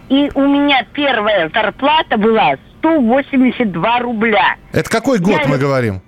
И 0.09 0.31
у 0.35 0.47
меня 0.47 0.87
первая 0.93 1.51
зарплата 1.53 2.17
была 2.17 2.55
182 2.79 3.99
рубля. 4.01 4.57
Это 4.73 4.89
какой 4.89 5.19
год 5.19 5.41
Я- 5.43 5.49
мы 5.49 5.59
говорим? 5.59 6.01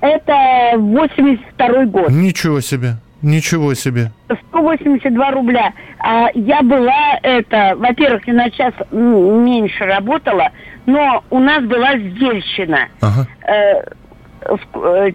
Это 0.00 0.74
82 0.76 1.86
год. 1.86 2.10
Ничего 2.10 2.60
себе. 2.60 2.94
Ничего 3.20 3.74
себе. 3.74 4.10
182 4.50 5.30
рубля. 5.30 5.72
А 5.98 6.28
я 6.34 6.62
была 6.62 7.18
это, 7.22 7.74
во-первых, 7.76 8.26
я 8.26 8.34
на 8.34 8.50
час 8.50 8.74
меньше 8.90 9.84
работала, 9.84 10.50
но 10.86 11.22
у 11.30 11.38
нас 11.38 11.62
была 11.64 11.96
сдельщина. 11.98 12.88
Ага. 13.00 13.26
Э, 13.46 13.82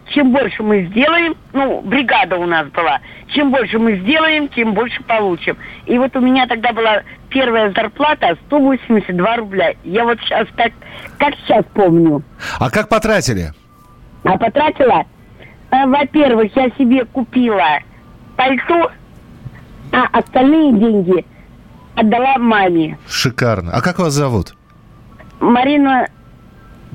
чем 0.10 0.32
больше 0.32 0.64
мы 0.64 0.86
сделаем, 0.86 1.36
ну, 1.54 1.82
бригада 1.82 2.38
у 2.38 2.46
нас 2.46 2.68
была, 2.70 3.00
чем 3.28 3.52
больше 3.52 3.78
мы 3.80 3.98
сделаем, 3.98 4.48
тем 4.50 4.74
больше 4.74 5.02
получим. 5.04 5.58
И 5.86 5.98
вот 5.98 6.16
у 6.16 6.20
меня 6.20 6.48
тогда 6.48 6.72
была 6.74 7.02
первая 7.30 7.72
зарплата 7.72 8.38
182 8.48 9.36
рубля. 9.38 9.74
Я 9.84 10.06
вот 10.06 10.20
сейчас 10.22 10.48
так, 10.56 10.72
как 11.18 11.36
сейчас 11.36 11.66
помню. 11.74 12.24
А 12.60 12.70
как 12.70 12.90
потратили? 12.90 13.52
А 14.24 14.38
потратила, 14.38 15.06
э, 15.72 15.86
во-первых, 15.86 16.56
я 16.56 16.70
себе 16.78 17.06
купила 17.06 17.80
пальто, 18.36 18.92
а 19.92 20.20
остальные 20.20 20.74
деньги 20.74 21.26
отдала 21.96 22.38
маме. 22.38 22.98
Шикарно. 23.08 23.72
А 23.74 23.82
как 23.82 24.00
вас 24.00 24.14
зовут? 24.14 24.54
Марина, 25.40 26.08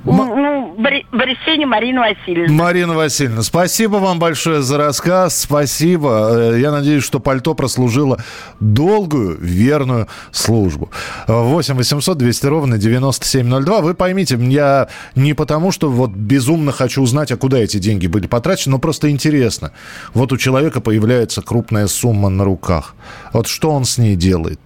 ну, 0.04 0.74
Бори- 0.78 1.06
Борисене 1.12 1.66
Марина 1.66 2.00
Васильевна. 2.00 2.52
Марина 2.52 2.94
Васильевна, 2.94 3.42
спасибо 3.42 3.96
вам 3.96 4.18
большое 4.18 4.62
за 4.62 4.78
рассказ. 4.78 5.38
Спасибо. 5.40 6.30
Э, 6.54 6.58
Я 6.60 6.70
надеюсь, 6.72 7.04
что 7.04 7.20
пальто 7.20 7.54
прослужило 7.54 8.18
долгую, 8.60 9.38
верную 9.40 10.08
службу. 10.30 10.90
8 11.28 11.74
800 11.76 12.18
200 12.18 12.46
ровно 12.46 12.78
9702. 12.78 13.80
Вы 13.80 13.94
поймите, 13.94 14.36
я 14.40 14.88
не 15.14 15.34
потому, 15.34 15.70
что 15.72 15.90
вот 15.90 16.10
безумно 16.10 16.72
хочу 16.72 17.02
узнать, 17.02 17.30
а 17.32 17.36
куда 17.36 17.58
эти 17.58 17.78
деньги 17.78 18.06
были 18.06 18.26
потрачены, 18.26 18.72
но 18.72 18.78
просто 18.78 19.10
интересно. 19.10 19.72
Вот 20.14 20.32
у 20.32 20.36
человека 20.36 20.80
появляется 20.80 21.42
крупная 21.42 21.86
сумма 21.86 22.28
на 22.28 22.44
руках. 22.44 22.94
Вот 23.32 23.46
что 23.46 23.70
он 23.70 23.84
с 23.84 23.98
ней 23.98 24.16
делает? 24.16 24.60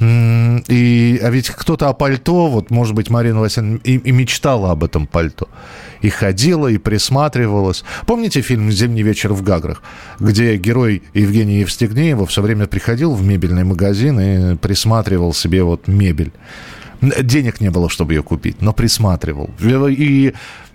И, 0.00 1.20
а 1.22 1.28
ведь 1.28 1.50
кто-то 1.50 1.88
о 1.88 1.92
пальто, 1.92 2.48
вот, 2.48 2.70
может 2.70 2.94
быть, 2.94 3.10
Марина 3.10 3.40
Васильевна 3.40 3.80
и, 3.84 3.98
и 3.98 4.12
мечтала 4.12 4.70
об 4.70 4.82
этом 4.82 5.06
пальто. 5.06 5.48
И 6.00 6.08
ходила, 6.08 6.68
и 6.68 6.78
присматривалась. 6.78 7.84
Помните 8.06 8.40
фильм 8.40 8.70
«Зимний 8.70 9.02
вечер 9.02 9.34
в 9.34 9.42
Гаграх», 9.42 9.82
где 10.18 10.56
герой 10.56 11.02
Евгения 11.12 11.60
Евстигнеева 11.60 12.26
все 12.26 12.40
время 12.40 12.66
приходил 12.66 13.14
в 13.14 13.22
мебельный 13.22 13.64
магазин 13.64 14.18
и 14.18 14.56
присматривал 14.56 15.34
себе 15.34 15.62
вот 15.62 15.86
мебель. 15.86 16.32
Денег 17.02 17.60
не 17.60 17.70
было, 17.70 17.90
чтобы 17.90 18.14
ее 18.14 18.22
купить, 18.22 18.62
но 18.62 18.72
присматривал. 18.72 19.50
И 19.60 20.32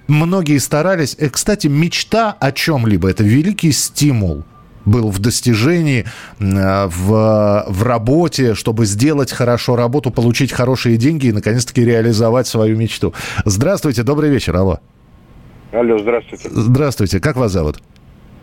многие 0.07 0.59
старались. 0.59 1.15
Э, 1.19 1.29
Кстати, 1.29 1.67
мечта 1.67 2.31
о 2.39 2.51
чем-либо– 2.51 3.09
это 3.09 3.23
великий 3.23 3.71
стимул 3.71 4.43
был 4.85 5.09
в 5.09 5.19
достижении, 5.19 6.05
э, 6.39 6.85
в, 6.87 7.65
в 7.67 7.83
работе, 7.83 8.53
чтобы 8.55 8.85
сделать 8.85 9.31
хорошо 9.31 9.75
работу, 9.75 10.11
получить 10.11 10.51
хорошие 10.51 10.97
деньги 10.97 11.27
и, 11.27 11.31
наконец-таки, 11.31 11.83
реализовать 11.83 12.47
свою 12.47 12.77
мечту. 12.77 13.13
Здравствуйте, 13.45 14.03
добрый 14.03 14.29
вечер, 14.29 14.55
алло. 14.55 14.79
Алло, 15.71 15.97
здравствуйте. 15.99 16.49
Здравствуйте, 16.49 17.19
как 17.19 17.35
вас 17.35 17.51
зовут? 17.51 17.81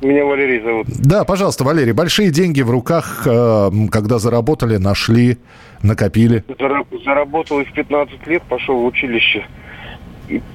Меня 0.02 0.24
Валерий 0.24 0.60
зовут. 0.62 0.86
Да, 0.88 1.24
пожалуйста, 1.24 1.62
Валерий, 1.62 1.92
большие 1.92 2.30
деньги 2.30 2.60
в 2.62 2.70
руках, 2.70 3.22
э, 3.24 3.70
когда 3.90 4.18
заработали, 4.18 4.76
нашли, 4.76 5.38
накопили. 5.82 6.44
Зара- 6.58 6.84
Заработал 7.04 7.60
и 7.60 7.64
в 7.64 7.72
15 7.72 8.26
лет, 8.26 8.42
пошел 8.48 8.82
в 8.82 8.84
училище. 8.84 9.46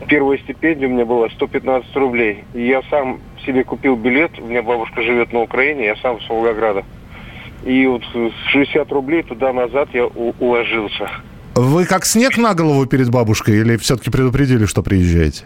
Первая 0.07 0.37
стипендия 0.39 0.87
у 0.87 0.91
меня 0.91 1.05
была 1.05 1.29
115 1.29 1.95
рублей. 1.95 2.43
И 2.53 2.67
я 2.67 2.81
сам 2.89 3.19
себе 3.45 3.63
купил 3.63 3.95
билет. 3.95 4.31
У 4.39 4.47
меня 4.47 4.63
бабушка 4.63 5.01
живет 5.01 5.33
на 5.33 5.41
Украине, 5.41 5.85
я 5.85 5.95
сам 5.97 6.19
с 6.21 6.29
Волгограда. 6.29 6.83
И 7.65 7.85
вот 7.85 8.03
с 8.03 8.51
60 8.51 8.91
рублей 8.91 9.23
туда-назад 9.23 9.89
я 9.93 10.05
уложился. 10.05 11.09
Вы 11.55 11.85
как 11.85 12.05
снег 12.05 12.37
на 12.37 12.53
голову 12.53 12.85
перед 12.85 13.09
бабушкой 13.09 13.57
или 13.59 13.77
все-таки 13.77 14.11
предупредили, 14.11 14.65
что 14.65 14.83
приезжаете? 14.83 15.45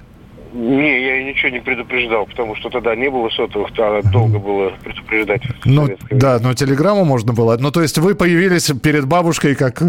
Не, 0.54 1.06
я 1.06 1.24
ничего 1.24 1.50
не 1.50 1.62
предупреждал, 1.62 2.26
потому 2.26 2.58
что 2.58 2.70
тогда 2.70 2.94
не 2.94 3.10
было 3.10 3.30
сотовых, 3.30 3.70
а 3.78 4.02
долго 4.12 4.38
было 4.38 4.74
предупреждать. 4.84 5.42
Ну, 5.64 5.88
да, 6.10 6.40
но 6.42 6.54
телеграмму 6.54 7.06
можно 7.06 7.32
было. 7.32 7.56
Ну, 7.58 7.72
то 7.72 7.82
есть 7.82 7.98
вы 7.98 8.16
появились 8.16 8.70
перед 8.84 9.06
бабушкой 9.06 9.56
как 9.56 9.82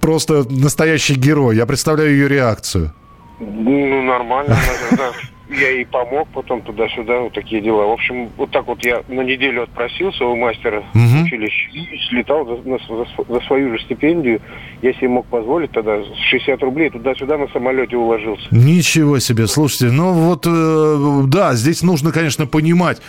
просто 0.00 0.44
настоящий 0.50 1.14
герой. 1.14 1.56
Я 1.56 1.66
представляю 1.66 2.10
ее 2.10 2.26
реакцию. 2.26 2.92
Ну, 3.40 4.02
нормально, 4.02 4.56
да. 4.96 5.10
Я 5.50 5.70
ей 5.70 5.86
помог 5.86 6.28
потом 6.34 6.60
туда-сюда, 6.60 7.20
вот 7.20 7.32
такие 7.32 7.62
дела. 7.62 7.86
В 7.86 7.92
общем, 7.92 8.28
вот 8.36 8.50
так 8.50 8.66
вот 8.66 8.84
я 8.84 9.02
на 9.08 9.22
неделю 9.22 9.62
отпросился 9.62 10.26
у 10.26 10.36
мастера 10.36 10.82
Мгм. 10.92 11.24
училища 11.24 11.70
и 11.72 11.98
слетал 12.10 12.44
за, 12.44 12.68
на- 12.68 12.76
за 12.78 13.06
за 13.32 13.40
свою 13.46 13.72
же 13.72 13.82
стипендию. 13.82 14.42
Я 14.82 14.92
себе 14.92 15.08
мог 15.08 15.26
позволить 15.26 15.70
тогда 15.70 16.00
60 16.30 16.62
рублей 16.62 16.90
туда-сюда 16.90 17.38
на 17.38 17.48
самолете 17.48 17.96
уложился. 17.96 18.46
Ничего 18.50 19.20
себе, 19.20 19.46
слушайте, 19.46 19.86
ну 19.86 20.12
вот, 20.12 20.46
э, 20.46 21.22
да, 21.28 21.54
здесь 21.54 21.82
нужно, 21.82 22.12
конечно, 22.12 22.46
понимать 22.46 23.00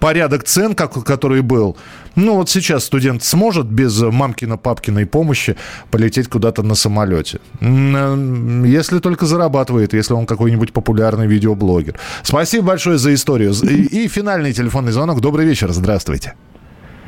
порядок 0.00 0.44
цен, 0.44 0.74
как, 0.74 0.92
который 1.04 1.42
был. 1.42 1.76
Ну 2.16 2.34
вот 2.36 2.48
сейчас 2.50 2.84
студент 2.84 3.22
сможет 3.22 3.66
без 3.66 4.00
мамкино-папкиной 4.02 5.06
помощи 5.06 5.56
полететь 5.90 6.28
куда-то 6.28 6.62
на 6.62 6.74
самолете. 6.74 7.40
Э, 7.60 8.64
Если 8.66 8.98
только 9.00 9.26
зарабатывает, 9.26 9.94
если 9.94 10.14
он 10.14 10.26
какой-нибудь 10.26 10.72
популярный 10.72 11.26
видеоблогер. 11.26 11.94
Спасибо 12.22 12.68
большое 12.68 12.98
за 12.98 13.12
историю. 13.14 13.52
И, 13.62 14.04
и 14.04 14.08
финальный 14.08 14.52
телефонный 14.52 14.92
звонок. 14.92 15.20
Добрый 15.20 15.46
вечер, 15.46 15.70
здравствуйте. 15.72 16.34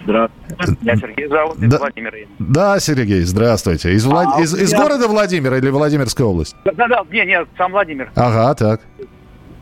Здравствуйте. 0.05 0.77
Меня 0.83 0.97
Сергей 0.97 1.29
зовут 1.29 1.59
из 1.61 1.69
Да. 1.71 1.79
Владимира. 1.79 2.17
Да, 2.39 2.79
Сергей, 2.81 3.23
здравствуйте. 3.25 3.93
Из, 3.93 4.07
Влад- 4.07 4.35
А, 4.37 4.41
из, 4.41 4.55
из 4.55 4.71
я- 4.71 4.79
города 4.79 5.09
Владимира 5.09 5.57
или 5.59 5.69
Владимирская 5.69 6.27
область? 6.27 6.55
Да-да, 6.65 7.03
не, 7.11 7.25
не, 7.27 7.45
сам 7.59 7.73
Владимир. 7.73 8.11
Ага, 8.15 8.55
так. 8.55 8.81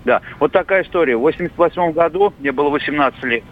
Да, 0.05 0.20
вот 0.38 0.52
такая 0.52 0.82
история. 0.82 1.16
В 1.16 1.20
88 1.20 1.92
году 1.92 2.32
мне 2.38 2.52
было 2.52 2.68
18 2.68 3.22
лет. 3.24 3.44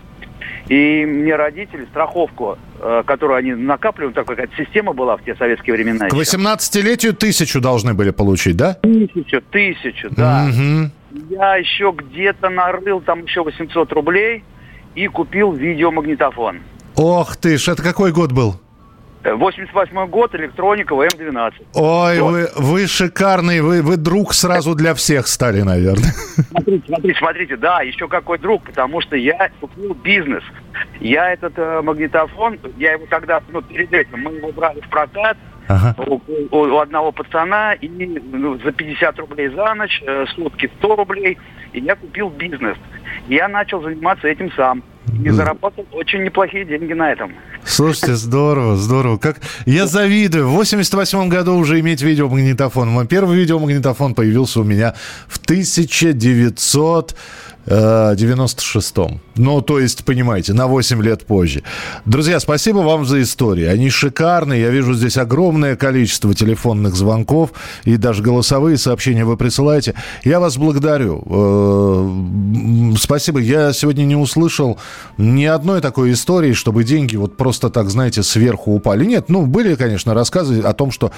И 0.68 1.04
мне 1.06 1.34
родители 1.36 1.86
страховку, 1.86 2.58
э, 2.80 3.02
которую 3.06 3.36
они 3.36 3.52
накапливали, 3.54 4.12
такая 4.12 4.36
какая-то 4.36 4.64
система 4.64 4.92
была 4.92 5.16
в 5.16 5.24
те 5.24 5.34
советские 5.34 5.74
времена. 5.74 6.08
К 6.08 6.14
еще. 6.14 6.36
18-летию 6.36 7.14
тысячу 7.14 7.60
должны 7.60 7.94
были 7.94 8.10
получить, 8.10 8.56
да? 8.56 8.74
Тысячу, 8.82 9.40
тысячу, 9.50 10.08
да. 10.10 10.46
Мгм. 10.48 10.92
Я 11.30 11.56
еще 11.56 11.92
где-то 11.96 12.48
нарыл 12.48 13.00
там 13.00 13.24
еще 13.24 13.42
800 13.42 13.92
рублей 13.92 14.44
и 14.94 15.06
купил 15.08 15.52
видеомагнитофон. 15.52 16.60
Ох 16.96 17.36
ты 17.36 17.58
ж, 17.58 17.68
это 17.68 17.82
какой 17.82 18.12
год 18.12 18.32
был? 18.32 18.56
Э, 19.24 19.34
88 19.34 20.06
год, 20.08 20.34
электроника, 20.34 20.94
ВМ-12. 20.94 21.52
Ой, 21.74 22.20
Вот. 22.20 22.30
вы, 22.32 22.48
вы 22.56 22.86
шикарный, 22.86 23.60
вы, 23.60 23.80
вы 23.82 23.96
друг 23.96 24.34
сразу 24.34 24.74
для 24.74 24.94
всех 24.94 25.26
стали, 25.28 25.62
наверное. 25.62 26.12
Смотрите, 26.50 26.84
смотрите, 26.86 27.18
смотрите, 27.18 27.56
да, 27.56 27.82
еще 27.82 28.08
какой 28.08 28.38
друг, 28.38 28.64
потому 28.64 29.00
что 29.00 29.16
я 29.16 29.50
купил 29.60 29.94
бизнес. 29.94 30.42
Я 31.00 31.32
этот 31.32 31.52
э, 31.56 31.82
магнитофон, 31.82 32.58
я 32.78 32.92
его 32.92 33.06
тогда, 33.08 33.40
ну, 33.50 33.62
перед 33.62 33.92
этим, 33.92 34.20
мы 34.22 34.32
его 34.32 34.50
брали 34.52 34.80
в 34.80 34.88
прокат 34.88 35.36
у, 36.06 36.20
у- 36.50 36.56
у 36.56 36.78
одного 36.78 37.12
пацана, 37.12 37.74
и 37.74 37.88
ну, 37.88 38.58
за 38.58 38.72
50 38.72 39.18
рублей 39.20 39.48
за 39.48 39.72
ночь, 39.74 40.02
э, 40.04 40.26
сутки 40.34 40.68
100 40.78 40.96
рублей, 40.96 41.38
и 41.72 41.80
я 41.80 41.94
купил 41.94 42.28
бизнес. 42.28 42.76
Я 43.28 43.46
начал 43.48 43.80
заниматься 43.82 44.26
этим 44.26 44.50
сам. 44.52 44.82
И 45.24 45.30
заработал 45.30 45.86
очень 45.92 46.22
неплохие 46.24 46.64
деньги 46.64 46.92
на 46.92 47.12
этом. 47.12 47.32
Слушайте, 47.64 48.14
здорово, 48.14 48.76
здорово. 48.76 49.18
Как 49.18 49.40
я 49.66 49.86
завидую. 49.86 50.48
В 50.48 50.52
88 50.52 51.28
году 51.28 51.56
уже 51.56 51.80
иметь 51.80 52.02
видеомагнитофон. 52.02 52.88
Мой 52.88 53.06
первый 53.06 53.36
видеомагнитофон 53.36 54.14
появился 54.14 54.60
у 54.60 54.64
меня 54.64 54.94
в 55.28 55.38
1900 55.38 57.16
96-м. 57.66 59.20
Ну, 59.36 59.60
то 59.62 59.78
есть, 59.78 60.04
понимаете, 60.04 60.52
на 60.52 60.66
8 60.66 61.02
лет 61.02 61.24
позже. 61.24 61.62
Друзья, 62.04 62.40
спасибо 62.40 62.78
вам 62.78 63.04
за 63.04 63.22
истории. 63.22 63.66
Они 63.66 63.88
шикарные. 63.88 64.60
Я 64.60 64.70
вижу 64.70 64.94
здесь 64.94 65.16
огромное 65.16 65.76
количество 65.76 66.34
телефонных 66.34 66.94
звонков 66.94 67.52
и 67.84 67.96
даже 67.96 68.22
голосовые 68.22 68.78
сообщения 68.78 69.24
вы 69.24 69.36
присылаете. 69.36 69.94
Я 70.24 70.40
вас 70.40 70.56
благодарю. 70.56 71.22
Э, 71.26 72.96
Спасибо. 72.98 73.38
Я 73.38 73.72
сегодня 73.72 74.04
не 74.04 74.16
услышал 74.16 74.78
ни 75.18 75.44
одной 75.44 75.80
такой 75.80 76.12
истории, 76.12 76.52
чтобы 76.52 76.84
деньги 76.84 77.16
вот 77.16 77.36
просто 77.36 77.70
так, 77.70 77.90
знаете, 77.90 78.22
сверху 78.22 78.72
упали. 78.72 79.04
Нет, 79.04 79.28
ну, 79.28 79.46
были, 79.46 79.74
конечно, 79.74 80.14
рассказы 80.14 80.60
о 80.60 80.72
том, 80.72 80.90
что 80.90 81.12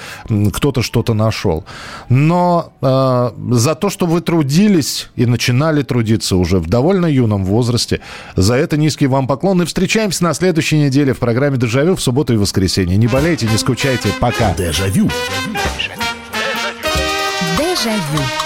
кто-то 0.53 0.83
что-то 0.83 1.15
нашел. 1.15 1.65
Но 2.09 2.73
э, 2.81 3.31
за 3.51 3.75
то, 3.75 3.91
что 3.91 4.07
вы 4.07 4.21
трудились 4.21 5.09
и 5.17 5.27
начинали 5.27 5.83
трудиться 5.83 6.37
уже 6.37 6.59
в 6.59 6.69
довольно 6.69 7.07
юном 7.07 7.45
возрасте, 7.45 8.01
за 8.37 8.55
это 8.55 8.77
низкий 8.77 9.07
вам 9.07 9.27
поклон. 9.27 9.63
И 9.63 9.65
встречаемся 9.65 10.25
на 10.25 10.35
следующей 10.35 10.79
неделе 10.79 11.13
в 11.13 11.19
программе 11.19 11.57
«Дежавю» 11.57 11.97
в 11.97 12.01
субботу 12.01 12.35
и 12.35 12.37
воскресенье. 12.37 12.97
Не 12.97 13.07
болейте, 13.07 13.47
не 13.47 13.59
скучайте. 13.59 14.09
Пока. 14.21 14.55
Дежавю. 14.55 15.11
Дежавю. 15.75 16.05
Знаю, 17.85 18.44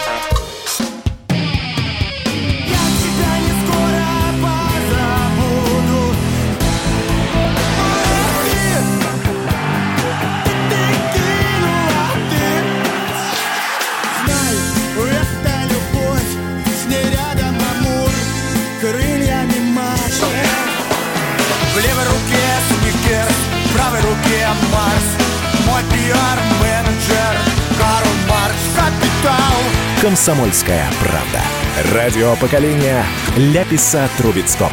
Комсомольская 30.09 30.91
правда. 31.01 31.93
Радио 31.93 32.35
поколения 32.37 33.05
Ляписа 33.37 34.09
Трубецкого. 34.17 34.71